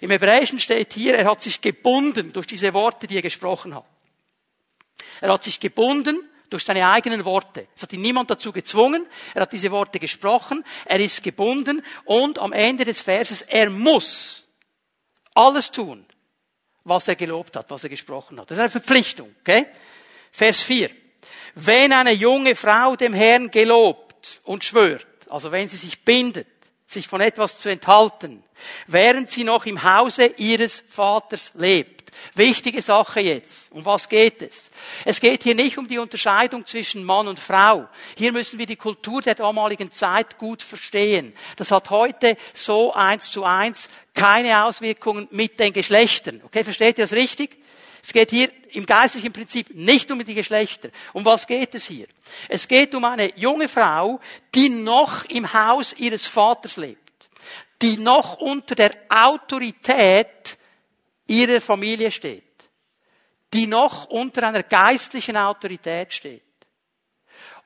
Im 0.00 0.10
Hebräischen 0.10 0.60
steht 0.60 0.92
hier, 0.92 1.14
er 1.16 1.26
hat 1.26 1.42
sich 1.42 1.60
gebunden 1.60 2.32
durch 2.32 2.46
diese 2.46 2.72
Worte, 2.74 3.06
die 3.06 3.16
er 3.16 3.22
gesprochen 3.22 3.74
hat. 3.74 3.84
Er 5.20 5.32
hat 5.32 5.42
sich 5.42 5.60
gebunden 5.60 6.28
durch 6.50 6.64
seine 6.64 6.88
eigenen 6.88 7.24
Worte. 7.24 7.66
Es 7.74 7.82
hat 7.82 7.92
ihn 7.92 8.00
niemand 8.00 8.30
dazu 8.30 8.52
gezwungen. 8.52 9.06
Er 9.34 9.42
hat 9.42 9.52
diese 9.52 9.70
Worte 9.70 9.98
gesprochen. 9.98 10.64
Er 10.84 11.00
ist 11.00 11.22
gebunden 11.22 11.82
und 12.04 12.38
am 12.38 12.52
Ende 12.52 12.84
des 12.84 13.00
Verses, 13.00 13.42
er 13.42 13.70
muss 13.70 14.48
alles 15.34 15.70
tun, 15.70 16.06
was 16.84 17.08
er 17.08 17.16
gelobt 17.16 17.56
hat, 17.56 17.70
was 17.70 17.84
er 17.84 17.90
gesprochen 17.90 18.38
hat. 18.38 18.50
Das 18.50 18.56
ist 18.56 18.60
eine 18.60 18.70
Verpflichtung, 18.70 19.34
okay? 19.40 19.66
Vers 20.30 20.62
4. 20.62 20.90
Wenn 21.54 21.92
eine 21.92 22.12
junge 22.12 22.54
Frau 22.54 22.96
dem 22.96 23.14
Herrn 23.14 23.50
gelobt 23.50 24.40
und 24.44 24.64
schwört, 24.64 25.06
also 25.28 25.50
wenn 25.50 25.68
sie 25.68 25.76
sich 25.76 26.04
bindet, 26.04 26.53
sich 26.94 27.06
von 27.06 27.20
etwas 27.20 27.58
zu 27.58 27.68
enthalten, 27.68 28.42
während 28.86 29.30
sie 29.30 29.44
noch 29.44 29.66
im 29.66 29.82
Hause 29.82 30.26
ihres 30.38 30.82
Vaters 30.88 31.52
lebt. 31.54 32.04
Wichtige 32.34 32.80
Sache 32.80 33.20
jetzt. 33.20 33.70
Um 33.72 33.84
was 33.84 34.08
geht 34.08 34.40
es? 34.42 34.70
Es 35.04 35.20
geht 35.20 35.42
hier 35.42 35.54
nicht 35.54 35.78
um 35.78 35.88
die 35.88 35.98
Unterscheidung 35.98 36.64
zwischen 36.64 37.04
Mann 37.04 37.28
und 37.28 37.40
Frau. 37.40 37.88
Hier 38.16 38.32
müssen 38.32 38.58
wir 38.58 38.66
die 38.66 38.76
Kultur 38.76 39.20
der 39.20 39.34
damaligen 39.34 39.92
Zeit 39.92 40.38
gut 40.38 40.62
verstehen. 40.62 41.34
Das 41.56 41.70
hat 41.70 41.90
heute 41.90 42.36
so 42.54 42.94
eins 42.94 43.30
zu 43.30 43.44
eins 43.44 43.88
keine 44.14 44.64
Auswirkungen 44.64 45.28
mit 45.32 45.58
den 45.60 45.72
Geschlechtern. 45.72 46.40
Okay, 46.44 46.64
versteht 46.64 46.98
ihr 46.98 47.04
das 47.04 47.12
richtig? 47.12 47.56
Es 48.02 48.12
geht 48.12 48.30
hier 48.30 48.48
im 48.74 48.86
geistlichen 48.86 49.32
Prinzip 49.32 49.74
nicht 49.74 50.10
um 50.10 50.24
die 50.24 50.34
Geschlechter. 50.34 50.90
Um 51.12 51.24
was 51.24 51.46
geht 51.46 51.74
es 51.74 51.86
hier? 51.86 52.06
Es 52.48 52.68
geht 52.68 52.94
um 52.94 53.04
eine 53.04 53.36
junge 53.38 53.68
Frau, 53.68 54.20
die 54.54 54.68
noch 54.68 55.24
im 55.26 55.52
Haus 55.52 55.94
ihres 55.98 56.26
Vaters 56.26 56.76
lebt, 56.76 57.28
die 57.82 57.96
noch 57.96 58.38
unter 58.38 58.74
der 58.74 58.92
Autorität 59.08 60.58
ihrer 61.26 61.60
Familie 61.60 62.10
steht, 62.10 62.42
die 63.52 63.66
noch 63.66 64.06
unter 64.06 64.46
einer 64.46 64.62
geistlichen 64.62 65.36
Autorität 65.36 66.12
steht. 66.12 66.43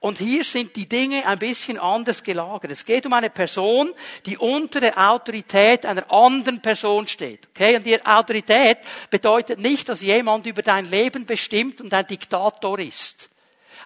Und 0.00 0.18
hier 0.18 0.44
sind 0.44 0.76
die 0.76 0.88
Dinge 0.88 1.26
ein 1.26 1.38
bisschen 1.38 1.78
anders 1.78 2.22
gelagert. 2.22 2.70
Es 2.70 2.84
geht 2.84 3.04
um 3.04 3.12
eine 3.12 3.30
Person, 3.30 3.92
die 4.26 4.38
unter 4.38 4.80
der 4.80 4.96
Autorität 5.11 5.84
einer 5.84 6.11
anderen 6.12 6.62
Person 6.62 7.08
steht. 7.08 7.48
Okay? 7.48 7.76
Und 7.76 7.84
die 7.84 8.04
Autorität 8.06 8.78
bedeutet 9.11 9.58
nicht, 9.58 9.88
dass 9.88 10.00
jemand 10.00 10.46
über 10.46 10.62
dein 10.62 10.88
Leben 10.88 11.26
bestimmt 11.26 11.80
und 11.80 11.92
ein 11.92 12.06
Diktator 12.06 12.78
ist. 12.78 13.28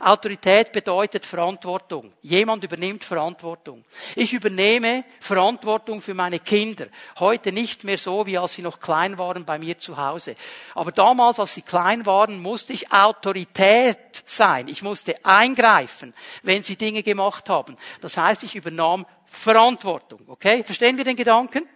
Autorität 0.02 0.72
bedeutet 0.72 1.24
Verantwortung. 1.24 2.12
Jemand 2.22 2.64
übernimmt 2.64 3.04
Verantwortung. 3.04 3.84
Ich 4.16 4.32
übernehme 4.32 5.04
Verantwortung 5.20 6.00
für 6.00 6.12
meine 6.12 6.40
Kinder. 6.40 6.86
Heute 7.20 7.52
nicht 7.52 7.84
mehr 7.84 7.98
so, 7.98 8.26
wie 8.26 8.36
als 8.36 8.54
sie 8.54 8.62
noch 8.62 8.80
klein 8.80 9.16
waren 9.16 9.44
bei 9.44 9.60
mir 9.60 9.78
zu 9.78 9.96
Hause. 9.96 10.34
Aber 10.74 10.90
damals, 10.90 11.38
als 11.38 11.54
sie 11.54 11.62
klein 11.62 12.04
waren, 12.04 12.42
musste 12.42 12.72
ich 12.72 12.92
Autorität 12.92 14.22
sein. 14.24 14.66
Ich 14.66 14.82
musste 14.82 15.24
eingreifen, 15.24 16.14
wenn 16.42 16.64
sie 16.64 16.76
Dinge 16.76 17.04
gemacht 17.04 17.48
haben. 17.48 17.76
Das 18.00 18.16
heißt, 18.16 18.42
ich 18.42 18.56
übernahm 18.56 19.06
Verantwortung. 19.26 20.22
Okay? 20.26 20.64
Verstehen 20.64 20.96
wir 20.96 21.04
den 21.04 21.16
Gedanken? 21.16 21.68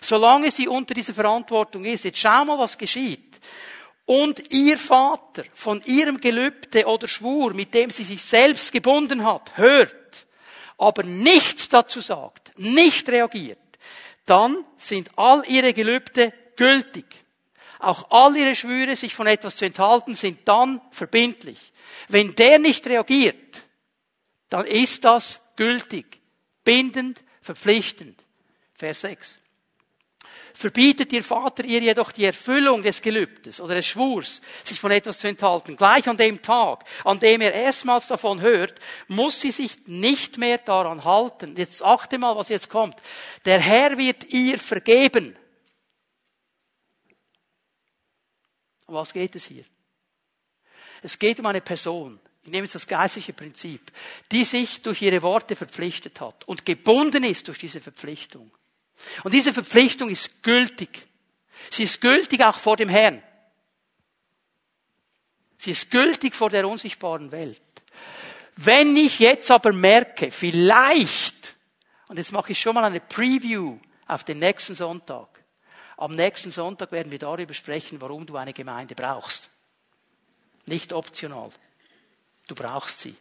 Solange 0.00 0.52
sie 0.52 0.68
unter 0.68 0.94
dieser 0.94 1.14
Verantwortung 1.14 1.84
ist, 1.84 2.04
jetzt 2.04 2.20
schau 2.20 2.44
mal, 2.44 2.56
was 2.56 2.78
geschieht 2.78 3.34
und 4.06 4.52
ihr 4.52 4.78
Vater 4.78 5.44
von 5.52 5.82
ihrem 5.84 6.20
Gelübde 6.20 6.86
oder 6.86 7.08
Schwur, 7.08 7.54
mit 7.54 7.72
dem 7.74 7.90
sie 7.90 8.04
sich 8.04 8.22
selbst 8.22 8.72
gebunden 8.72 9.24
hat, 9.24 9.56
hört, 9.56 10.26
aber 10.76 11.02
nichts 11.02 11.68
dazu 11.68 12.00
sagt, 12.00 12.58
nicht 12.58 13.08
reagiert, 13.08 13.58
dann 14.26 14.64
sind 14.76 15.10
all 15.16 15.42
ihre 15.48 15.72
Gelübde 15.72 16.32
gültig. 16.56 17.06
Auch 17.78 18.10
all 18.10 18.36
ihre 18.36 18.56
Schwüre, 18.56 18.96
sich 18.96 19.14
von 19.14 19.26
etwas 19.26 19.56
zu 19.56 19.66
enthalten, 19.66 20.14
sind 20.14 20.48
dann 20.48 20.80
verbindlich. 20.90 21.72
Wenn 22.08 22.34
der 22.34 22.58
nicht 22.58 22.86
reagiert, 22.86 23.36
dann 24.48 24.66
ist 24.66 25.04
das 25.04 25.40
gültig, 25.56 26.20
bindend, 26.64 27.22
verpflichtend. 27.42 28.18
Vers 28.74 29.02
6 29.02 29.40
verbietet 30.54 31.12
ihr 31.12 31.24
Vater 31.24 31.64
ihr 31.64 31.80
jedoch 31.80 32.12
die 32.12 32.24
Erfüllung 32.24 32.82
des 32.82 33.02
Gelübdes 33.02 33.60
oder 33.60 33.74
des 33.74 33.86
Schwurs, 33.86 34.40
sich 34.62 34.78
von 34.78 34.92
etwas 34.92 35.18
zu 35.18 35.26
enthalten. 35.26 35.76
Gleich 35.76 36.08
an 36.08 36.16
dem 36.16 36.40
Tag, 36.40 36.84
an 37.04 37.18
dem 37.18 37.40
er 37.40 37.52
erstmals 37.52 38.06
davon 38.06 38.40
hört, 38.40 38.80
muss 39.08 39.40
sie 39.40 39.50
sich 39.50 39.86
nicht 39.86 40.38
mehr 40.38 40.58
daran 40.58 41.04
halten. 41.04 41.56
Jetzt 41.56 41.82
achte 41.82 42.18
mal, 42.18 42.36
was 42.36 42.48
jetzt 42.48 42.70
kommt. 42.70 42.96
Der 43.44 43.58
Herr 43.58 43.98
wird 43.98 44.24
ihr 44.32 44.58
vergeben. 44.58 45.36
Um 48.86 48.94
was 48.94 49.12
geht 49.12 49.34
es 49.34 49.46
hier? 49.46 49.64
Es 51.02 51.18
geht 51.18 51.40
um 51.40 51.46
eine 51.46 51.60
Person, 51.60 52.20
ich 52.44 52.50
nehme 52.50 52.64
jetzt 52.64 52.74
das 52.74 52.86
geistliche 52.86 53.32
Prinzip, 53.32 53.90
die 54.30 54.44
sich 54.44 54.82
durch 54.82 55.02
ihre 55.02 55.22
Worte 55.22 55.56
verpflichtet 55.56 56.20
hat 56.20 56.46
und 56.46 56.64
gebunden 56.64 57.24
ist 57.24 57.48
durch 57.48 57.58
diese 57.58 57.80
Verpflichtung. 57.80 58.50
Und 59.22 59.34
diese 59.34 59.52
Verpflichtung 59.52 60.10
ist 60.10 60.42
gültig. 60.42 61.06
Sie 61.70 61.84
ist 61.84 62.00
gültig 62.00 62.42
auch 62.44 62.58
vor 62.58 62.76
dem 62.76 62.88
Herrn. 62.88 63.22
Sie 65.58 65.70
ist 65.70 65.90
gültig 65.90 66.34
vor 66.34 66.50
der 66.50 66.68
unsichtbaren 66.68 67.32
Welt. 67.32 67.60
Wenn 68.56 68.96
ich 68.96 69.18
jetzt 69.18 69.50
aber 69.50 69.72
merke, 69.72 70.30
vielleicht, 70.30 71.56
und 72.08 72.18
jetzt 72.18 72.32
mache 72.32 72.52
ich 72.52 72.60
schon 72.60 72.74
mal 72.74 72.84
eine 72.84 73.00
Preview 73.00 73.78
auf 74.06 74.24
den 74.24 74.38
nächsten 74.38 74.74
Sonntag. 74.74 75.42
Am 75.96 76.14
nächsten 76.14 76.50
Sonntag 76.50 76.92
werden 76.92 77.10
wir 77.10 77.18
darüber 77.18 77.54
sprechen, 77.54 78.00
warum 78.00 78.26
du 78.26 78.36
eine 78.36 78.52
Gemeinde 78.52 78.94
brauchst. 78.94 79.48
Nicht 80.66 80.92
optional. 80.92 81.50
Du 82.46 82.54
brauchst 82.54 83.00
sie. 83.00 83.16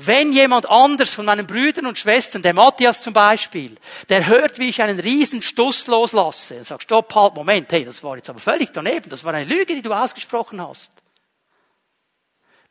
Wenn 0.00 0.32
jemand 0.32 0.70
anders 0.70 1.12
von 1.12 1.24
meinen 1.24 1.44
Brüdern 1.44 1.86
und 1.86 1.98
Schwestern, 1.98 2.40
der 2.40 2.54
Matthias 2.54 3.02
zum 3.02 3.12
Beispiel, 3.12 3.76
der 4.08 4.28
hört, 4.28 4.60
wie 4.60 4.68
ich 4.68 4.80
einen 4.80 5.00
riesen 5.00 5.42
Stuss 5.42 5.88
loslasse, 5.88 6.58
und 6.58 6.66
sagt, 6.68 6.84
stopp, 6.84 7.12
halt, 7.16 7.34
Moment, 7.34 7.72
hey, 7.72 7.84
das 7.84 8.00
war 8.04 8.16
jetzt 8.16 8.30
aber 8.30 8.38
völlig 8.38 8.70
daneben, 8.72 9.10
das 9.10 9.24
war 9.24 9.34
eine 9.34 9.44
Lüge, 9.44 9.74
die 9.74 9.82
du 9.82 9.92
ausgesprochen 9.92 10.62
hast. 10.62 10.92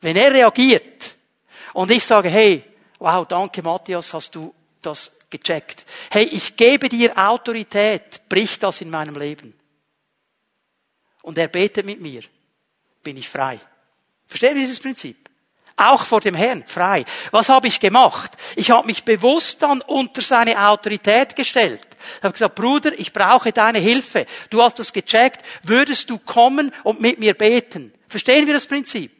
Wenn 0.00 0.16
er 0.16 0.32
reagiert 0.32 1.16
und 1.74 1.90
ich 1.90 2.02
sage, 2.02 2.30
hey, 2.30 2.64
wow, 2.98 3.28
danke 3.28 3.62
Matthias, 3.62 4.14
hast 4.14 4.34
du 4.34 4.54
das 4.80 5.12
gecheckt. 5.28 5.84
Hey, 6.10 6.24
ich 6.24 6.56
gebe 6.56 6.88
dir 6.88 7.12
Autorität, 7.18 8.22
brich 8.30 8.58
das 8.58 8.80
in 8.80 8.88
meinem 8.88 9.16
Leben. 9.16 9.52
Und 11.20 11.36
er 11.36 11.48
betet 11.48 11.84
mit 11.84 12.00
mir, 12.00 12.22
bin 13.02 13.18
ich 13.18 13.28
frei. 13.28 13.60
Versteht 14.26 14.52
ihr 14.52 14.60
dieses 14.60 14.80
Prinzip? 14.80 15.27
Auch 15.78 16.04
vor 16.04 16.20
dem 16.20 16.34
Herrn, 16.34 16.64
frei. 16.66 17.04
Was 17.30 17.48
habe 17.48 17.68
ich 17.68 17.78
gemacht? 17.78 18.32
Ich 18.56 18.72
habe 18.72 18.88
mich 18.88 19.04
bewusst 19.04 19.62
dann 19.62 19.80
unter 19.80 20.22
seine 20.22 20.68
Autorität 20.68 21.36
gestellt. 21.36 21.80
Ich 22.18 22.22
habe 22.24 22.32
gesagt, 22.32 22.56
Bruder, 22.56 22.98
ich 22.98 23.12
brauche 23.12 23.52
deine 23.52 23.78
Hilfe. 23.78 24.26
Du 24.50 24.60
hast 24.60 24.80
das 24.80 24.92
gecheckt. 24.92 25.40
Würdest 25.62 26.10
du 26.10 26.18
kommen 26.18 26.72
und 26.82 27.00
mit 27.00 27.20
mir 27.20 27.34
beten? 27.34 27.94
Verstehen 28.08 28.46
wir 28.48 28.54
das 28.54 28.66
Prinzip? 28.66 29.18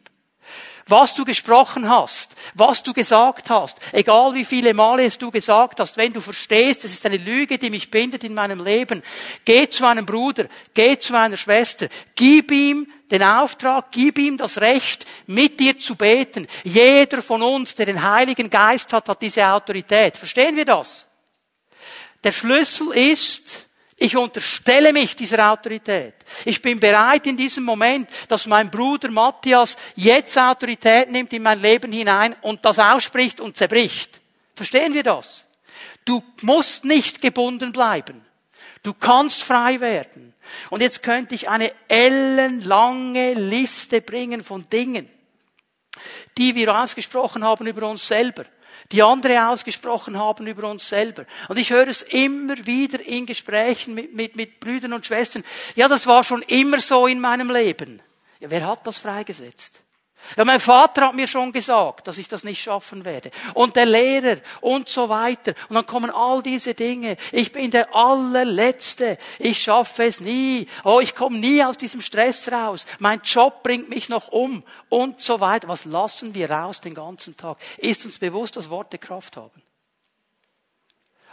was 0.89 1.13
du 1.13 1.23
gesprochen 1.23 1.87
hast, 1.87 2.35
was 2.55 2.81
du 2.81 2.93
gesagt 2.93 3.49
hast, 3.51 3.79
egal 3.91 4.33
wie 4.33 4.45
viele 4.45 4.73
Male 4.73 5.05
es 5.05 5.19
du 5.19 5.29
gesagt 5.29 5.79
hast, 5.79 5.97
wenn 5.97 6.13
du 6.13 6.21
verstehst, 6.21 6.83
es 6.83 6.93
ist 6.93 7.05
eine 7.05 7.17
Lüge, 7.17 7.59
die 7.59 7.69
mich 7.69 7.91
bindet 7.91 8.23
in 8.23 8.33
meinem 8.33 8.63
Leben, 8.63 9.03
geh 9.45 9.69
zu 9.69 9.85
einem 9.85 10.05
Bruder, 10.05 10.47
geh 10.73 10.97
zu 10.97 11.15
einer 11.15 11.37
Schwester, 11.37 11.89
gib 12.15 12.51
ihm 12.51 12.87
den 13.11 13.23
Auftrag, 13.23 13.91
gib 13.91 14.17
ihm 14.17 14.37
das 14.37 14.59
Recht, 14.59 15.05
mit 15.27 15.59
dir 15.59 15.77
zu 15.79 15.95
beten. 15.95 16.47
Jeder 16.63 17.21
von 17.21 17.41
uns, 17.41 17.75
der 17.75 17.87
den 17.87 18.01
Heiligen 18.01 18.49
Geist 18.49 18.93
hat, 18.93 19.09
hat 19.09 19.21
diese 19.21 19.47
Autorität. 19.47 20.17
Verstehen 20.17 20.55
wir 20.55 20.65
das? 20.65 21.07
Der 22.23 22.31
Schlüssel 22.31 22.91
ist, 22.91 23.69
ich 23.97 24.15
unterstelle 24.15 24.93
mich 24.93 25.15
dieser 25.15 25.51
Autorität. 25.51 26.13
Ich 26.45 26.61
bin 26.61 26.79
bereit 26.79 27.27
in 27.27 27.35
diesem 27.35 27.63
Moment, 27.63 28.09
dass 28.29 28.45
mein 28.45 28.71
Bruder 28.71 29.09
Matthias 29.09 29.75
jetzt 29.95 30.37
Autorität 30.37 31.11
nimmt 31.11 31.33
in 31.33 31.43
mein 31.43 31.61
Leben 31.61 31.91
hinein 31.91 32.35
und 32.41 32.63
das 32.63 32.79
ausspricht 32.79 33.41
und 33.41 33.57
zerbricht. 33.57 34.21
Verstehen 34.55 34.93
wir 34.93 35.03
das? 35.03 35.47
Du 36.05 36.23
musst 36.41 36.85
nicht 36.85 37.21
gebunden 37.21 37.71
bleiben. 37.71 38.25
Du 38.83 38.93
kannst 38.93 39.43
frei 39.43 39.79
werden. 39.81 40.33
Und 40.69 40.81
jetzt 40.81 41.03
könnte 41.03 41.35
ich 41.35 41.49
eine 41.49 41.73
ellenlange 41.87 43.33
Liste 43.33 44.01
bringen 44.01 44.43
von 44.43 44.69
Dingen, 44.69 45.09
die 46.37 46.55
wir 46.55 46.75
ausgesprochen 46.77 47.43
haben 47.43 47.67
über 47.67 47.87
uns 47.87 48.07
selber 48.07 48.45
die 48.91 49.03
andere 49.03 49.49
ausgesprochen 49.49 50.17
haben 50.17 50.47
über 50.47 50.67
uns 50.67 50.87
selber. 50.87 51.25
Und 51.47 51.57
ich 51.57 51.69
höre 51.69 51.87
es 51.87 52.01
immer 52.01 52.65
wieder 52.65 52.99
in 53.05 53.25
Gesprächen 53.25 53.93
mit, 53.93 54.13
mit, 54.13 54.35
mit 54.35 54.59
Brüdern 54.59 54.93
und 54.93 55.05
Schwestern. 55.05 55.43
Ja, 55.75 55.87
das 55.87 56.07
war 56.07 56.23
schon 56.23 56.41
immer 56.43 56.79
so 56.79 57.05
in 57.05 57.19
meinem 57.19 57.51
Leben. 57.51 58.01
Ja, 58.39 58.49
wer 58.49 58.65
hat 58.65 58.87
das 58.87 58.97
freigesetzt? 58.97 59.83
Ja, 60.37 60.45
mein 60.45 60.59
Vater 60.59 61.07
hat 61.07 61.15
mir 61.15 61.27
schon 61.27 61.51
gesagt, 61.51 62.07
dass 62.07 62.17
ich 62.17 62.27
das 62.27 62.43
nicht 62.43 62.61
schaffen 62.61 63.03
werde. 63.03 63.31
Und 63.55 63.75
der 63.75 63.85
Lehrer 63.85 64.37
und 64.61 64.87
so 64.87 65.09
weiter. 65.09 65.53
Und 65.69 65.75
dann 65.75 65.87
kommen 65.87 66.11
all 66.11 66.43
diese 66.43 66.73
Dinge. 66.73 67.17
Ich 67.31 67.51
bin 67.51 67.71
der 67.71 67.95
allerletzte. 67.95 69.17
Ich 69.39 69.63
schaffe 69.63 70.03
es 70.03 70.19
nie. 70.19 70.67
Oh, 70.83 70.99
ich 70.99 71.15
komme 71.15 71.39
nie 71.39 71.63
aus 71.63 71.77
diesem 71.77 72.01
Stress 72.01 72.51
raus. 72.51 72.85
Mein 72.99 73.21
Job 73.23 73.63
bringt 73.63 73.89
mich 73.89 74.07
noch 74.09 74.27
um. 74.27 74.63
Und 74.89 75.19
so 75.19 75.39
weiter. 75.39 75.67
Was 75.67 75.85
lassen 75.85 76.35
wir 76.35 76.51
raus 76.51 76.79
den 76.79 76.93
ganzen 76.93 77.35
Tag? 77.35 77.57
Ist 77.77 78.05
uns 78.05 78.19
bewusst, 78.19 78.55
dass 78.55 78.69
Worte 78.69 78.97
Kraft 78.97 79.35
haben? 79.35 79.61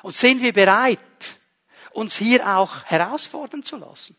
Und 0.02 0.14
sind 0.14 0.40
wir 0.40 0.52
bereit, 0.52 1.00
uns 1.92 2.16
hier 2.16 2.56
auch 2.56 2.84
herausfordern 2.84 3.62
zu 3.62 3.76
lassen? 3.76 4.16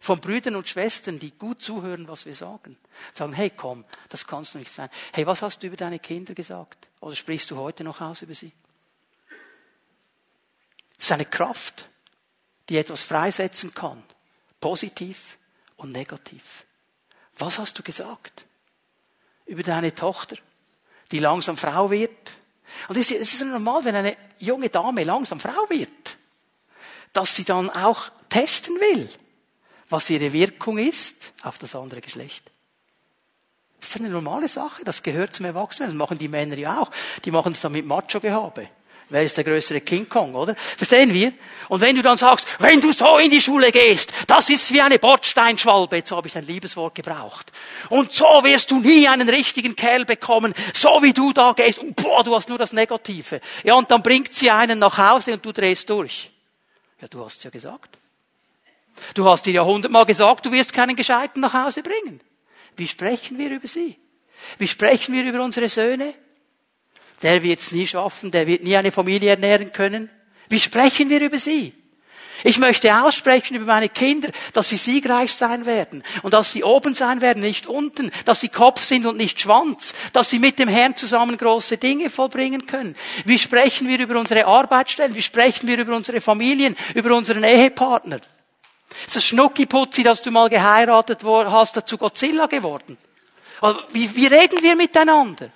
Von 0.00 0.20
Brüdern 0.20 0.56
und 0.56 0.68
Schwestern, 0.68 1.18
die 1.18 1.32
gut 1.32 1.62
zuhören, 1.62 2.08
was 2.08 2.26
wir 2.26 2.34
sagen. 2.34 2.76
Sagen, 3.14 3.32
hey, 3.32 3.50
komm, 3.50 3.84
das 4.08 4.26
kannst 4.26 4.54
du 4.54 4.58
nicht 4.58 4.70
sein. 4.70 4.88
Hey, 5.12 5.26
was 5.26 5.42
hast 5.42 5.62
du 5.62 5.66
über 5.66 5.76
deine 5.76 5.98
Kinder 5.98 6.34
gesagt? 6.34 6.88
Oder 7.00 7.16
sprichst 7.16 7.50
du 7.50 7.56
heute 7.56 7.84
noch 7.84 8.00
aus 8.00 8.22
über 8.22 8.34
sie? 8.34 8.52
Es 10.98 11.06
ist 11.06 11.12
eine 11.12 11.24
Kraft, 11.24 11.88
die 12.68 12.76
etwas 12.76 13.02
freisetzen 13.02 13.74
kann. 13.74 14.02
Positiv 14.60 15.38
und 15.76 15.92
negativ. 15.92 16.64
Was 17.38 17.58
hast 17.58 17.78
du 17.78 17.82
gesagt? 17.82 18.44
Über 19.44 19.62
deine 19.62 19.94
Tochter, 19.94 20.36
die 21.12 21.18
langsam 21.18 21.56
Frau 21.56 21.90
wird? 21.90 22.32
Und 22.88 22.96
es 22.96 23.10
ist 23.10 23.40
normal, 23.42 23.84
wenn 23.84 23.94
eine 23.94 24.16
junge 24.38 24.70
Dame 24.70 25.04
langsam 25.04 25.38
Frau 25.38 25.68
wird, 25.68 26.16
dass 27.12 27.36
sie 27.36 27.44
dann 27.44 27.70
auch 27.70 28.10
testen 28.28 28.74
will 28.76 29.08
was 29.88 30.10
ihre 30.10 30.32
Wirkung 30.32 30.78
ist 30.78 31.32
auf 31.42 31.58
das 31.58 31.74
andere 31.74 32.00
Geschlecht. 32.00 32.50
Das 33.80 33.90
ist 33.90 33.96
eine 34.00 34.08
normale 34.08 34.48
Sache, 34.48 34.84
das 34.84 35.02
gehört 35.02 35.34
zum 35.34 35.46
Erwachsenen, 35.46 35.90
das 35.90 35.96
machen 35.96 36.18
die 36.18 36.28
Männer 36.28 36.56
ja 36.56 36.80
auch. 36.80 36.90
Die 37.24 37.30
machen 37.30 37.52
es 37.52 37.60
dann 37.60 37.72
mit 37.72 37.86
Macho-Gehabe. 37.86 38.68
Wer 39.08 39.22
ist 39.22 39.36
der 39.36 39.44
größere 39.44 39.82
King 39.82 40.08
Kong, 40.08 40.34
oder? 40.34 40.56
Verstehen 40.56 41.14
wir? 41.14 41.32
Und 41.68 41.80
wenn 41.80 41.94
du 41.94 42.02
dann 42.02 42.16
sagst, 42.16 42.48
wenn 42.58 42.80
du 42.80 42.90
so 42.90 43.18
in 43.18 43.30
die 43.30 43.40
Schule 43.40 43.70
gehst, 43.70 44.12
das 44.26 44.50
ist 44.50 44.72
wie 44.72 44.80
eine 44.80 44.98
Bordsteinschwalbe, 44.98 45.96
jetzt 45.96 46.10
habe 46.10 46.26
ich 46.26 46.36
ein 46.36 46.44
Liebeswort 46.44 46.96
gebraucht. 46.96 47.52
Und 47.88 48.10
so 48.10 48.24
wirst 48.42 48.72
du 48.72 48.80
nie 48.80 49.06
einen 49.06 49.28
richtigen 49.28 49.76
Kerl 49.76 50.04
bekommen, 50.04 50.54
so 50.74 50.88
wie 51.02 51.12
du 51.12 51.32
da 51.32 51.52
gehst, 51.52 51.78
und 51.78 51.94
boah, 51.94 52.24
du 52.24 52.34
hast 52.34 52.48
nur 52.48 52.58
das 52.58 52.72
Negative. 52.72 53.40
Ja, 53.62 53.74
und 53.74 53.88
dann 53.92 54.02
bringt 54.02 54.34
sie 54.34 54.50
einen 54.50 54.80
nach 54.80 54.98
Hause 54.98 55.34
und 55.34 55.46
du 55.46 55.52
drehst 55.52 55.88
durch. 55.88 56.32
Ja, 57.00 57.06
du 57.06 57.24
hast 57.24 57.36
es 57.36 57.44
ja 57.44 57.50
gesagt. 57.50 57.98
Du 59.14 59.24
hast 59.24 59.46
dir 59.46 59.52
ja 59.52 59.64
hundertmal 59.64 60.06
gesagt, 60.06 60.46
du 60.46 60.52
wirst 60.52 60.72
keinen 60.72 60.96
Gescheiten 60.96 61.40
nach 61.40 61.52
Hause 61.52 61.82
bringen. 61.82 62.20
Wie 62.76 62.86
sprechen 62.86 63.38
wir 63.38 63.50
über 63.50 63.66
sie? 63.66 63.96
Wie 64.58 64.68
sprechen 64.68 65.14
wir 65.14 65.24
über 65.24 65.42
unsere 65.42 65.68
Söhne? 65.68 66.14
Der 67.22 67.42
wird 67.42 67.60
es 67.60 67.72
nie 67.72 67.86
schaffen, 67.86 68.30
der 68.30 68.46
wird 68.46 68.62
nie 68.62 68.76
eine 68.76 68.92
Familie 68.92 69.30
ernähren 69.30 69.72
können. 69.72 70.10
Wie 70.48 70.60
sprechen 70.60 71.08
wir 71.08 71.20
über 71.20 71.38
sie? 71.38 71.72
Ich 72.44 72.58
möchte 72.58 72.94
aussprechen 73.02 73.56
über 73.56 73.64
meine 73.64 73.88
Kinder, 73.88 74.28
dass 74.52 74.68
sie 74.68 74.76
siegreich 74.76 75.32
sein 75.32 75.64
werden 75.64 76.02
und 76.22 76.34
dass 76.34 76.52
sie 76.52 76.64
oben 76.64 76.94
sein 76.94 77.22
werden, 77.22 77.42
nicht 77.42 77.66
unten, 77.66 78.10
dass 78.26 78.40
sie 78.40 78.50
Kopf 78.50 78.82
sind 78.82 79.06
und 79.06 79.16
nicht 79.16 79.40
Schwanz, 79.40 79.94
dass 80.12 80.28
sie 80.28 80.38
mit 80.38 80.58
dem 80.58 80.68
Herrn 80.68 80.96
zusammen 80.96 81.38
große 81.38 81.78
Dinge 81.78 82.10
vollbringen 82.10 82.66
können. 82.66 82.94
Wie 83.24 83.38
sprechen 83.38 83.88
wir 83.88 83.98
über 83.98 84.20
unsere 84.20 84.46
Arbeitsstellen? 84.46 85.14
Wie 85.14 85.22
sprechen 85.22 85.66
wir 85.66 85.78
über 85.78 85.96
unsere 85.96 86.20
Familien, 86.20 86.76
über 86.94 87.16
unseren 87.16 87.42
Ehepartner? 87.42 88.20
Ist 89.06 89.16
das 89.16 89.24
Schnuckiputzi, 89.24 90.02
das 90.02 90.22
du 90.22 90.30
mal 90.30 90.48
geheiratet 90.48 91.22
hast, 91.24 91.76
dazu 91.76 91.96
Godzilla 91.96 92.46
geworden? 92.46 92.98
Wie, 93.92 94.14
wie 94.16 94.26
reden 94.26 94.62
wir 94.62 94.76
miteinander? 94.76 95.50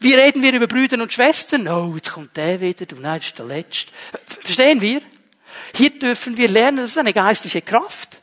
Wie 0.00 0.14
reden 0.14 0.42
wir 0.42 0.52
über 0.52 0.66
Brüder 0.66 1.00
und 1.00 1.12
Schwestern? 1.12 1.66
Oh, 1.68 1.92
jetzt 1.94 2.12
kommt 2.12 2.36
der 2.36 2.60
wieder, 2.60 2.84
du, 2.84 2.96
nein, 2.96 3.20
das 3.20 3.28
ist 3.28 3.38
der 3.38 3.46
Letzte. 3.46 3.92
Verstehen 4.42 4.80
wir? 4.80 5.00
Hier 5.74 5.90
dürfen 5.90 6.36
wir 6.36 6.48
lernen, 6.48 6.78
das 6.78 6.90
ist 6.90 6.98
eine 6.98 7.12
geistliche 7.12 7.62
Kraft. 7.62 8.20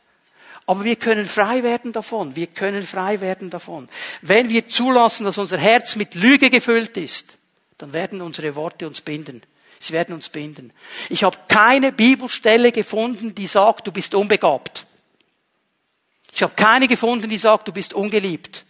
Aber 0.66 0.84
wir 0.84 0.96
können 0.96 1.26
frei 1.26 1.62
werden 1.62 1.92
davon. 1.92 2.36
Wir 2.36 2.46
können 2.46 2.84
frei 2.84 3.20
werden 3.20 3.50
davon. 3.50 3.88
Wenn 4.20 4.48
wir 4.48 4.68
zulassen, 4.68 5.24
dass 5.24 5.38
unser 5.38 5.58
Herz 5.58 5.96
mit 5.96 6.14
Lüge 6.14 6.50
gefüllt 6.50 6.96
ist, 6.96 7.36
dann 7.78 7.92
werden 7.92 8.20
unsere 8.20 8.54
Worte 8.54 8.86
uns 8.86 9.00
binden. 9.00 9.42
Sie 9.82 9.92
werden 9.92 10.14
uns 10.14 10.28
binden. 10.28 10.72
Ich 11.08 11.24
habe 11.24 11.36
keine 11.48 11.92
Bibelstelle 11.92 12.72
gefunden, 12.72 13.34
die 13.34 13.46
sagt, 13.46 13.86
du 13.86 13.92
bist 13.92 14.14
unbegabt. 14.14 14.86
Ich 16.34 16.42
habe 16.42 16.54
keine 16.54 16.88
gefunden, 16.88 17.28
die 17.28 17.38
sagt, 17.38 17.68
du 17.68 17.72
bist 17.72 17.92
ungeliebt. 17.92 18.64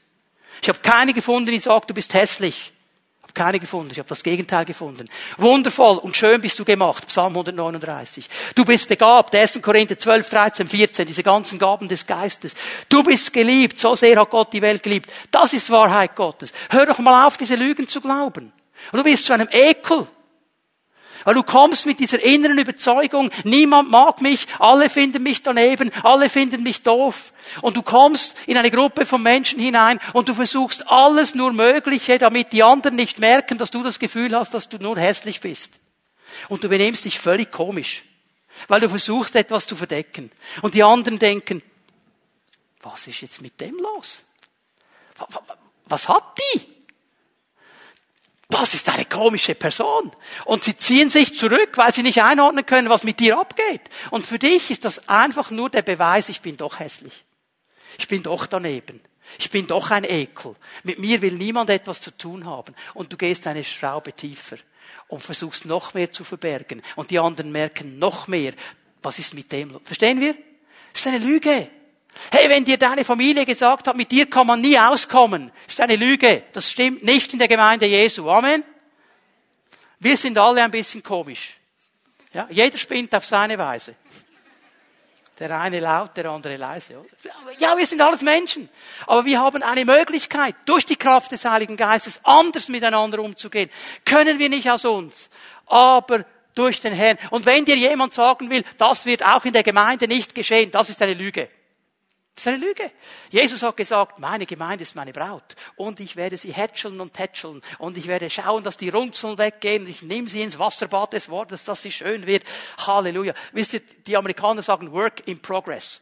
Ich 0.60 0.68
habe 0.68 0.80
keine 0.80 1.12
gefunden, 1.12 1.50
die 1.50 1.60
sagt, 1.60 1.90
du 1.90 1.94
bist 1.94 2.14
hässlich. 2.14 2.72
Ich 3.18 3.22
habe 3.24 3.32
keine 3.34 3.60
gefunden. 3.60 3.90
Ich 3.92 3.98
habe 3.98 4.08
das 4.08 4.22
Gegenteil 4.22 4.64
gefunden. 4.64 5.08
Wundervoll 5.36 5.98
und 5.98 6.16
schön 6.16 6.40
bist 6.40 6.58
du 6.58 6.64
gemacht. 6.64 7.06
Psalm 7.06 7.32
139. 7.32 8.28
Du 8.54 8.64
bist 8.64 8.88
begabt. 8.88 9.34
1. 9.34 9.62
Korinther 9.62 9.96
12, 9.96 10.28
13, 10.28 10.68
14. 10.68 11.06
Diese 11.06 11.22
ganzen 11.22 11.58
Gaben 11.58 11.88
des 11.88 12.06
Geistes. 12.06 12.54
Du 12.88 13.02
bist 13.02 13.32
geliebt. 13.32 13.78
So 13.78 13.94
sehr 13.94 14.20
hat 14.20 14.30
Gott 14.30 14.52
die 14.52 14.62
Welt 14.62 14.82
geliebt. 14.82 15.10
Das 15.30 15.52
ist 15.52 15.70
Wahrheit 15.70 16.14
Gottes. 16.14 16.52
Hör 16.68 16.86
doch 16.86 16.98
mal 16.98 17.26
auf, 17.26 17.36
diese 17.36 17.54
Lügen 17.54 17.88
zu 17.88 18.00
glauben. 18.00 18.52
Und 18.90 18.98
du 18.98 19.04
wirst 19.04 19.26
zu 19.26 19.32
einem 19.32 19.48
Ekel. 19.50 20.06
Weil 21.24 21.34
du 21.34 21.42
kommst 21.42 21.86
mit 21.86 22.00
dieser 22.00 22.22
inneren 22.22 22.58
Überzeugung, 22.58 23.30
niemand 23.44 23.90
mag 23.90 24.20
mich, 24.20 24.46
alle 24.58 24.90
finden 24.90 25.22
mich 25.22 25.42
daneben, 25.42 25.90
alle 26.02 26.28
finden 26.28 26.62
mich 26.62 26.82
doof. 26.82 27.32
Und 27.60 27.76
du 27.76 27.82
kommst 27.82 28.36
in 28.46 28.56
eine 28.56 28.70
Gruppe 28.70 29.06
von 29.06 29.22
Menschen 29.22 29.60
hinein 29.60 30.00
und 30.12 30.28
du 30.28 30.34
versuchst 30.34 30.88
alles 30.88 31.34
nur 31.34 31.52
Mögliche, 31.52 32.18
damit 32.18 32.52
die 32.52 32.62
anderen 32.62 32.96
nicht 32.96 33.18
merken, 33.18 33.58
dass 33.58 33.70
du 33.70 33.82
das 33.82 33.98
Gefühl 33.98 34.36
hast, 34.36 34.54
dass 34.54 34.68
du 34.68 34.78
nur 34.78 34.98
hässlich 34.98 35.40
bist. 35.40 35.72
Und 36.48 36.64
du 36.64 36.68
benimmst 36.68 37.04
dich 37.04 37.18
völlig 37.18 37.50
komisch, 37.50 38.02
weil 38.68 38.80
du 38.80 38.88
versuchst 38.88 39.36
etwas 39.36 39.66
zu 39.66 39.76
verdecken. 39.76 40.30
Und 40.62 40.74
die 40.74 40.82
anderen 40.82 41.18
denken, 41.18 41.62
was 42.80 43.06
ist 43.06 43.20
jetzt 43.20 43.42
mit 43.42 43.60
dem 43.60 43.76
los? 43.76 44.24
Was 45.86 46.08
hat 46.08 46.38
die? 46.54 46.81
Das 48.52 48.74
ist 48.74 48.88
eine 48.88 49.04
komische 49.04 49.54
Person. 49.54 50.10
Und 50.44 50.64
sie 50.64 50.76
ziehen 50.76 51.10
sich 51.10 51.36
zurück, 51.36 51.70
weil 51.76 51.92
sie 51.92 52.02
nicht 52.02 52.22
einordnen 52.22 52.66
können, 52.66 52.88
was 52.88 53.02
mit 53.02 53.20
dir 53.20 53.38
abgeht. 53.38 53.82
Und 54.10 54.26
für 54.26 54.38
dich 54.38 54.70
ist 54.70 54.84
das 54.84 55.08
einfach 55.08 55.50
nur 55.50 55.70
der 55.70 55.82
Beweis, 55.82 56.28
ich 56.28 56.42
bin 56.42 56.56
doch 56.56 56.78
hässlich. 56.78 57.24
Ich 57.98 58.08
bin 58.08 58.22
doch 58.22 58.46
daneben. 58.46 59.00
Ich 59.38 59.50
bin 59.50 59.66
doch 59.66 59.90
ein 59.90 60.04
Ekel. 60.04 60.54
Mit 60.82 60.98
mir 60.98 61.22
will 61.22 61.32
niemand 61.32 61.70
etwas 61.70 62.00
zu 62.00 62.10
tun 62.16 62.44
haben. 62.44 62.74
Und 62.94 63.12
du 63.12 63.16
gehst 63.16 63.46
eine 63.46 63.64
Schraube 63.64 64.12
tiefer 64.12 64.56
und 65.08 65.22
versuchst 65.22 65.64
noch 65.64 65.94
mehr 65.94 66.12
zu 66.12 66.24
verbergen. 66.24 66.82
Und 66.96 67.10
die 67.10 67.18
anderen 67.18 67.52
merken 67.52 67.98
noch 67.98 68.28
mehr, 68.28 68.52
was 69.02 69.18
ist 69.18 69.34
mit 69.34 69.50
dem? 69.52 69.80
Verstehen 69.84 70.20
wir? 70.20 70.34
Das 70.92 71.02
ist 71.02 71.06
eine 71.06 71.18
Lüge. 71.18 71.68
Hey, 72.30 72.48
wenn 72.48 72.64
dir 72.64 72.76
deine 72.76 73.04
Familie 73.04 73.44
gesagt 73.44 73.86
hat, 73.86 73.96
mit 73.96 74.10
dir 74.10 74.28
kann 74.28 74.46
man 74.46 74.60
nie 74.60 74.78
auskommen, 74.78 75.50
ist 75.66 75.80
eine 75.80 75.96
Lüge. 75.96 76.44
Das 76.52 76.70
stimmt 76.70 77.02
nicht 77.02 77.32
in 77.32 77.38
der 77.38 77.48
Gemeinde 77.48 77.86
Jesu. 77.86 78.28
Amen. 78.30 78.64
Wir 79.98 80.16
sind 80.16 80.36
alle 80.36 80.62
ein 80.62 80.70
bisschen 80.70 81.02
komisch. 81.02 81.54
Ja, 82.32 82.48
jeder 82.50 82.78
spinnt 82.78 83.14
auf 83.14 83.24
seine 83.24 83.58
Weise. 83.58 83.94
Der 85.38 85.58
eine 85.58 85.80
laut, 85.80 86.16
der 86.16 86.26
andere 86.26 86.56
leise. 86.56 86.98
Oder? 86.98 87.08
Ja, 87.58 87.76
wir 87.76 87.86
sind 87.86 88.00
alles 88.00 88.22
Menschen. 88.22 88.68
Aber 89.06 89.24
wir 89.24 89.40
haben 89.40 89.62
eine 89.62 89.84
Möglichkeit, 89.84 90.54
durch 90.66 90.86
die 90.86 90.96
Kraft 90.96 91.32
des 91.32 91.44
Heiligen 91.44 91.76
Geistes 91.76 92.20
anders 92.22 92.68
miteinander 92.68 93.18
umzugehen. 93.18 93.70
Können 94.04 94.38
wir 94.38 94.48
nicht 94.48 94.70
aus 94.70 94.84
uns. 94.84 95.30
Aber 95.66 96.24
durch 96.54 96.80
den 96.80 96.92
Herrn. 96.92 97.18
Und 97.30 97.46
wenn 97.46 97.64
dir 97.64 97.76
jemand 97.76 98.12
sagen 98.12 98.50
will, 98.50 98.64
das 98.78 99.06
wird 99.06 99.24
auch 99.24 99.44
in 99.44 99.52
der 99.52 99.62
Gemeinde 99.62 100.06
nicht 100.06 100.34
geschehen, 100.34 100.70
das 100.70 100.90
ist 100.90 101.00
eine 101.02 101.14
Lüge. 101.14 101.48
Das 102.34 102.46
ist 102.46 102.48
eine 102.48 102.64
Lüge. 102.64 102.90
Jesus 103.30 103.62
hat 103.62 103.76
gesagt, 103.76 104.18
meine 104.18 104.46
Gemeinde 104.46 104.82
ist 104.82 104.94
meine 104.94 105.12
Braut 105.12 105.54
und 105.76 106.00
ich 106.00 106.16
werde 106.16 106.38
sie 106.38 106.52
hätscheln 106.52 106.98
und 107.00 107.12
tätscheln 107.12 107.60
und 107.78 107.98
ich 107.98 108.06
werde 108.06 108.30
schauen, 108.30 108.64
dass 108.64 108.78
die 108.78 108.88
Runzeln 108.88 109.36
weggehen 109.36 109.82
und 109.84 109.90
ich 109.90 110.02
nehme 110.02 110.28
sie 110.28 110.40
ins 110.40 110.58
Wasserbad 110.58 111.12
des 111.12 111.28
Wortes, 111.28 111.64
dass 111.64 111.82
sie 111.82 111.92
schön 111.92 112.26
wird. 112.26 112.44
Halleluja. 112.78 113.34
Wisst 113.52 113.74
ihr, 113.74 113.80
die 113.80 114.16
Amerikaner 114.16 114.62
sagen 114.62 114.92
Work 114.92 115.28
in 115.28 115.40
Progress. 115.40 116.00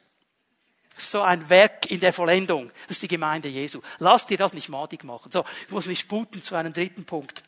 So 0.97 1.21
ein 1.21 1.49
Werk 1.51 1.91
in 1.91 1.99
der 1.99 2.13
Vollendung. 2.13 2.71
Das 2.87 2.99
ist 2.99 3.03
die 3.03 3.09
Gemeinde 3.09 3.49
Jesu. 3.49 3.81
Lass 3.99 4.27
dir 4.27 4.39
das 4.39 4.53
nicht 4.53 4.69
madig 4.69 5.03
machen. 5.03 5.33
So, 5.33 5.45
ich 5.65 5.71
muss 5.71 5.87
mich 5.87 6.01
sputen 6.01 6.43
zu 6.43 6.55
einem 6.55 6.73
dritten 6.73 7.05
Punkt. 7.05 7.43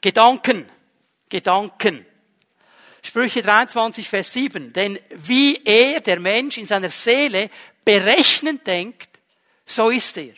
Gedanken. 0.00 0.68
Gedanken. 1.28 2.06
Sprüche 3.02 3.42
23, 3.42 4.08
Vers 4.08 4.32
7. 4.32 4.72
Denn 4.72 4.98
wie 5.10 5.60
er, 5.64 6.00
der 6.00 6.20
Mensch, 6.20 6.58
in 6.58 6.66
seiner 6.66 6.90
Seele 6.90 7.50
berechnend 7.84 8.66
denkt, 8.66 9.08
so 9.66 9.90
ist 9.90 10.16
er. 10.16 10.34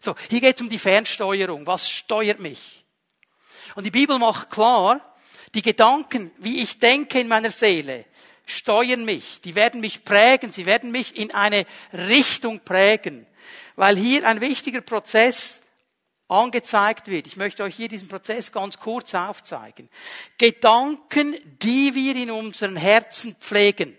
So, 0.00 0.14
hier 0.28 0.40
geht 0.40 0.56
es 0.56 0.62
um 0.62 0.68
die 0.68 0.78
Fernsteuerung. 0.78 1.66
Was 1.66 1.88
steuert 1.88 2.40
mich? 2.40 2.84
Und 3.74 3.84
die 3.84 3.90
Bibel 3.90 4.18
macht 4.18 4.50
klar, 4.50 5.14
die 5.54 5.62
Gedanken, 5.62 6.30
wie 6.38 6.62
ich 6.62 6.78
denke 6.78 7.20
in 7.20 7.28
meiner 7.28 7.50
Seele, 7.50 8.04
steuern 8.46 9.04
mich. 9.04 9.40
Die 9.42 9.54
werden 9.54 9.80
mich 9.80 10.04
prägen. 10.04 10.52
Sie 10.52 10.66
werden 10.66 10.90
mich 10.90 11.16
in 11.16 11.32
eine 11.32 11.66
Richtung 11.92 12.60
prägen. 12.60 13.26
Weil 13.76 13.96
hier 13.96 14.26
ein 14.26 14.40
wichtiger 14.40 14.80
Prozess 14.80 15.60
angezeigt 16.34 17.08
wird. 17.08 17.26
Ich 17.26 17.36
möchte 17.36 17.62
euch 17.62 17.74
hier 17.74 17.88
diesen 17.88 18.08
Prozess 18.08 18.52
ganz 18.52 18.78
kurz 18.78 19.14
aufzeigen. 19.14 19.88
Gedanken, 20.38 21.36
die 21.62 21.94
wir 21.94 22.16
in 22.16 22.30
unseren 22.30 22.76
Herzen 22.76 23.34
pflegen. 23.36 23.98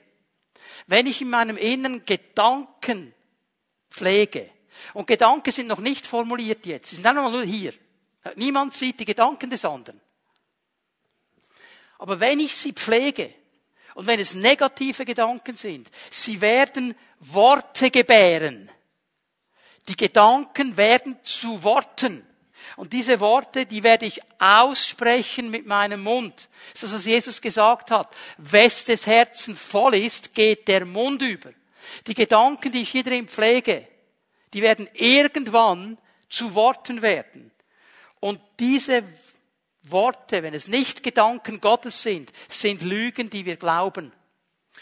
Wenn 0.88 1.08
ich 1.08 1.22
in 1.22 1.30
meinem 1.30 1.58
Inneren 1.58 2.06
Gedanken 2.06 3.14
pflege, 3.90 4.50
und 4.94 5.08
Gedanken 5.08 5.52
sind 5.52 5.68
noch 5.68 5.80
nicht 5.80 6.06
formuliert 6.06 6.66
jetzt, 6.66 6.90
sie 6.90 6.98
sind 6.98 7.08
einfach 7.08 7.32
nur 7.32 7.44
hier. 7.44 7.74
Niemand 8.36 8.74
sieht 8.74 9.00
die 9.00 9.06
Gedanken 9.06 9.50
des 9.50 9.64
anderen. 9.64 10.02
Aber 11.98 12.20
wenn 12.20 12.40
ich 12.40 12.56
sie 12.56 12.74
pflege, 12.74 13.34
und 13.96 14.08
wenn 14.08 14.20
es 14.20 14.34
negative 14.34 15.06
Gedanken 15.06 15.56
sind, 15.56 15.90
sie 16.12 16.42
werden 16.42 16.96
Worte 17.20 17.90
gebären. 17.90 18.70
Die 19.88 19.96
Gedanken 19.96 20.78
werden 20.78 21.18
zu 21.24 21.64
Worten. 21.64 22.26
Und 22.76 22.94
diese 22.94 23.20
Worte, 23.20 23.66
die 23.66 23.84
werde 23.84 24.06
ich 24.06 24.20
aussprechen 24.40 25.50
mit 25.50 25.66
meinem 25.66 26.04
Mund. 26.04 26.50
Das 26.74 26.84
ist 26.84 26.94
das, 26.94 26.94
was 26.94 27.06
Jesus 27.06 27.42
gesagt 27.42 27.92
hat. 27.92 28.14
Wes 28.38 28.86
des 28.86 29.06
Herzen 29.06 29.56
voll 29.56 29.96
ist, 29.96 30.34
geht 30.34 30.68
der 30.68 30.86
Mund 30.86 31.22
über. 31.22 31.52
Die 32.08 32.14
Gedanken, 32.14 32.72
die 32.72 32.82
ich 32.82 32.90
hier 32.90 33.04
drin 33.04 33.28
pflege, 33.28 33.88
die 34.54 34.62
werden 34.62 34.90
irgendwann 34.94 35.98
zu 36.30 36.56
Worten 36.56 37.02
werden. 37.02 37.52
Und 38.20 38.42
diese 38.60 39.04
Worte, 39.84 40.42
wenn 40.42 40.54
es 40.54 40.68
nicht 40.68 41.04
Gedanken 41.04 41.62
Gottes 41.62 42.02
sind, 42.02 42.32
sind 42.50 42.82
Lügen, 42.82 43.30
die 43.30 43.46
wir 43.46 43.58
glauben. 43.58 44.12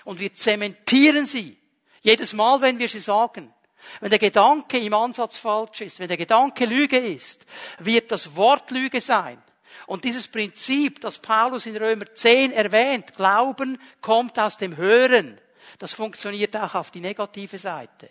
Und 0.05 0.19
wir 0.19 0.33
zementieren 0.33 1.25
sie. 1.25 1.57
Jedes 2.01 2.33
Mal, 2.33 2.61
wenn 2.61 2.79
wir 2.79 2.89
sie 2.89 2.99
sagen. 2.99 3.53
Wenn 3.99 4.09
der 4.09 4.19
Gedanke 4.19 4.77
im 4.79 4.93
Ansatz 4.93 5.37
falsch 5.37 5.81
ist, 5.81 5.99
wenn 5.99 6.07
der 6.07 6.17
Gedanke 6.17 6.65
Lüge 6.65 6.97
ist, 6.97 7.45
wird 7.79 8.11
das 8.11 8.35
Wort 8.35 8.71
Lüge 8.71 9.01
sein. 9.01 9.41
Und 9.87 10.03
dieses 10.03 10.27
Prinzip, 10.27 11.01
das 11.01 11.19
Paulus 11.19 11.65
in 11.65 11.75
Römer 11.75 12.13
10 12.13 12.51
erwähnt, 12.51 13.13
Glauben 13.15 13.79
kommt 14.01 14.39
aus 14.39 14.57
dem 14.57 14.77
Hören, 14.77 15.39
das 15.79 15.93
funktioniert 15.93 16.55
auch 16.55 16.75
auf 16.75 16.91
die 16.91 16.99
negative 16.99 17.57
Seite. 17.57 18.09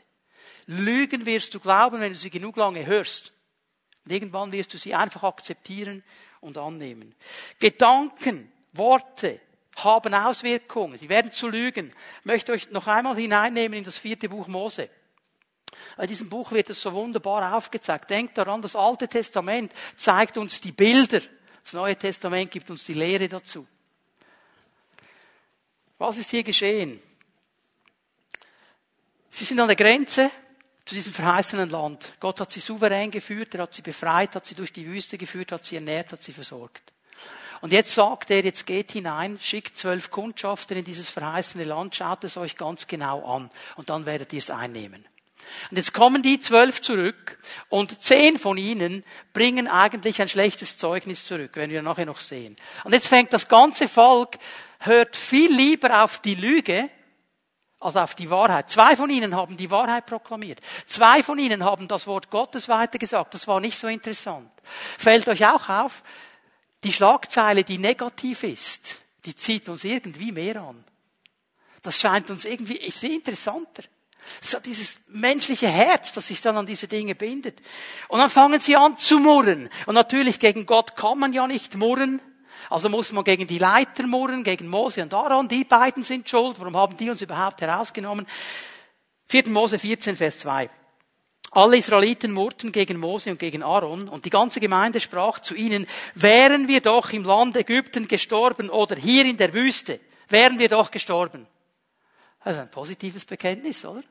Lügen 0.66 1.26
wirst 1.26 1.54
du 1.54 1.60
glauben, 1.60 2.00
wenn 2.00 2.12
du 2.12 2.18
sie 2.18 2.30
genug 2.30 2.56
lange 2.56 2.86
hörst. 2.86 3.32
Und 4.04 4.12
irgendwann 4.12 4.52
wirst 4.52 4.74
du 4.74 4.78
sie 4.78 4.94
einfach 4.94 5.22
akzeptieren 5.22 6.02
und 6.40 6.58
annehmen. 6.58 7.14
Gedanken, 7.58 8.52
Worte 8.72 9.40
haben 9.76 10.14
Auswirkungen. 10.14 10.98
Sie 10.98 11.08
werden 11.08 11.30
zu 11.30 11.48
Lügen. 11.48 11.92
Ich 12.20 12.24
möchte 12.24 12.52
euch 12.52 12.70
noch 12.70 12.86
einmal 12.86 13.16
hineinnehmen 13.16 13.78
in 13.78 13.84
das 13.84 13.98
vierte 13.98 14.28
Buch 14.28 14.48
Mose. 14.48 14.88
In 15.98 16.06
diesem 16.06 16.28
Buch 16.28 16.52
wird 16.52 16.70
es 16.70 16.80
so 16.80 16.92
wunderbar 16.92 17.54
aufgezeigt. 17.54 18.10
Denkt 18.10 18.38
daran, 18.38 18.62
das 18.62 18.76
Alte 18.76 19.08
Testament 19.08 19.72
zeigt 19.96 20.38
uns 20.38 20.60
die 20.60 20.72
Bilder. 20.72 21.20
Das 21.62 21.72
Neue 21.72 21.96
Testament 21.96 22.50
gibt 22.50 22.70
uns 22.70 22.84
die 22.84 22.94
Lehre 22.94 23.28
dazu. 23.28 23.66
Was 25.98 26.16
ist 26.16 26.30
hier 26.30 26.42
geschehen? 26.42 27.00
Sie 29.30 29.44
sind 29.44 29.60
an 29.60 29.68
der 29.68 29.76
Grenze 29.76 30.30
zu 30.84 30.94
diesem 30.94 31.12
verheißenen 31.12 31.70
Land. 31.70 32.14
Gott 32.20 32.40
hat 32.40 32.50
sie 32.50 32.60
souverän 32.60 33.10
geführt, 33.10 33.54
er 33.54 33.62
hat 33.62 33.74
sie 33.74 33.82
befreit, 33.82 34.34
hat 34.34 34.46
sie 34.46 34.54
durch 34.54 34.72
die 34.72 34.86
Wüste 34.86 35.16
geführt, 35.16 35.52
hat 35.52 35.64
sie 35.64 35.76
ernährt, 35.76 36.12
hat 36.12 36.22
sie 36.22 36.32
versorgt. 36.32 36.92
Und 37.60 37.72
jetzt 37.72 37.94
sagt 37.94 38.30
er, 38.30 38.44
jetzt 38.44 38.66
geht 38.66 38.90
hinein, 38.90 39.38
schickt 39.40 39.76
zwölf 39.76 40.10
Kundschafter 40.10 40.74
in 40.74 40.84
dieses 40.84 41.08
verheißene 41.08 41.62
Land, 41.62 41.94
schaut 41.94 42.24
es 42.24 42.36
euch 42.36 42.56
ganz 42.56 42.88
genau 42.88 43.24
an 43.24 43.50
und 43.76 43.88
dann 43.88 44.04
werdet 44.04 44.32
ihr 44.32 44.40
es 44.40 44.50
einnehmen. 44.50 45.06
Und 45.70 45.76
jetzt 45.76 45.92
kommen 45.92 46.22
die 46.22 46.40
zwölf 46.40 46.80
zurück 46.80 47.38
und 47.68 48.02
zehn 48.02 48.38
von 48.38 48.58
ihnen 48.58 49.04
bringen 49.32 49.68
eigentlich 49.68 50.20
ein 50.20 50.28
schlechtes 50.28 50.78
Zeugnis 50.78 51.26
zurück, 51.26 51.52
wenn 51.54 51.70
wir 51.70 51.82
nachher 51.82 52.06
noch 52.06 52.20
sehen. 52.20 52.56
Und 52.84 52.92
jetzt 52.92 53.08
fängt 53.08 53.32
das 53.32 53.48
ganze 53.48 53.88
Volk, 53.88 54.38
hört 54.80 55.16
viel 55.16 55.52
lieber 55.52 56.02
auf 56.02 56.18
die 56.20 56.34
Lüge 56.34 56.90
als 57.82 57.96
auf 57.96 58.14
die 58.14 58.30
Wahrheit. 58.30 58.70
Zwei 58.70 58.96
von 58.96 59.10
ihnen 59.10 59.34
haben 59.34 59.56
die 59.56 59.70
Wahrheit 59.70 60.06
proklamiert. 60.06 60.60
Zwei 60.86 61.22
von 61.22 61.38
ihnen 61.38 61.64
haben 61.64 61.88
das 61.88 62.06
Wort 62.06 62.30
Gottes 62.30 62.68
weitergesagt. 62.68 63.34
Das 63.34 63.48
war 63.48 63.60
nicht 63.60 63.78
so 63.78 63.88
interessant. 63.88 64.52
Fällt 64.98 65.28
euch 65.28 65.46
auch 65.46 65.68
auf, 65.68 66.02
die 66.84 66.92
Schlagzeile, 66.92 67.64
die 67.64 67.78
negativ 67.78 68.42
ist, 68.44 69.02
die 69.24 69.36
zieht 69.36 69.68
uns 69.68 69.84
irgendwie 69.84 70.32
mehr 70.32 70.62
an. 70.62 70.84
Das 71.82 71.98
scheint 71.98 72.30
uns 72.30 72.44
irgendwie 72.44 72.76
ist 72.76 73.02
interessanter. 73.02 73.82
So 74.40 74.60
dieses 74.60 75.00
menschliche 75.08 75.68
Herz, 75.68 76.12
das 76.12 76.28
sich 76.28 76.40
dann 76.40 76.56
an 76.56 76.66
diese 76.66 76.88
Dinge 76.88 77.14
bindet. 77.14 77.60
Und 78.08 78.20
dann 78.20 78.30
fangen 78.30 78.60
sie 78.60 78.76
an 78.76 78.96
zu 78.96 79.18
murren. 79.18 79.68
Und 79.86 79.94
natürlich 79.94 80.38
gegen 80.38 80.66
Gott 80.66 80.96
kann 80.96 81.18
man 81.18 81.32
ja 81.32 81.46
nicht 81.46 81.76
murren. 81.76 82.20
Also 82.70 82.88
muss 82.88 83.12
man 83.12 83.24
gegen 83.24 83.46
die 83.46 83.58
Leiter 83.58 84.06
murren, 84.06 84.44
gegen 84.44 84.68
Mose 84.68 85.02
und 85.02 85.12
Aaron. 85.12 85.48
Die 85.48 85.64
beiden 85.64 86.02
sind 86.02 86.28
schuld. 86.28 86.58
Warum 86.58 86.76
haben 86.76 86.96
die 86.96 87.10
uns 87.10 87.20
überhaupt 87.20 87.60
herausgenommen? 87.60 88.26
4. 89.28 89.48
Mose 89.48 89.78
14, 89.78 90.16
Vers 90.16 90.38
2. 90.38 90.70
Alle 91.54 91.76
Israeliten 91.76 92.32
murrten 92.32 92.72
gegen 92.72 92.98
Mose 92.98 93.30
und 93.30 93.38
gegen 93.38 93.62
Aaron 93.62 94.08
und 94.08 94.24
die 94.24 94.30
ganze 94.30 94.58
Gemeinde 94.58 95.00
sprach 95.00 95.38
zu 95.38 95.54
ihnen, 95.54 95.86
wären 96.14 96.66
wir 96.66 96.80
doch 96.80 97.12
im 97.12 97.24
Land 97.24 97.56
Ägypten 97.56 98.08
gestorben 98.08 98.70
oder 98.70 98.96
hier 98.96 99.26
in 99.26 99.36
der 99.36 99.52
Wüste, 99.52 100.00
wären 100.28 100.58
wir 100.58 100.70
doch 100.70 100.90
gestorben. 100.90 101.46
Das 102.42 102.56
ist 102.56 102.62
ein 102.62 102.70
positives 102.70 103.26
Bekenntnis, 103.26 103.84
oder? 103.84 104.02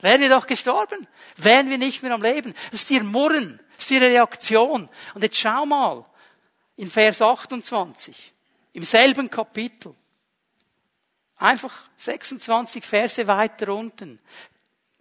Wären 0.00 0.20
wir 0.20 0.28
doch 0.28 0.46
gestorben. 0.46 1.06
Wären 1.36 1.70
wir 1.70 1.78
nicht 1.78 2.02
mehr 2.02 2.12
am 2.12 2.22
Leben. 2.22 2.54
Das 2.70 2.82
ist 2.82 2.90
ihr 2.90 3.02
Murren. 3.02 3.60
Das 3.76 3.86
ist 3.86 3.90
ihre 3.90 4.06
Reaktion. 4.06 4.88
Und 5.14 5.22
jetzt 5.22 5.38
schau 5.38 5.64
mal. 5.66 6.04
In 6.76 6.90
Vers 6.90 7.22
28. 7.22 8.32
Im 8.74 8.84
selben 8.84 9.30
Kapitel. 9.30 9.94
Einfach 11.38 11.84
26 11.96 12.84
Verse 12.84 13.26
weiter 13.26 13.74
unten. 13.74 14.18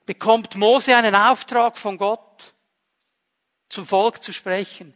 Bekommt 0.06 0.56
Mose 0.56 0.96
einen 0.96 1.16
Auftrag 1.16 1.78
von 1.78 1.98
Gott, 1.98 2.54
zum 3.70 3.88
Volk 3.88 4.22
zu 4.22 4.32
sprechen. 4.34 4.94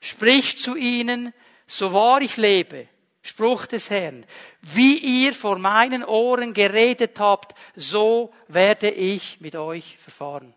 Spricht 0.00 0.58
zu 0.58 0.76
ihnen, 0.76 1.32
so 1.66 1.92
wahr 1.92 2.20
ich 2.20 2.36
lebe, 2.36 2.88
Spruch 3.22 3.66
des 3.66 3.90
Herrn. 3.90 4.24
Wie 4.62 4.98
ihr 4.98 5.34
vor 5.34 5.58
meinen 5.58 6.04
Ohren 6.04 6.54
geredet 6.54 7.18
habt, 7.20 7.54
so 7.76 8.32
werde 8.48 8.90
ich 8.90 9.40
mit 9.40 9.56
euch 9.56 9.98
verfahren. 9.98 10.54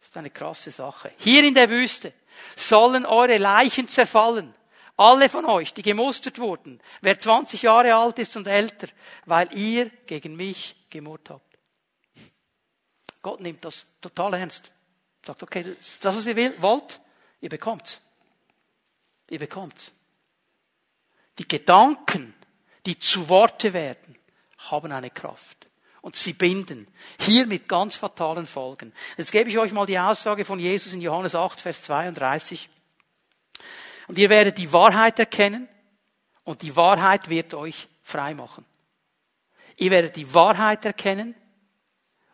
Das 0.00 0.08
ist 0.08 0.16
eine 0.16 0.30
krasse 0.30 0.70
Sache. 0.70 1.12
Hier 1.18 1.44
in 1.44 1.54
der 1.54 1.68
Wüste 1.68 2.12
sollen 2.56 3.06
eure 3.06 3.38
Leichen 3.38 3.86
zerfallen. 3.88 4.52
Alle 4.96 5.28
von 5.28 5.44
euch, 5.46 5.72
die 5.72 5.82
gemustert 5.82 6.38
wurden, 6.38 6.80
wer 7.00 7.18
20 7.18 7.62
Jahre 7.62 7.94
alt 7.94 8.18
ist 8.18 8.36
und 8.36 8.46
älter, 8.46 8.88
weil 9.24 9.52
ihr 9.56 9.90
gegen 10.06 10.36
mich 10.36 10.76
gemurrt 10.90 11.30
habt. 11.30 11.58
Gott 13.22 13.40
nimmt 13.40 13.64
das 13.64 13.86
total 14.00 14.34
ernst. 14.34 14.70
Sagt, 15.24 15.42
okay, 15.42 15.64
das, 15.78 16.00
was 16.02 16.26
ihr 16.26 16.60
wollt, 16.60 17.00
ihr 17.40 17.48
bekommt's. 17.48 18.00
Ihr 19.30 19.38
bekommt's. 19.38 19.92
Die 21.38 21.48
Gedanken, 21.48 22.34
die 22.86 22.98
zu 22.98 23.28
Worte 23.28 23.72
werden, 23.72 24.16
haben 24.58 24.92
eine 24.92 25.10
Kraft. 25.10 25.68
Und 26.00 26.16
sie 26.16 26.32
binden. 26.32 26.88
Hier 27.20 27.46
mit 27.46 27.68
ganz 27.68 27.94
fatalen 27.94 28.46
Folgen. 28.46 28.92
Jetzt 29.16 29.30
gebe 29.30 29.48
ich 29.48 29.58
euch 29.58 29.72
mal 29.72 29.86
die 29.86 29.98
Aussage 29.98 30.44
von 30.44 30.58
Jesus 30.58 30.92
in 30.92 31.00
Johannes 31.00 31.36
8, 31.36 31.60
Vers 31.60 31.82
32. 31.84 32.68
Und 34.08 34.18
ihr 34.18 34.28
werdet 34.28 34.58
die 34.58 34.72
Wahrheit 34.72 35.20
erkennen 35.20 35.68
und 36.42 36.62
die 36.62 36.74
Wahrheit 36.74 37.28
wird 37.28 37.54
euch 37.54 37.88
frei 38.02 38.34
machen. 38.34 38.64
Ihr 39.76 39.92
werdet 39.92 40.16
die 40.16 40.34
Wahrheit 40.34 40.84
erkennen 40.84 41.36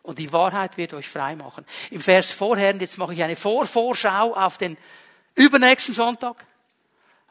und 0.01 0.17
die 0.17 0.33
Wahrheit 0.33 0.77
wird 0.77 0.93
euch 0.93 1.07
frei 1.07 1.35
machen. 1.35 1.65
Im 1.91 2.01
Vers 2.01 2.31
vorher, 2.31 2.73
und 2.73 2.81
jetzt 2.81 2.97
mache 2.97 3.13
ich 3.13 3.21
eine 3.21 3.35
Vorvorschau 3.35 4.33
auf 4.33 4.57
den 4.57 4.77
übernächsten 5.35 5.93
Sonntag, 5.93 6.45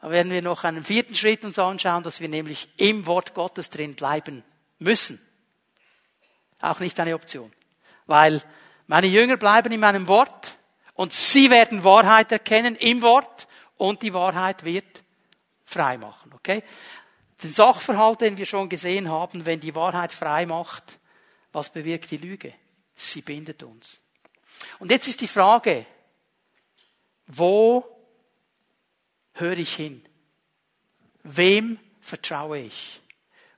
da 0.01 0.09
werden 0.09 0.31
wir 0.31 0.41
noch 0.41 0.63
einen 0.63 0.83
vierten 0.83 1.15
Schritt 1.15 1.43
uns 1.43 1.59
anschauen, 1.59 2.03
dass 2.03 2.21
wir 2.21 2.29
nämlich 2.29 2.69
im 2.77 3.05
Wort 3.05 3.33
Gottes 3.33 3.69
drin 3.69 3.95
bleiben 3.95 4.43
müssen. 4.77 5.19
Auch 6.61 6.79
nicht 6.79 6.99
eine 6.99 7.15
Option. 7.15 7.51
Weil 8.05 8.41
meine 8.87 9.07
Jünger 9.07 9.37
bleiben 9.37 9.71
in 9.71 9.79
meinem 9.79 10.07
Wort 10.07 10.57
und 10.93 11.13
sie 11.13 11.49
werden 11.49 11.83
Wahrheit 11.83 12.31
erkennen 12.31 12.75
im 12.75 13.01
Wort 13.01 13.47
und 13.77 14.01
die 14.01 14.13
Wahrheit 14.13 14.63
wird 14.63 15.03
frei 15.65 15.97
machen. 15.97 16.33
Okay? 16.33 16.63
Den 17.43 17.51
Sachverhalt, 17.51 18.21
den 18.21 18.37
wir 18.37 18.45
schon 18.45 18.69
gesehen 18.69 19.09
haben, 19.09 19.45
wenn 19.45 19.59
die 19.59 19.75
Wahrheit 19.75 20.13
frei 20.13 20.45
macht, 20.45 20.99
was 21.51 21.69
bewirkt 21.69 22.11
die 22.11 22.17
Lüge? 22.17 22.53
Sie 22.95 23.21
bindet 23.21 23.63
uns. 23.63 24.01
Und 24.79 24.91
jetzt 24.91 25.07
ist 25.07 25.21
die 25.21 25.27
Frage, 25.27 25.85
wo 27.27 27.98
höre 29.39 29.57
ich 29.57 29.73
hin? 29.73 30.03
Wem 31.23 31.79
vertraue 31.99 32.59
ich? 32.59 33.01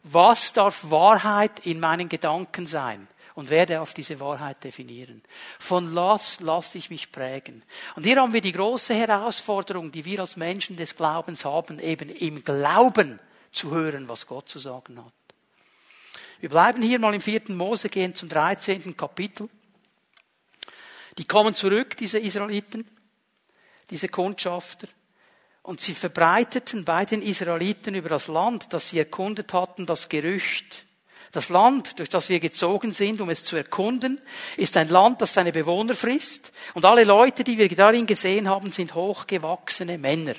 Was 0.04 0.54
darf 0.54 0.90
Wahrheit 0.90 1.66
in 1.66 1.80
meinen 1.80 2.10
Gedanken 2.10 2.68
sein? 2.68 3.08
Und 3.34 3.50
werde 3.50 3.80
auf 3.80 3.94
diese 3.94 4.20
Wahrheit 4.20 4.62
definieren. 4.62 5.24
Von 5.58 5.96
was 5.96 6.42
lasse 6.42 6.78
ich 6.78 6.90
mich 6.90 7.14
prägen? 7.14 7.64
Und 7.96 8.04
hier 8.04 8.18
haben 8.18 8.34
wir 8.34 8.42
die 8.42 8.52
große 8.52 8.94
Herausforderung, 8.94 9.90
die 9.90 10.04
wir 10.04 10.20
als 10.20 10.36
Menschen 10.36 10.76
des 10.76 10.98
Glaubens 10.98 11.46
haben, 11.46 11.80
eben 11.80 12.10
im 12.10 12.44
Glauben 12.44 13.22
zu 13.50 13.72
hören, 13.72 14.10
was 14.10 14.28
Gott 14.28 14.50
zu 14.50 14.60
sagen 14.60 15.04
hat. 15.04 15.14
Wir 16.42 16.50
bleiben 16.50 16.82
hier 16.82 17.00
mal 17.00 17.14
im 17.14 17.22
vierten 17.22 17.56
Mose, 17.56 17.88
gehen 17.88 18.16
zum 18.16 18.28
13. 18.28 18.98
Kapitel. 18.98 19.48
Die 21.18 21.26
kommen 21.26 21.56
zurück, 21.56 21.96
diese 21.96 22.20
Israeliten, 22.20 22.86
diese 23.90 24.10
Kundschafter. 24.10 24.88
Und 25.64 25.80
sie 25.80 25.94
verbreiteten 25.94 26.86
bei 26.86 27.06
den 27.06 27.22
Israeliten 27.22 27.94
über 27.94 28.10
das 28.10 28.28
Land, 28.28 28.74
das 28.74 28.90
sie 28.90 29.00
erkundet 29.00 29.54
hatten, 29.54 29.86
das 29.86 30.10
Gerücht. 30.10 30.86
Das 31.32 31.50
Land, 31.50 31.98
durch 32.00 32.10
das 32.10 32.28
wir 32.30 32.40
gezogen 32.40 32.94
sind, 32.94 33.22
um 33.22 33.30
es 33.30 33.46
zu 33.46 33.56
erkunden, 33.56 34.20
ist 34.58 34.76
ein 34.76 34.90
Land, 34.90 35.22
das 35.22 35.34
seine 35.34 35.52
Bewohner 35.54 35.94
frisst. 35.94 36.52
Und 36.74 36.84
alle 36.84 37.06
Leute, 37.06 37.44
die 37.44 37.58
wir 37.58 37.70
darin 37.74 38.06
gesehen 38.06 38.50
haben, 38.50 38.72
sind 38.72 38.96
hochgewachsene 38.96 39.98
Männer. 39.98 40.34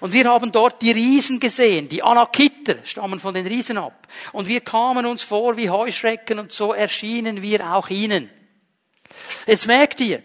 Und 0.00 0.14
wir 0.14 0.24
haben 0.24 0.52
dort 0.52 0.80
die 0.80 0.92
Riesen 0.92 1.38
gesehen, 1.38 1.88
die 1.88 2.02
Anakiter 2.02 2.76
stammen 2.84 3.20
von 3.20 3.34
den 3.34 3.46
Riesen 3.46 3.76
ab. 3.76 4.08
Und 4.32 4.48
wir 4.48 4.60
kamen 4.60 5.04
uns 5.04 5.22
vor 5.22 5.58
wie 5.58 5.68
Heuschrecken 5.68 6.38
und 6.38 6.52
so 6.52 6.72
erschienen 6.72 7.42
wir 7.42 7.74
auch 7.74 7.90
ihnen. 7.90 8.30
Jetzt 9.46 9.66
merkt 9.66 10.00
ihr, 10.00 10.22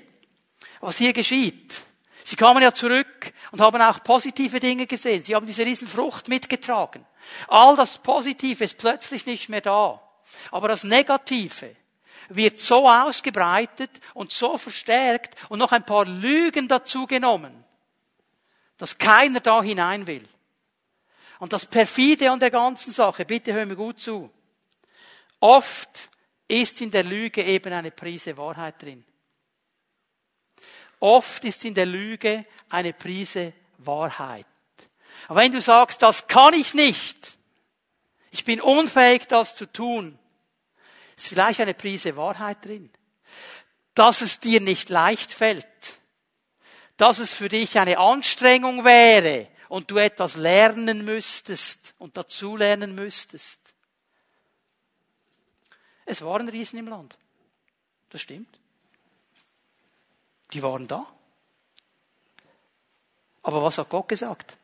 was 0.80 0.98
hier 0.98 1.12
geschieht. 1.12 1.82
Sie 2.24 2.38
kamen 2.38 2.64
ja 2.64 2.74
zurück 2.74 3.34
und 3.52 3.62
haben 3.62 3.82
auch 3.82 4.04
positive 4.04 4.60
Dinge 4.60 4.88
gesehen. 4.88 5.24
Sie 5.24 5.36
haben 5.36 5.46
diese 5.46 5.66
Riesenfrucht 5.66 6.28
mitgetragen. 6.28 7.06
All 7.48 7.76
das 7.76 7.98
Positive 7.98 8.64
ist 8.64 8.78
plötzlich 8.78 9.26
nicht 9.26 9.50
mehr 9.50 9.62
da. 9.62 10.02
Aber 10.52 10.70
das 10.70 10.84
Negative 10.84 11.76
wird 12.30 12.60
so 12.60 12.90
ausgebreitet 12.90 13.92
und 14.14 14.32
so 14.32 14.58
verstärkt 14.58 15.36
und 15.50 15.60
noch 15.60 15.74
ein 15.74 15.86
paar 15.86 16.06
Lügen 16.06 16.68
dazu 16.68 17.06
genommen, 17.06 17.66
dass 18.78 18.98
keiner 18.98 19.42
da 19.42 19.62
hinein 19.62 20.08
will. 20.08 20.28
Und 21.40 21.54
das 21.54 21.66
perfide 21.66 22.32
an 22.32 22.40
der 22.40 22.52
ganzen 22.52 22.94
Sache, 22.94 23.26
bitte 23.26 23.52
hör 23.52 23.66
mir 23.66 23.76
gut 23.76 24.00
zu. 24.00 24.32
Oft 25.40 26.10
ist 26.48 26.82
in 26.82 26.92
der 26.92 27.04
Lüge 27.04 27.44
eben 27.44 27.74
eine 27.74 27.92
Prise 27.92 28.38
Wahrheit 28.38 28.82
drin. 28.82 29.04
Oft 31.02 31.44
ist 31.46 31.66
in 31.66 31.74
der 31.74 31.88
Lüge 31.88 32.46
eine 32.70 32.94
Prise 32.94 33.54
Wahrheit. 33.80 34.46
Aber 35.28 35.42
wenn 35.42 35.52
du 35.52 35.60
sagst, 35.60 36.04
das 36.04 36.28
kann 36.28 36.54
ich 36.54 36.74
nicht, 36.74 37.38
ich 38.30 38.46
bin 38.46 38.62
unfähig, 38.62 39.28
das 39.28 39.56
zu 39.56 39.66
tun, 39.66 40.18
ist 41.18 41.28
vielleicht 41.28 41.60
eine 41.60 41.74
Prise 41.74 42.16
Wahrheit 42.16 42.64
drin. 42.64 42.92
Dass 43.96 44.22
es 44.22 44.40
dir 44.40 44.62
nicht 44.62 44.90
leicht 44.90 45.34
fällt. 45.34 45.66
Dass 46.98 47.18
es 47.18 47.34
für 47.34 47.50
dich 47.50 47.80
eine 47.80 47.98
Anstrengung 47.98 48.86
wäre 48.86 49.48
und 49.70 49.90
du 49.90 49.98
etwas 49.98 50.36
lernen 50.36 51.04
müsstest 51.04 51.96
und 51.98 52.16
dazu 52.16 52.56
lernen 52.56 52.94
müsstest. 52.94 53.60
Es 56.06 56.22
waren 56.22 56.48
Riesen 56.48 56.78
im 56.78 56.88
Land. 56.88 57.18
Das 58.10 58.22
stimmt. 58.22 58.61
Die 60.54 60.64
waren 60.64 60.88
da. 60.88 61.06
Aber 63.44 63.62
was 63.62 63.78
hat 63.78 63.90
Gott 63.90 64.08
gesagt? 64.08 64.58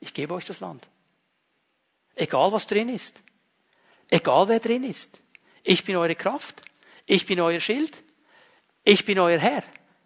Ich 0.00 0.12
gebe 0.12 0.34
euch 0.34 0.44
das 0.44 0.60
Land. 0.60 0.86
Egal 2.14 2.52
was 2.52 2.66
drin 2.66 2.88
ist. 2.88 3.22
Egal 4.10 4.48
wer 4.48 4.60
drin 4.60 4.84
ist. 4.84 5.18
Ich 5.62 5.84
bin 5.84 5.96
eure 5.96 6.14
Kraft. 6.14 6.62
Ich 7.06 7.26
bin 7.26 7.40
euer 7.40 7.60
Schild. 7.60 8.02
Ich 8.84 9.04
bin 9.04 9.18
euer 9.18 9.38
Herr. 9.38 9.62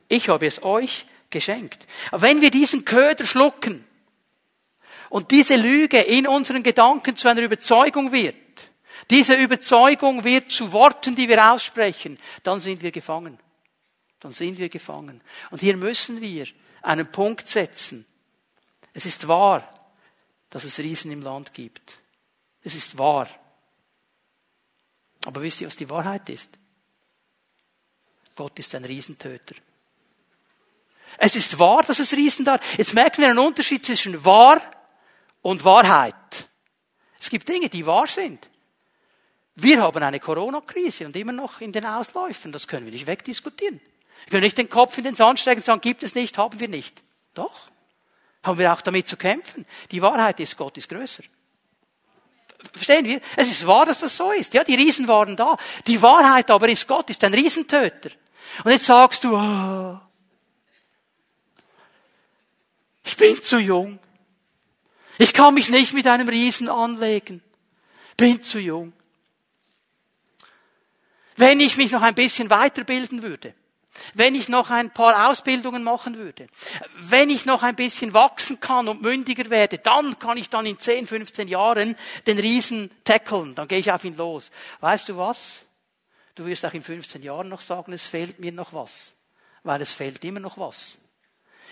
Ich 0.08 0.28
habe 0.28 0.46
es 0.46 0.62
euch 0.62 1.04
geschenkt. 1.30 1.86
Wenn 2.12 2.40
wir 2.40 2.50
diesen 2.50 2.84
Köder 2.84 3.24
schlucken 3.24 3.84
und 5.10 5.30
diese 5.30 5.56
Lüge 5.56 5.98
in 5.98 6.26
unseren 6.26 6.62
Gedanken 6.62 7.16
zu 7.16 7.28
einer 7.28 7.42
Überzeugung 7.42 8.12
wird, 8.12 8.36
diese 9.10 9.34
Überzeugung 9.34 10.24
wird 10.24 10.50
zu 10.50 10.72
Worten, 10.72 11.16
die 11.16 11.28
wir 11.28 11.52
aussprechen, 11.52 12.18
dann 12.42 12.60
sind 12.60 12.82
wir 12.82 12.90
gefangen. 12.90 13.38
Dann 14.20 14.32
sind 14.32 14.58
wir 14.58 14.68
gefangen. 14.68 15.22
Und 15.50 15.60
hier 15.60 15.76
müssen 15.76 16.20
wir 16.20 16.46
einen 16.82 17.10
Punkt 17.10 17.48
setzen. 17.48 18.04
Es 18.92 19.06
ist 19.06 19.28
wahr, 19.28 19.66
dass 20.50 20.64
es 20.64 20.78
Riesen 20.78 21.10
im 21.12 21.22
Land 21.22 21.54
gibt. 21.54 21.98
Es 22.62 22.74
ist 22.74 22.98
wahr. 22.98 23.28
Aber 25.24 25.42
wisst 25.42 25.60
ihr, 25.60 25.66
was 25.66 25.76
die 25.76 25.88
Wahrheit 25.88 26.28
ist? 26.28 26.50
Gott 28.34 28.58
ist 28.58 28.74
ein 28.74 28.84
Riesentöter. 28.84 29.54
Es 31.16 31.34
ist 31.34 31.58
wahr, 31.58 31.82
dass 31.82 31.98
es 31.98 32.12
Riesen 32.12 32.44
da 32.44 32.58
Jetzt 32.76 32.94
merken 32.94 33.22
wir 33.22 33.28
einen 33.28 33.38
Unterschied 33.38 33.84
zwischen 33.84 34.24
wahr 34.24 34.60
und 35.42 35.64
Wahrheit. 35.64 36.14
Es 37.20 37.30
gibt 37.30 37.48
Dinge, 37.48 37.68
die 37.68 37.86
wahr 37.86 38.06
sind. 38.06 38.48
Wir 39.60 39.82
haben 39.82 40.00
eine 40.04 40.20
Corona-Krise 40.20 41.06
und 41.06 41.16
immer 41.16 41.32
noch 41.32 41.60
in 41.60 41.72
den 41.72 41.84
Ausläufen. 41.84 42.52
Das 42.52 42.68
können 42.68 42.84
wir 42.84 42.92
nicht 42.92 43.08
wegdiskutieren. 43.08 43.80
Wir 44.24 44.30
können 44.30 44.44
nicht 44.44 44.56
den 44.56 44.68
Kopf 44.68 44.96
in 44.98 45.04
den 45.04 45.16
Sand 45.16 45.40
stecken 45.40 45.58
und 45.58 45.64
sagen, 45.64 45.80
gibt 45.80 46.04
es 46.04 46.14
nicht, 46.14 46.38
haben 46.38 46.60
wir 46.60 46.68
nicht. 46.68 47.02
Doch. 47.34 47.62
Haben 48.44 48.58
wir 48.58 48.72
auch 48.72 48.80
damit 48.82 49.08
zu 49.08 49.16
kämpfen. 49.16 49.66
Die 49.90 50.00
Wahrheit 50.00 50.38
ist, 50.38 50.56
Gott 50.56 50.76
ist 50.76 50.88
größer. 50.88 51.24
Verstehen 52.72 53.04
wir? 53.04 53.20
Es 53.34 53.50
ist 53.50 53.66
wahr, 53.66 53.84
dass 53.84 53.98
das 53.98 54.16
so 54.16 54.30
ist. 54.30 54.54
Ja, 54.54 54.62
die 54.62 54.76
Riesen 54.76 55.08
waren 55.08 55.36
da. 55.36 55.56
Die 55.88 56.00
Wahrheit 56.00 56.50
aber 56.52 56.68
ist, 56.68 56.86
Gott 56.86 57.10
ist 57.10 57.24
ein 57.24 57.34
Riesentöter. 57.34 58.10
Und 58.62 58.70
jetzt 58.70 58.86
sagst 58.86 59.24
du, 59.24 59.36
oh, 59.36 59.98
ich 63.02 63.16
bin 63.16 63.42
zu 63.42 63.58
jung. 63.58 63.98
Ich 65.18 65.34
kann 65.34 65.54
mich 65.54 65.68
nicht 65.68 65.94
mit 65.94 66.06
einem 66.06 66.28
Riesen 66.28 66.68
anlegen. 66.68 67.42
Bin 68.16 68.40
zu 68.40 68.60
jung. 68.60 68.92
Wenn 71.38 71.60
ich 71.60 71.76
mich 71.76 71.92
noch 71.92 72.02
ein 72.02 72.14
bisschen 72.14 72.50
weiterbilden 72.50 73.22
würde, 73.22 73.54
wenn 74.14 74.34
ich 74.34 74.48
noch 74.48 74.70
ein 74.70 74.90
paar 74.90 75.28
Ausbildungen 75.28 75.84
machen 75.84 76.18
würde, 76.18 76.48
wenn 76.98 77.30
ich 77.30 77.46
noch 77.46 77.62
ein 77.62 77.76
bisschen 77.76 78.12
wachsen 78.12 78.60
kann 78.60 78.88
und 78.88 79.02
mündiger 79.02 79.48
werde, 79.48 79.78
dann 79.78 80.18
kann 80.18 80.36
ich 80.36 80.50
dann 80.50 80.66
in 80.66 80.78
10, 80.78 81.06
15 81.06 81.48
Jahren 81.48 81.96
den 82.26 82.38
Riesen 82.38 82.90
tackeln, 83.04 83.54
dann 83.54 83.68
gehe 83.68 83.78
ich 83.78 83.90
auf 83.92 84.04
ihn 84.04 84.16
los. 84.16 84.50
Weißt 84.80 85.08
du 85.08 85.16
was? 85.16 85.64
Du 86.34 86.44
wirst 86.44 86.64
auch 86.66 86.74
in 86.74 86.82
15 86.82 87.22
Jahren 87.22 87.48
noch 87.48 87.60
sagen, 87.60 87.92
es 87.92 88.06
fehlt 88.06 88.38
mir 88.40 88.52
noch 88.52 88.72
was, 88.72 89.12
weil 89.62 89.80
es 89.80 89.92
fehlt 89.92 90.24
immer 90.24 90.40
noch 90.40 90.58
was. 90.58 90.98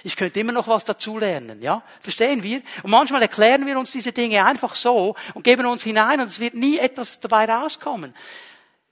Ich 0.04 0.14
könnte 0.14 0.38
immer 0.38 0.52
noch 0.52 0.68
was 0.68 0.84
dazulernen, 0.84 1.60
ja? 1.60 1.82
Verstehen 2.00 2.44
wir? 2.44 2.62
Und 2.84 2.90
manchmal 2.90 3.22
erklären 3.22 3.66
wir 3.66 3.76
uns 3.78 3.90
diese 3.90 4.12
Dinge 4.12 4.44
einfach 4.44 4.76
so 4.76 5.16
und 5.34 5.42
geben 5.42 5.66
uns 5.66 5.82
hinein 5.82 6.20
und 6.20 6.26
es 6.26 6.38
wird 6.38 6.54
nie 6.54 6.78
etwas 6.78 7.18
dabei 7.18 7.46
rauskommen. 7.46 8.14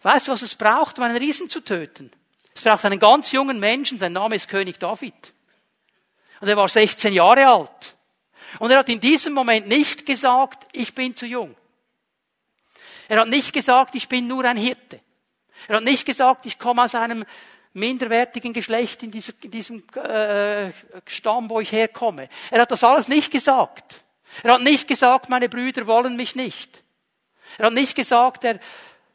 Weißt 0.05 0.29
du, 0.29 0.33
was 0.33 0.43
es 0.43 0.55
braucht, 0.55 0.99
um 0.99 1.05
einen 1.05 1.17
Riesen 1.17 1.49
zu 1.49 1.61
töten? 1.63 2.13
Es 2.55 2.63
braucht 2.63 2.85
einen 2.85 2.99
ganz 3.01 3.33
jungen 3.33 3.59
Menschen, 3.59 3.99
sein 3.99 4.13
Name 4.13 4.37
ist 4.37 4.49
König 4.49 4.79
David. 4.79 5.15
Und 6.41 6.49
er 6.49 6.59
war 6.59 6.69
16 6.69 7.15
Jahre 7.15 7.49
alt. 7.49 7.97
Und 8.59 8.71
er 8.71 8.81
hat 8.81 8.89
in 8.91 9.01
diesem 9.01 9.33
Moment 9.33 9.67
nicht 9.67 10.05
gesagt, 10.05 10.67
ich 10.73 10.95
bin 10.95 11.17
zu 11.17 11.25
jung. 11.25 11.57
Er 13.09 13.21
hat 13.21 13.29
nicht 13.29 13.55
gesagt, 13.55 13.95
ich 13.95 14.07
bin 14.07 14.29
nur 14.29 14.45
ein 14.45 14.59
Hirte. 14.59 15.01
Er 15.69 15.77
hat 15.77 15.85
nicht 15.85 16.05
gesagt, 16.05 16.45
ich 16.45 16.59
komme 16.59 16.85
aus 16.85 16.95
einem 16.95 17.25
minderwertigen 17.73 18.53
Geschlecht 18.53 19.03
in, 19.03 19.11
dieser, 19.11 19.33
in 19.43 19.51
diesem 19.51 19.85
äh, 19.97 20.71
Stamm, 21.07 21.49
wo 21.49 21.61
ich 21.61 21.73
herkomme. 21.73 22.29
Er 22.51 22.61
hat 22.61 22.71
das 22.71 22.85
alles 22.85 23.09
nicht 23.09 23.33
gesagt. 23.33 24.05
Er 24.43 24.53
hat 24.53 24.61
nicht 24.61 24.87
gesagt, 24.87 25.31
meine 25.31 25.49
Brüder 25.49 25.87
wollen 25.87 26.17
mich 26.17 26.35
nicht. 26.35 26.85
Er 27.57 27.67
hat 27.67 27.73
nicht 27.73 27.97
gesagt, 27.97 28.45
der 28.45 28.61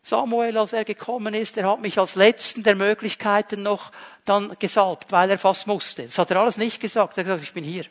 Samuel, 0.09 0.57
als 0.57 0.73
er 0.73 0.85
gekommen 0.85 1.33
ist, 1.33 1.55
er 1.57 1.69
hat 1.69 1.81
mich 1.81 1.99
als 1.99 2.15
letzten 2.15 2.63
der 2.63 2.75
Möglichkeiten 2.75 3.61
noch 3.61 3.91
dann 4.25 4.53
gesalbt, 4.57 5.11
weil 5.11 5.29
er 5.29 5.37
fast 5.37 5.67
musste. 5.67 6.03
Das 6.03 6.17
hat 6.17 6.31
er 6.31 6.37
alles 6.37 6.57
nicht 6.57 6.79
gesagt. 6.79 7.17
Er 7.17 7.21
hat 7.21 7.27
gesagt, 7.27 7.43
ich 7.43 7.53
bin 7.53 7.63
hier. 7.63 7.85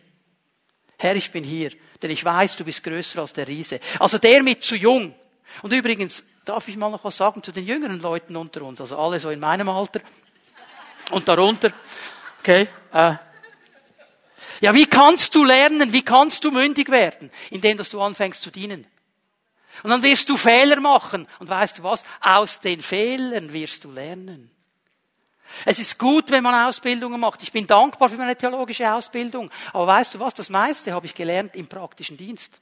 Herr, 0.99 1.15
ich 1.15 1.31
bin 1.31 1.45
hier, 1.45 1.71
denn 2.03 2.11
ich 2.11 2.25
weiß, 2.25 2.57
du 2.57 2.65
bist 2.65 2.83
größer 2.83 3.21
als 3.21 3.33
der 3.33 3.47
Riese. 3.47 3.79
Also 4.01 4.19
der 4.19 4.43
mit 4.43 4.65
zu 4.65 4.75
jung. 4.75 5.15
Und 5.63 5.73
übrigens, 5.73 6.25
darf 6.45 6.67
ich 6.67 6.77
mal 6.77 6.91
noch 6.91 7.05
was 7.05 7.17
sagen 7.17 7.41
zu 7.43 7.53
den 7.53 7.65
jüngeren 7.65 8.01
Leuten 8.01 8.35
unter 8.37 8.63
uns, 8.63 8.81
also 8.81 8.99
alle 8.99 9.21
so 9.21 9.31
in 9.31 9.39
meinem 9.39 9.69
Alter 9.69 10.01
und 11.13 11.29
darunter. 11.29 11.71
Okay. 12.41 12.67
Äh. 12.93 13.15
Ja, 14.61 14.75
wie 14.75 14.87
kannst 14.87 15.37
du 15.37 15.45
lernen? 15.45 15.93
Wie 15.93 16.03
kannst 16.03 16.45
du 16.45 16.51
mündig 16.51 16.91
werden? 16.91 17.31
Indem, 17.51 17.79
dass 17.79 17.91
du 17.91 18.01
anfängst 18.01 18.43
zu 18.43 18.51
dienen. 18.51 18.87
Und 19.83 19.91
dann 19.91 20.03
wirst 20.03 20.29
du 20.29 20.37
Fehler 20.37 20.81
machen. 20.81 21.27
Und 21.39 21.49
weißt 21.49 21.79
du 21.79 21.83
was? 21.83 22.05
Aus 22.21 22.61
den 22.61 22.81
Fehlern 22.81 23.53
wirst 23.53 23.85
du 23.85 23.91
lernen. 23.91 24.51
Es 25.65 25.79
ist 25.79 25.99
gut, 25.99 26.31
wenn 26.31 26.43
man 26.43 26.67
Ausbildungen 26.67 27.21
macht. 27.21 27.43
Ich 27.43 27.53
bin 27.53 27.67
dankbar 27.67 28.11
für 28.11 28.17
meine 28.17 28.37
theologische 28.37 28.93
Ausbildung. 28.93 29.51
Aber 29.73 29.87
weißt 29.87 30.15
du 30.15 30.21
was? 30.21 30.35
Das 30.35 30.51
meiste 30.51 30.93
habe 30.93 31.07
ich 31.07 31.15
gelernt 31.15 31.57
im 31.57 31.67
praktischen 31.67 32.17
Dienst. 32.17 32.59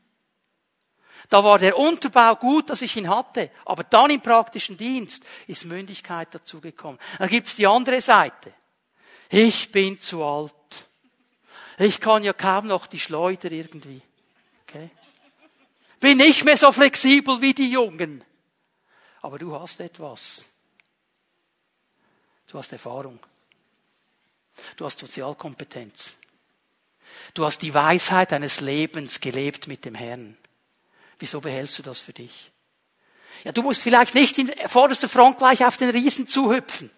Da 1.29 1.43
war 1.43 1.59
der 1.59 1.77
Unterbau 1.77 2.37
gut, 2.37 2.71
dass 2.71 2.83
ich 2.83 2.97
ihn 2.97 3.09
hatte. 3.09 3.51
Aber 3.64 3.83
dann 3.85 4.11
im 4.11 4.21
praktischen 4.21 4.77
Dienst 4.77 5.25
ist 5.47 5.64
Mündigkeit 5.64 6.33
dazugekommen. 6.33 7.01
Dann 7.19 7.29
gibt's 7.29 7.57
die 7.57 7.67
andere 7.67 8.01
Seite. 8.01 8.53
Ich 9.29 9.73
bin 9.73 10.01
zu 10.01 10.23
alt. 10.23 10.53
Ich 11.79 12.01
kann 12.01 12.23
ja 12.23 12.33
kaum 12.33 12.69
noch 12.69 12.87
die 12.87 13.01
Schleuder 13.01 13.51
irgendwie. 13.51 14.01
Bin 16.01 16.19
nicht 16.19 16.45
mehr 16.45 16.57
so 16.57 16.73
flexibel 16.73 17.41
wie 17.41 17.55
die 17.55 17.71
Jungen. 17.71 18.23
Aber 19.23 19.39
du 19.39 19.59
hast 19.59 19.81
etwas. 19.81 20.45
Du 22.47 22.59
hast 22.59 22.73
Erfahrung. 22.73 23.19
Du 24.77 24.85
hast 24.85 25.01
Sozialkompetenz. 25.01 26.15
Du 27.35 27.45
hast 27.45 27.59
die 27.59 27.75
Weisheit 27.75 28.33
eines 28.33 28.61
Lebens 28.61 29.21
gelebt 29.21 29.67
mit 29.67 29.85
dem 29.85 29.95
Herrn. 29.95 30.37
Wieso 31.19 31.41
behältst 31.41 31.79
du 31.79 31.83
das 31.83 32.01
für 32.01 32.13
dich? 32.13 32.53
Ja, 33.45 33.53
du 33.53 33.63
musst 33.63 33.83
vielleicht 33.83 34.15
nicht 34.15 34.39
in 34.39 34.53
vorderster 34.69 35.09
Front 35.09 35.39
gleich 35.39 35.65
auf 35.65 35.77
den 35.77 35.91
Riesen 35.91 36.27
zuhüpfen. 36.27 36.91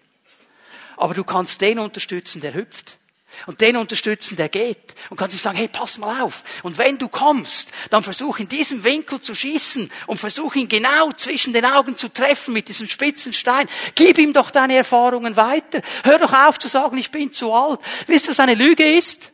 Aber 0.97 1.13
du 1.13 1.23
kannst 1.23 1.61
den 1.61 1.79
unterstützen, 1.79 2.41
der 2.41 2.53
hüpft. 2.53 2.98
Und 3.45 3.61
den 3.61 3.77
unterstützen, 3.77 4.35
der 4.35 4.49
geht. 4.49 4.95
Und 5.09 5.17
kannst 5.17 5.35
ihm 5.35 5.39
sagen, 5.39 5.57
hey, 5.57 5.67
pass 5.67 5.97
mal 5.97 6.21
auf. 6.21 6.43
Und 6.63 6.77
wenn 6.77 6.97
du 6.97 7.07
kommst, 7.07 7.71
dann 7.89 8.03
versuch 8.03 8.39
in 8.39 8.47
diesem 8.47 8.83
Winkel 8.83 9.21
zu 9.21 9.33
schießen 9.33 9.91
und 10.07 10.19
versuch 10.19 10.55
ihn 10.55 10.67
genau 10.67 11.11
zwischen 11.11 11.53
den 11.53 11.65
Augen 11.65 11.95
zu 11.95 12.09
treffen 12.09 12.53
mit 12.53 12.67
diesem 12.67 12.87
spitzen 12.87 13.33
Stein. 13.33 13.69
Gib 13.95 14.17
ihm 14.17 14.33
doch 14.33 14.51
deine 14.51 14.75
Erfahrungen 14.75 15.37
weiter. 15.37 15.81
Hör 16.03 16.19
doch 16.19 16.33
auf 16.33 16.59
zu 16.59 16.67
sagen, 16.67 16.97
ich 16.97 17.11
bin 17.11 17.31
zu 17.31 17.53
alt. 17.53 17.79
Wisst 18.07 18.25
ihr, 18.25 18.31
was 18.31 18.39
eine 18.39 18.55
Lüge 18.55 18.83
ist? 18.83 19.31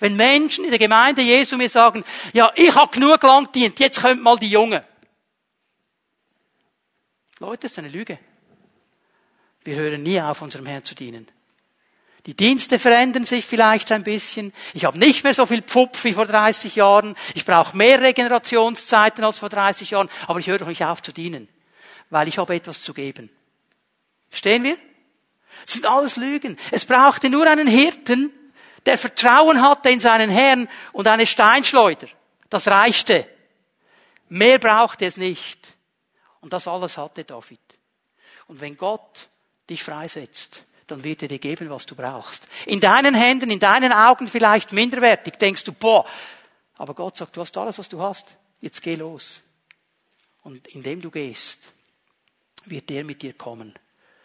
Wenn 0.00 0.16
Menschen 0.16 0.64
in 0.64 0.70
der 0.70 0.78
Gemeinde 0.78 1.22
Jesu 1.22 1.56
mir 1.56 1.68
sagen, 1.68 2.04
ja, 2.32 2.52
ich 2.54 2.74
habe 2.74 2.92
genug 2.92 3.22
lang 3.22 3.50
dient, 3.52 3.78
jetzt 3.80 4.00
kommt 4.00 4.22
mal 4.22 4.38
die 4.38 4.48
Jungen. 4.48 4.82
Leute, 7.40 7.62
das 7.62 7.72
ist 7.72 7.78
eine 7.78 7.88
Lüge. 7.88 8.18
Wir 9.64 9.76
hören 9.76 10.02
nie 10.02 10.20
auf, 10.20 10.42
unserem 10.42 10.66
Herrn 10.66 10.84
zu 10.84 10.94
dienen. 10.94 11.28
Die 12.26 12.34
Dienste 12.34 12.78
verändern 12.78 13.24
sich 13.24 13.44
vielleicht 13.44 13.90
ein 13.90 14.04
bisschen. 14.04 14.52
Ich 14.74 14.84
habe 14.84 14.98
nicht 14.98 15.24
mehr 15.24 15.34
so 15.34 15.44
viel 15.44 15.62
Pfupf 15.62 16.04
wie 16.04 16.12
vor 16.12 16.26
30 16.26 16.76
Jahren. 16.76 17.16
Ich 17.34 17.44
brauche 17.44 17.76
mehr 17.76 18.00
Regenerationszeiten 18.00 19.24
als 19.24 19.40
vor 19.40 19.48
30 19.48 19.90
Jahren. 19.90 20.08
Aber 20.28 20.38
ich 20.38 20.46
höre 20.46 20.58
doch 20.58 20.68
nicht 20.68 20.84
auf 20.84 21.02
zu 21.02 21.12
dienen, 21.12 21.48
weil 22.10 22.28
ich 22.28 22.38
habe 22.38 22.54
etwas 22.54 22.82
zu 22.82 22.94
geben. 22.94 23.28
Verstehen 24.28 24.62
wir? 24.62 24.76
Das 25.62 25.72
sind 25.72 25.86
alles 25.86 26.16
Lügen. 26.16 26.58
Es 26.70 26.84
brauchte 26.84 27.28
nur 27.28 27.46
einen 27.46 27.66
Hirten, 27.66 28.32
der 28.86 28.98
Vertrauen 28.98 29.60
hatte 29.60 29.90
in 29.90 30.00
seinen 30.00 30.30
Herrn 30.30 30.68
und 30.92 31.08
eine 31.08 31.26
Steinschleuder. 31.26 32.08
Das 32.50 32.68
reichte. 32.68 33.26
Mehr 34.28 34.58
brauchte 34.58 35.06
es 35.06 35.16
nicht. 35.16 35.74
Und 36.40 36.52
das 36.52 36.68
alles 36.68 36.98
hatte 36.98 37.24
David. 37.24 37.60
Und 38.46 38.60
wenn 38.60 38.76
Gott 38.76 39.28
dich 39.68 39.82
freisetzt, 39.82 40.64
dann 40.92 41.04
wird 41.04 41.22
er 41.22 41.28
dir 41.28 41.38
geben, 41.38 41.70
was 41.70 41.86
du 41.86 41.94
brauchst. 41.94 42.46
In 42.66 42.80
deinen 42.80 43.14
Händen, 43.14 43.50
in 43.50 43.58
deinen 43.58 43.92
Augen 43.92 44.28
vielleicht 44.28 44.72
minderwertig, 44.72 45.34
denkst 45.38 45.64
du, 45.64 45.72
boah, 45.72 46.04
aber 46.76 46.94
Gott 46.94 47.16
sagt, 47.16 47.36
du 47.36 47.40
hast 47.40 47.56
alles, 47.56 47.78
was 47.78 47.88
du 47.88 48.00
hast, 48.00 48.36
jetzt 48.60 48.82
geh 48.82 48.94
los. 48.94 49.42
Und 50.42 50.66
indem 50.68 51.00
du 51.00 51.10
gehst, 51.10 51.72
wird 52.66 52.90
der 52.90 53.04
mit 53.04 53.22
dir 53.22 53.32
kommen. 53.32 53.74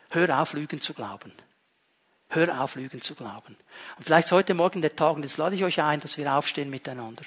Hör 0.10 0.42
auf, 0.42 0.54
Lügen 0.54 0.82
zu 0.82 0.94
glauben. 0.94 1.32
Hör 2.30 2.62
auf, 2.62 2.76
Lügen 2.76 3.02
zu 3.02 3.16
glauben. 3.16 3.56
Und 3.98 4.04
vielleicht 4.04 4.26
ist 4.26 4.32
heute 4.34 4.54
Morgen 4.54 4.82
der 4.82 4.96
Tag, 4.96 5.16
und 5.16 5.24
jetzt 5.24 5.38
lade 5.38 5.56
ich 5.56 5.64
euch 5.64 5.82
ein, 5.82 6.02
dass 6.02 6.18
wir 6.18 6.34
aufstehen 6.34 6.70
miteinander. 6.70 7.24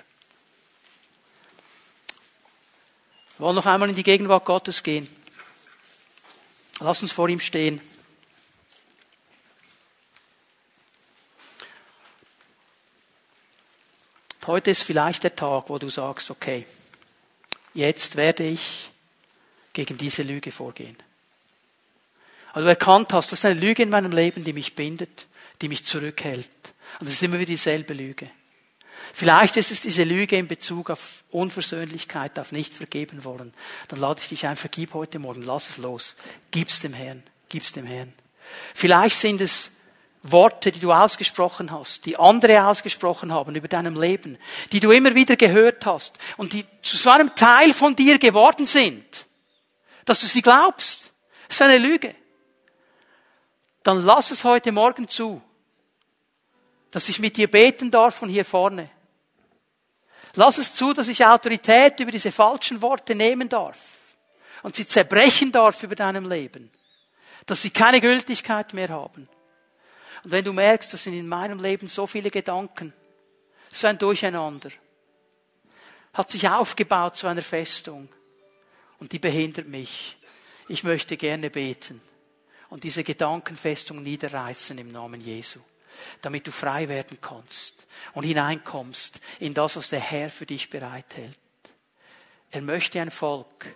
Wir 3.39 3.47
wollen 3.47 3.57
noch 3.57 3.67
einmal 3.67 3.89
in 3.89 3.95
die 3.95 4.03
Gegenwart 4.03 4.45
Gottes 4.45 4.83
gehen. 4.83 5.09
Lass 6.81 7.01
uns 7.01 7.13
vor 7.13 7.29
ihm 7.29 7.41
stehen. 7.41 7.81
Heute 14.47 14.71
ist 14.71 14.83
vielleicht 14.83 15.23
der 15.23 15.37
Tag, 15.37 15.69
wo 15.69 15.79
du 15.79 15.91
sagst, 15.91 16.31
okay, 16.31 16.67
jetzt 17.75 18.17
werde 18.17 18.45
ich 18.45 18.91
gegen 19.73 19.97
diese 19.97 20.23
Lüge 20.23 20.51
vorgehen. 20.51 20.97
Also 22.53 22.65
du 22.65 22.71
erkannt 22.71 23.13
hast, 23.13 23.31
das 23.31 23.41
ist 23.41 23.45
eine 23.45 23.61
Lüge 23.61 23.83
in 23.83 23.91
meinem 23.91 24.13
Leben, 24.13 24.43
die 24.43 24.53
mich 24.53 24.75
bindet, 24.75 25.27
die 25.61 25.69
mich 25.69 25.85
zurückhält. 25.85 26.51
Und 26.99 27.07
es 27.07 27.15
ist 27.15 27.23
immer 27.23 27.35
wieder 27.35 27.47
dieselbe 27.47 27.95
Lüge. 27.95 28.31
Vielleicht 29.13 29.57
ist 29.57 29.71
es 29.71 29.83
diese 29.83 30.05
Lüge 30.05 30.37
in 30.37 30.49
Bezug 30.49 30.91
auf 30.91 31.25
Unversöhnlichkeit, 31.31 32.39
auf 32.39 32.53
nicht 32.53 32.75
vergeben 32.75 33.25
wollen. 33.25 33.55
Dann 33.89 34.01
lade 34.01 34.21
ich 34.21 34.29
dich 34.29 34.47
ein, 34.47 34.57
vergib 34.57 34.95
heute 34.95 35.19
Morgen, 35.19 35.43
lass 35.43 35.69
es 35.69 35.77
los. 35.79 36.17
Gib's 36.51 36.81
dem 36.81 36.93
Herrn, 36.93 37.23
gib's 37.49 37.73
dem 37.73 37.87
Herrn. 37.87 38.13
Vielleicht 38.75 39.17
sind 39.17 39.41
es 39.41 39.71
Worte, 40.23 40.71
die 40.71 40.81
du 40.81 40.93
ausgesprochen 40.93 41.71
hast, 41.71 42.05
die 42.05 42.19
andere 42.19 42.67
ausgesprochen 42.67 43.33
haben 43.33 43.57
über 43.57 43.69
deinem 43.69 43.99
Leben, 43.99 44.37
die 44.73 44.81
du 44.81 44.91
immer 44.91 45.15
wieder 45.15 45.37
gehört 45.37 45.87
hast 45.87 46.19
und 46.37 46.53
die 46.53 46.67
zu 46.83 46.97
so 46.97 47.11
einem 47.11 47.35
Teil 47.35 47.73
von 47.73 47.97
dir 47.97 48.19
geworden 48.19 48.67
sind, 48.67 49.27
dass 50.05 50.21
du 50.21 50.27
sie 50.27 50.43
glaubst. 50.43 51.11
Das 51.49 51.57
ist 51.57 51.63
eine 51.63 51.79
Lüge 51.79 52.15
dann 53.83 54.05
lass 54.05 54.31
es 54.31 54.45
heute 54.45 54.73
Morgen 54.73 55.09
zu, 55.09 55.41
dass 56.91 57.09
ich 57.09 57.19
mit 57.19 57.37
dir 57.37 57.51
beten 57.51 57.91
darf 57.91 58.17
von 58.17 58.29
hier 58.29 58.45
vorne. 58.45 58.91
Lass 60.35 60.59
es 60.59 60.75
zu, 60.75 60.93
dass 60.93 61.09
ich 61.09 61.25
Autorität 61.25 61.99
über 62.01 62.13
diese 62.13 62.31
falschen 62.31 62.83
Worte 62.83 63.15
nehmen 63.15 63.49
darf 63.49 63.79
und 64.63 64.77
sie 64.77 64.87
zerbrechen 64.87 65.51
darf 65.51 65.83
über 65.83 65.95
deinem 65.95 66.29
Leben, 66.29 66.71
dass 67.47 67.63
sie 67.63 67.71
keine 67.71 68.01
Gültigkeit 68.01 68.75
mehr 68.75 68.91
haben. 68.91 69.29
Und 70.25 70.33
wenn 70.33 70.45
du 70.45 70.53
merkst, 70.53 70.93
dass 70.93 71.05
sind 71.05 71.15
in 71.15 71.29
meinem 71.29 71.61
Leben 71.61 71.89
so 71.89 72.07
viele 72.07 72.31
Gedanken, 72.31 72.93
so 73.73 73.87
ein 73.87 73.99
Durcheinander, 73.99 74.71
hat 76.13 76.31
sich 76.31 76.49
aufgebaut 76.49 77.17
zu 77.17 77.27
einer 77.27 77.43
Festung 77.43 78.09
und 78.99 79.13
die 79.13 79.19
behindert 79.19 79.69
mich. 79.69 80.17
Ich 80.69 80.85
möchte 80.85 81.17
gerne 81.17 81.51
beten 81.51 82.01
und 82.69 82.85
diese 82.85 83.05
Gedankenfestung 83.05 84.03
niederreißen 84.03 84.77
im 84.79 84.93
Namen 84.93 85.21
Jesu, 85.21 85.61
damit 86.21 86.47
du 86.47 86.53
frei 86.53 86.89
werden 86.89 87.19
kannst 87.21 87.87
und 88.15 88.25
hineinkommst 88.25 89.21
in 89.39 89.55
das, 89.55 89.77
was 89.77 89.91
der 89.91 90.01
Herr 90.01 90.31
für 90.31 90.47
dich 90.47 90.71
bereithält. 90.71 91.39
Er 92.51 92.63
möchte 92.63 93.01
ein 93.01 93.11
Volk, 93.11 93.75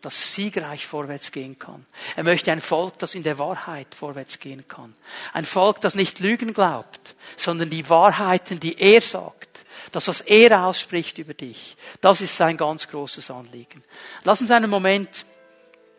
das 0.00 0.34
siegreich 0.34 0.86
vorwärts 0.86 1.32
gehen 1.32 1.58
kann. 1.58 1.84
Er 2.16 2.24
möchte 2.24 2.52
ein 2.52 2.60
Volk, 2.60 2.98
das 2.98 3.14
in 3.14 3.24
der 3.24 3.38
Wahrheit 3.38 3.94
vorwärts 3.94 4.38
gehen 4.38 4.66
kann. 4.68 4.94
Ein 5.32 5.44
Volk, 5.44 5.80
das 5.80 5.94
nicht 5.94 6.20
Lügen 6.20 6.54
glaubt, 6.54 7.16
sondern 7.36 7.70
die 7.70 7.88
Wahrheiten, 7.88 8.60
die 8.60 8.80
er 8.80 9.00
sagt, 9.00 9.64
das, 9.92 10.06
was 10.06 10.20
er 10.20 10.64
ausspricht 10.66 11.18
über 11.18 11.34
dich, 11.34 11.76
das 12.00 12.20
ist 12.20 12.36
sein 12.36 12.56
ganz 12.56 12.88
großes 12.88 13.30
Anliegen. 13.30 13.82
Lass 14.24 14.40
uns 14.40 14.50
einen 14.50 14.70
Moment 14.70 15.24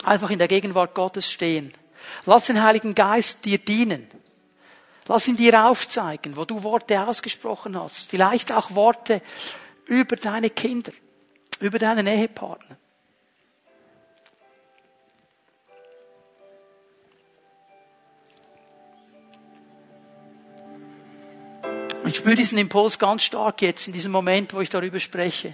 einfach 0.04 0.30
in 0.30 0.40
der 0.40 0.48
Gegenwart 0.48 0.94
Gottes 0.94 1.30
stehen. 1.30 1.74
Lass 2.26 2.46
den 2.46 2.64
Heiligen 2.64 2.96
Geist 2.96 3.44
dir 3.46 3.58
dienen. 3.58 4.10
Lass 5.08 5.28
ihn 5.28 5.38
dir 5.38 5.66
aufzeigen, 5.66 6.38
wo 6.38 6.46
du 6.46 6.64
Worte 6.64 7.02
ausgesprochen 7.02 7.78
hast. 7.80 8.10
Vielleicht 8.10 8.52
auch 8.52 8.76
Worte, 8.76 9.22
über 9.86 10.16
deine 10.16 10.52
Kinder, 10.52 10.92
über 11.60 11.80
deinen 11.80 12.06
Ehepartner. 12.06 12.78
Ich 22.10 22.18
spüre 22.18 22.36
diesen 22.36 22.58
Impuls 22.58 22.98
ganz 22.98 23.24
stark 23.24 23.62
jetzt 23.62 23.88
in 23.88 23.94
diesem 23.94 24.12
Moment, 24.12 24.54
wo 24.54 24.62
ich 24.62 24.70
darüber 24.70 25.00
spreche. 25.00 25.54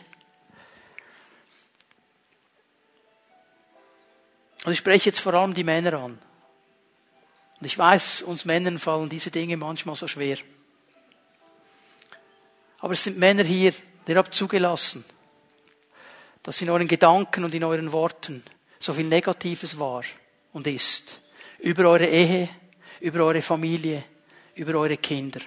Und 4.64 4.72
ich 4.72 4.80
spreche 4.80 5.10
jetzt 5.10 5.20
vor 5.20 5.34
allem 5.34 5.54
die 5.54 5.64
Männer 5.64 5.94
an. 5.94 6.20
Und 7.60 7.66
ich 7.66 7.78
weiß, 7.78 8.24
uns 8.24 8.46
Männern 8.46 8.80
fallen 8.80 9.10
diese 9.10 9.32
Dinge 9.32 9.58
manchmal 9.58 9.96
so 9.96 10.08
schwer. 10.08 10.38
Aber 12.80 12.94
es 12.94 13.04
sind 13.04 13.18
Männer 13.18 13.44
hier, 13.44 13.74
ihr 14.08 14.16
habt 14.16 14.34
zugelassen, 14.36 15.06
dass 16.44 16.62
in 16.62 16.70
euren 16.70 16.88
Gedanken 16.88 17.44
und 17.44 17.54
in 17.54 17.64
euren 17.64 17.92
Worten 17.92 18.44
so 18.80 18.94
viel 18.94 19.06
Negatives 19.06 19.80
war 19.80 20.04
und 20.54 20.68
ist. 20.68 21.22
Über 21.60 21.90
eure 21.90 22.08
Ehe, 22.08 22.50
über 23.00 23.26
eure 23.26 23.42
Familie, 23.42 24.04
über 24.56 24.76
eure 24.80 24.98
Kinder. 24.98 25.42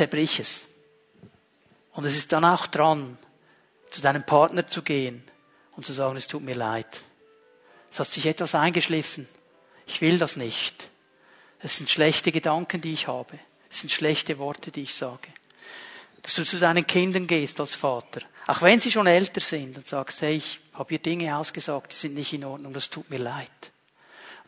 Zerbrich 0.00 0.40
es. 0.40 0.64
Und 1.92 2.06
es 2.06 2.16
ist 2.16 2.32
dann 2.32 2.46
auch 2.46 2.66
dran, 2.66 3.18
zu 3.90 4.00
deinem 4.00 4.24
Partner 4.24 4.66
zu 4.66 4.80
gehen 4.80 5.22
und 5.76 5.84
zu 5.84 5.92
sagen, 5.92 6.16
es 6.16 6.26
tut 6.26 6.42
mir 6.42 6.54
leid. 6.54 7.02
Es 7.92 8.00
hat 8.00 8.08
sich 8.08 8.24
etwas 8.24 8.54
eingeschliffen. 8.54 9.28
Ich 9.86 10.00
will 10.00 10.16
das 10.16 10.36
nicht. 10.36 10.88
Es 11.58 11.76
sind 11.76 11.90
schlechte 11.90 12.32
Gedanken, 12.32 12.80
die 12.80 12.94
ich 12.94 13.08
habe. 13.08 13.38
Es 13.70 13.80
sind 13.80 13.92
schlechte 13.92 14.38
Worte, 14.38 14.70
die 14.70 14.84
ich 14.84 14.94
sage. 14.94 15.28
Dass 16.22 16.34
du 16.34 16.46
zu 16.46 16.58
deinen 16.58 16.86
Kindern 16.86 17.26
gehst 17.26 17.60
als 17.60 17.74
Vater, 17.74 18.22
auch 18.46 18.62
wenn 18.62 18.80
sie 18.80 18.90
schon 18.90 19.06
älter 19.06 19.42
sind 19.42 19.76
und 19.76 19.86
sagst, 19.86 20.22
hey, 20.22 20.36
ich 20.36 20.60
habe 20.72 20.88
hier 20.88 21.00
Dinge 21.00 21.36
ausgesagt, 21.36 21.92
die 21.92 21.96
sind 21.96 22.14
nicht 22.14 22.32
in 22.32 22.46
Ordnung, 22.46 22.72
das 22.72 22.88
tut 22.88 23.10
mir 23.10 23.18
leid. 23.18 23.50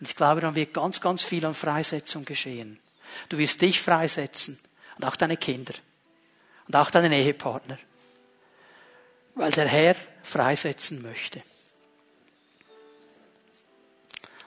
Und 0.01 0.09
ich 0.09 0.17
glaube, 0.17 0.41
dann 0.41 0.55
wird 0.55 0.73
ganz, 0.73 1.03
ganz 1.03 1.23
viel 1.23 1.45
an 1.45 1.53
Freisetzung 1.53 2.25
geschehen. 2.25 2.81
Du 3.29 3.37
wirst 3.37 3.61
dich 3.61 3.83
freisetzen 3.83 4.59
und 4.99 5.05
auch 5.05 5.17
deine 5.17 5.37
Kinder 5.37 5.75
und 6.67 6.77
auch 6.77 6.91
deinen 6.91 7.13
Ehepartner, 7.13 7.79
weil 9.35 9.51
der 9.51 9.67
Herr 9.67 9.97
freisetzen 10.23 11.03
möchte. 11.03 11.43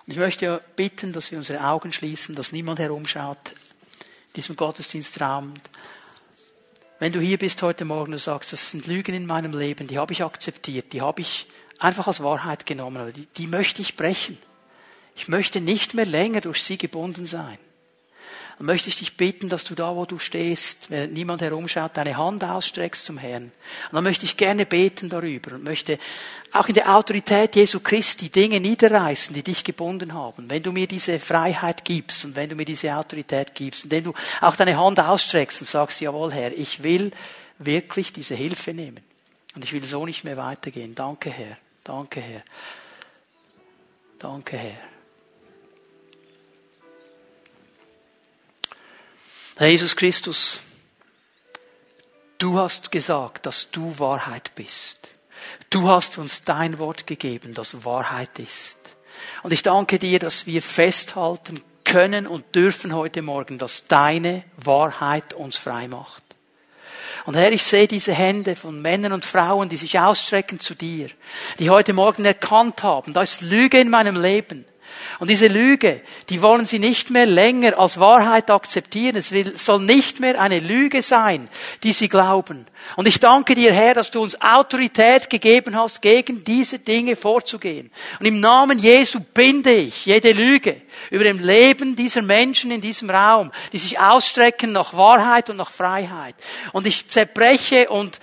Und 0.05 0.11
ich 0.11 0.17
möchte 0.17 0.61
bitten, 0.75 1.13
dass 1.13 1.31
wir 1.31 1.37
unsere 1.37 1.63
Augen 1.63 1.91
schließen, 1.91 2.35
dass 2.35 2.51
niemand 2.51 2.79
herumschaut 2.79 3.51
in 4.27 4.33
diesem 4.35 4.55
Gottesdienstraum. 4.55 5.53
Wenn 6.99 7.11
du 7.11 7.19
hier 7.19 7.37
bist 7.37 7.61
heute 7.61 7.85
Morgen 7.85 8.13
und 8.13 8.19
sagst, 8.19 8.53
das 8.53 8.71
sind 8.71 8.87
Lügen 8.87 9.15
in 9.15 9.25
meinem 9.25 9.57
Leben, 9.57 9.87
die 9.87 9.97
habe 9.97 10.13
ich 10.13 10.23
akzeptiert, 10.23 10.93
die 10.93 11.01
habe 11.01 11.21
ich 11.21 11.47
einfach 11.79 12.07
als 12.07 12.21
Wahrheit 12.21 12.65
genommen, 12.65 13.11
die, 13.13 13.25
die 13.25 13.47
möchte 13.47 13.81
ich 13.81 13.97
brechen. 13.97 14.37
Ich 15.15 15.27
möchte 15.27 15.59
nicht 15.59 15.93
mehr 15.93 16.05
länger 16.05 16.41
durch 16.41 16.63
sie 16.63 16.77
gebunden 16.77 17.25
sein 17.25 17.57
dann 18.57 18.67
möchte 18.67 18.87
ich 18.87 18.97
dich 18.97 19.17
bitten, 19.17 19.49
dass 19.49 19.65
du 19.65 19.75
da, 19.75 19.95
wo 19.95 20.05
du 20.05 20.17
stehst, 20.17 20.89
während 20.89 21.13
niemand 21.13 21.41
herumschaut, 21.41 21.97
deine 21.97 22.15
Hand 22.15 22.43
ausstreckst 22.43 23.05
zum 23.05 23.17
Herrn. 23.17 23.43
Und 23.43 23.93
dann 23.93 24.03
möchte 24.03 24.23
ich 24.23 24.37
gerne 24.37 24.65
beten 24.65 25.09
darüber 25.09 25.55
und 25.55 25.63
möchte 25.63 25.99
auch 26.53 26.69
in 26.69 26.75
der 26.75 26.95
Autorität 26.95 27.55
Jesu 27.57 27.81
Christi 27.81 28.29
Dinge 28.29 28.61
niederreißen, 28.61 29.35
die 29.35 29.43
dich 29.43 29.65
gebunden 29.65 30.13
haben. 30.13 30.49
Wenn 30.49 30.63
du 30.63 30.71
mir 30.71 30.87
diese 30.87 31.19
Freiheit 31.19 31.83
gibst 31.83 32.23
und 32.23 32.37
wenn 32.37 32.49
du 32.49 32.55
mir 32.55 32.65
diese 32.65 32.95
Autorität 32.95 33.53
gibst, 33.53 33.83
indem 33.83 34.05
du 34.05 34.13
auch 34.39 34.55
deine 34.55 34.77
Hand 34.77 35.01
ausstreckst 35.01 35.61
und 35.61 35.67
sagst, 35.67 35.99
jawohl 35.99 36.31
Herr, 36.31 36.53
ich 36.53 36.81
will 36.81 37.11
wirklich 37.59 38.13
diese 38.13 38.35
Hilfe 38.35 38.73
nehmen. 38.73 39.03
Und 39.55 39.63
ich 39.65 39.73
will 39.73 39.83
so 39.83 40.05
nicht 40.05 40.23
mehr 40.23 40.37
weitergehen. 40.37 40.95
Danke 40.95 41.29
Herr. 41.29 41.57
Danke 41.83 42.21
Herr. 42.21 42.41
Danke 44.19 44.57
Herr. 44.57 44.94
Herr 49.57 49.67
Jesus 49.67 49.95
Christus, 49.95 50.59
du 52.39 52.59
hast 52.59 52.91
gesagt, 52.91 53.45
dass 53.45 53.71
du 53.71 53.97
Wahrheit 53.99 54.51
bist. 54.53 55.11
Du 55.69 55.87
hast 55.87 56.17
uns 56.17 56.43
dein 56.43 56.77
Wort 56.77 57.07
gegeben, 57.07 57.53
das 57.53 57.85
Wahrheit 57.85 58.37
ist. 58.37 58.77
Und 59.43 59.53
ich 59.53 59.63
danke 59.63 59.97
dir, 59.97 60.19
dass 60.19 60.45
wir 60.45 60.61
festhalten 60.61 61.61
können 61.85 62.27
und 62.27 62.53
dürfen 62.53 62.93
heute 62.93 63.21
Morgen, 63.21 63.57
dass 63.57 63.87
deine 63.87 64.43
Wahrheit 64.57 65.33
uns 65.33 65.55
frei 65.55 65.87
macht. 65.87 66.23
Und 67.25 67.35
Herr, 67.35 67.53
ich 67.53 67.63
sehe 67.63 67.87
diese 67.87 68.13
Hände 68.13 68.57
von 68.57 68.81
Männern 68.81 69.13
und 69.13 69.23
Frauen, 69.23 69.69
die 69.69 69.77
sich 69.77 69.97
ausstrecken 69.97 70.59
zu 70.59 70.75
dir, 70.75 71.09
die 71.59 71.69
heute 71.69 71.93
Morgen 71.93 72.25
erkannt 72.25 72.83
haben, 72.83 73.13
da 73.13 73.21
ist 73.21 73.41
Lüge 73.41 73.79
in 73.79 73.89
meinem 73.89 74.21
Leben. 74.21 74.65
Und 75.19 75.29
diese 75.29 75.47
Lüge, 75.47 76.01
die 76.29 76.41
wollen 76.41 76.65
sie 76.65 76.79
nicht 76.79 77.09
mehr 77.09 77.25
länger 77.25 77.79
als 77.79 77.99
Wahrheit 77.99 78.49
akzeptieren. 78.49 79.15
Es 79.15 79.31
soll 79.63 79.81
nicht 79.81 80.19
mehr 80.19 80.39
eine 80.39 80.59
Lüge 80.59 81.01
sein, 81.01 81.47
die 81.83 81.93
sie 81.93 82.09
glauben. 82.09 82.67
Und 82.95 83.07
ich 83.07 83.19
danke 83.19 83.55
dir, 83.55 83.73
Herr, 83.73 83.93
dass 83.93 84.11
du 84.11 84.21
uns 84.21 84.39
Autorität 84.41 85.29
gegeben 85.29 85.75
hast, 85.75 86.01
gegen 86.01 86.43
diese 86.43 86.79
Dinge 86.79 87.15
vorzugehen. 87.15 87.91
Und 88.19 88.25
im 88.25 88.39
Namen 88.39 88.77
Jesu 88.79 89.19
binde 89.33 89.73
ich 89.73 90.05
jede 90.05 90.31
Lüge 90.31 90.81
über 91.09 91.23
dem 91.23 91.39
Leben 91.39 91.95
dieser 91.95 92.21
Menschen 92.21 92.71
in 92.71 92.81
diesem 92.81 93.09
Raum, 93.09 93.51
die 93.73 93.79
sich 93.79 93.99
ausstrecken 93.99 94.71
nach 94.71 94.93
Wahrheit 94.93 95.49
und 95.49 95.57
nach 95.57 95.71
Freiheit. 95.71 96.35
Und 96.73 96.85
ich 96.87 97.07
zerbreche 97.07 97.89
und 97.89 98.19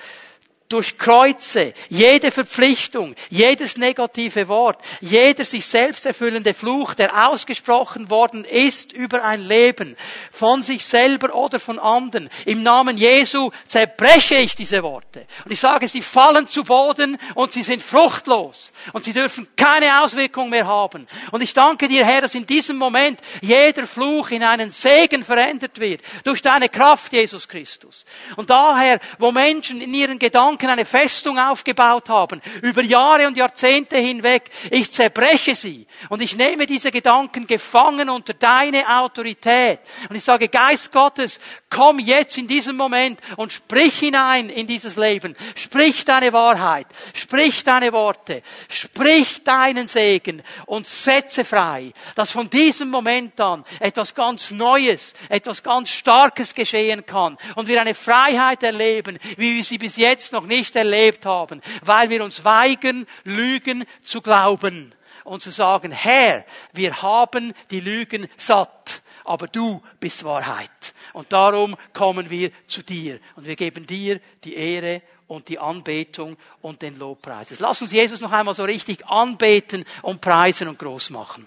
durchkreuze 0.72 1.74
jede 1.88 2.30
Verpflichtung, 2.30 3.14
jedes 3.28 3.76
negative 3.76 4.48
Wort, 4.48 4.80
jeder 5.00 5.44
sich 5.44 5.66
selbst 5.66 6.06
erfüllende 6.06 6.54
Fluch, 6.54 6.94
der 6.94 7.28
ausgesprochen 7.28 8.10
worden 8.10 8.44
ist 8.44 8.92
über 8.92 9.22
ein 9.22 9.46
Leben, 9.46 9.96
von 10.30 10.62
sich 10.62 10.84
selber 10.84 11.34
oder 11.34 11.60
von 11.60 11.78
anderen. 11.78 12.30
Im 12.46 12.62
Namen 12.62 12.96
Jesu 12.96 13.50
zerbreche 13.66 14.36
ich 14.36 14.54
diese 14.54 14.82
Worte. 14.82 15.26
Und 15.44 15.52
ich 15.52 15.60
sage, 15.60 15.88
sie 15.88 16.02
fallen 16.02 16.46
zu 16.46 16.64
Boden 16.64 17.18
und 17.34 17.52
sie 17.52 17.62
sind 17.62 17.82
fruchtlos 17.82 18.72
und 18.92 19.04
sie 19.04 19.12
dürfen 19.12 19.48
keine 19.56 20.02
Auswirkung 20.02 20.48
mehr 20.48 20.66
haben. 20.66 21.06
Und 21.30 21.42
ich 21.42 21.52
danke 21.52 21.88
dir, 21.88 22.06
Herr, 22.06 22.22
dass 22.22 22.34
in 22.34 22.46
diesem 22.46 22.76
Moment 22.76 23.20
jeder 23.40 23.86
Fluch 23.86 24.30
in 24.30 24.42
einen 24.42 24.70
Segen 24.70 25.24
verändert 25.24 25.78
wird 25.78 26.00
durch 26.24 26.40
deine 26.40 26.68
Kraft, 26.68 27.12
Jesus 27.12 27.46
Christus. 27.46 28.04
Und 28.36 28.48
daher, 28.50 28.98
wo 29.18 29.32
Menschen 29.32 29.80
in 29.80 29.92
ihren 29.92 30.18
Gedanken 30.18 30.61
Gedanken 30.62 30.70
eine 30.70 30.84
Festung 30.84 31.38
aufgebaut 31.38 32.08
haben, 32.08 32.40
über 32.62 32.82
Jahre 32.82 33.26
und 33.26 33.36
Jahrzehnte 33.36 33.96
hinweg. 33.96 34.44
Ich 34.70 34.92
zerbreche 34.92 35.54
sie 35.54 35.86
und 36.08 36.22
ich 36.22 36.36
nehme 36.36 36.66
diese 36.66 36.90
Gedanken 36.90 37.46
gefangen 37.46 38.08
unter 38.08 38.34
deine 38.34 39.00
Autorität. 39.00 39.80
Und 40.08 40.16
ich 40.16 40.24
sage, 40.24 40.48
Geist 40.48 40.92
Gottes, 40.92 41.40
komm 41.68 41.98
jetzt 41.98 42.38
in 42.38 42.46
diesem 42.46 42.76
Moment 42.76 43.20
und 43.36 43.52
sprich 43.52 43.98
hinein 43.98 44.50
in 44.50 44.66
dieses 44.66 44.96
Leben. 44.96 45.34
Sprich 45.56 46.04
deine 46.04 46.32
Wahrheit, 46.32 46.86
sprich 47.14 47.64
deine 47.64 47.92
Worte, 47.92 48.42
sprich 48.68 49.42
deinen 49.42 49.88
Segen 49.88 50.42
und 50.66 50.86
setze 50.86 51.44
frei, 51.44 51.92
dass 52.14 52.30
von 52.30 52.48
diesem 52.48 52.88
Moment 52.88 53.40
an 53.40 53.64
etwas 53.80 54.14
ganz 54.14 54.50
Neues, 54.50 55.14
etwas 55.28 55.62
ganz 55.62 55.88
Starkes 55.88 56.54
geschehen 56.54 57.04
kann 57.04 57.36
und 57.56 57.66
wir 57.66 57.80
eine 57.80 57.94
Freiheit 57.94 58.62
erleben, 58.62 59.18
wie 59.36 59.56
wir 59.56 59.64
sie 59.64 59.78
bis 59.78 59.96
jetzt 59.96 60.32
noch 60.42 60.48
nicht 60.48 60.76
erlebt 60.76 61.24
haben, 61.24 61.62
weil 61.84 62.10
wir 62.10 62.24
uns 62.24 62.44
weigern, 62.44 63.06
Lügen 63.24 63.84
zu 64.02 64.20
glauben 64.20 64.94
und 65.24 65.42
zu 65.42 65.50
sagen, 65.50 65.92
Herr, 65.92 66.44
wir 66.72 67.02
haben 67.02 67.54
die 67.70 67.80
Lügen 67.80 68.28
satt, 68.36 69.02
aber 69.24 69.46
du 69.46 69.82
bist 70.00 70.24
Wahrheit. 70.24 70.94
Und 71.12 71.32
darum 71.32 71.76
kommen 71.92 72.30
wir 72.30 72.50
zu 72.66 72.82
dir 72.82 73.20
und 73.36 73.46
wir 73.46 73.56
geben 73.56 73.86
dir 73.86 74.20
die 74.44 74.54
Ehre 74.54 75.02
und 75.28 75.48
die 75.48 75.58
Anbetung 75.58 76.36
und 76.60 76.82
den 76.82 76.98
Lobpreis. 76.98 77.58
Lass 77.60 77.82
uns 77.82 77.92
Jesus 77.92 78.20
noch 78.20 78.32
einmal 78.32 78.54
so 78.54 78.64
richtig 78.64 79.06
anbeten 79.06 79.84
und 80.02 80.20
preisen 80.20 80.68
und 80.68 80.78
groß 80.78 81.10
machen. 81.10 81.46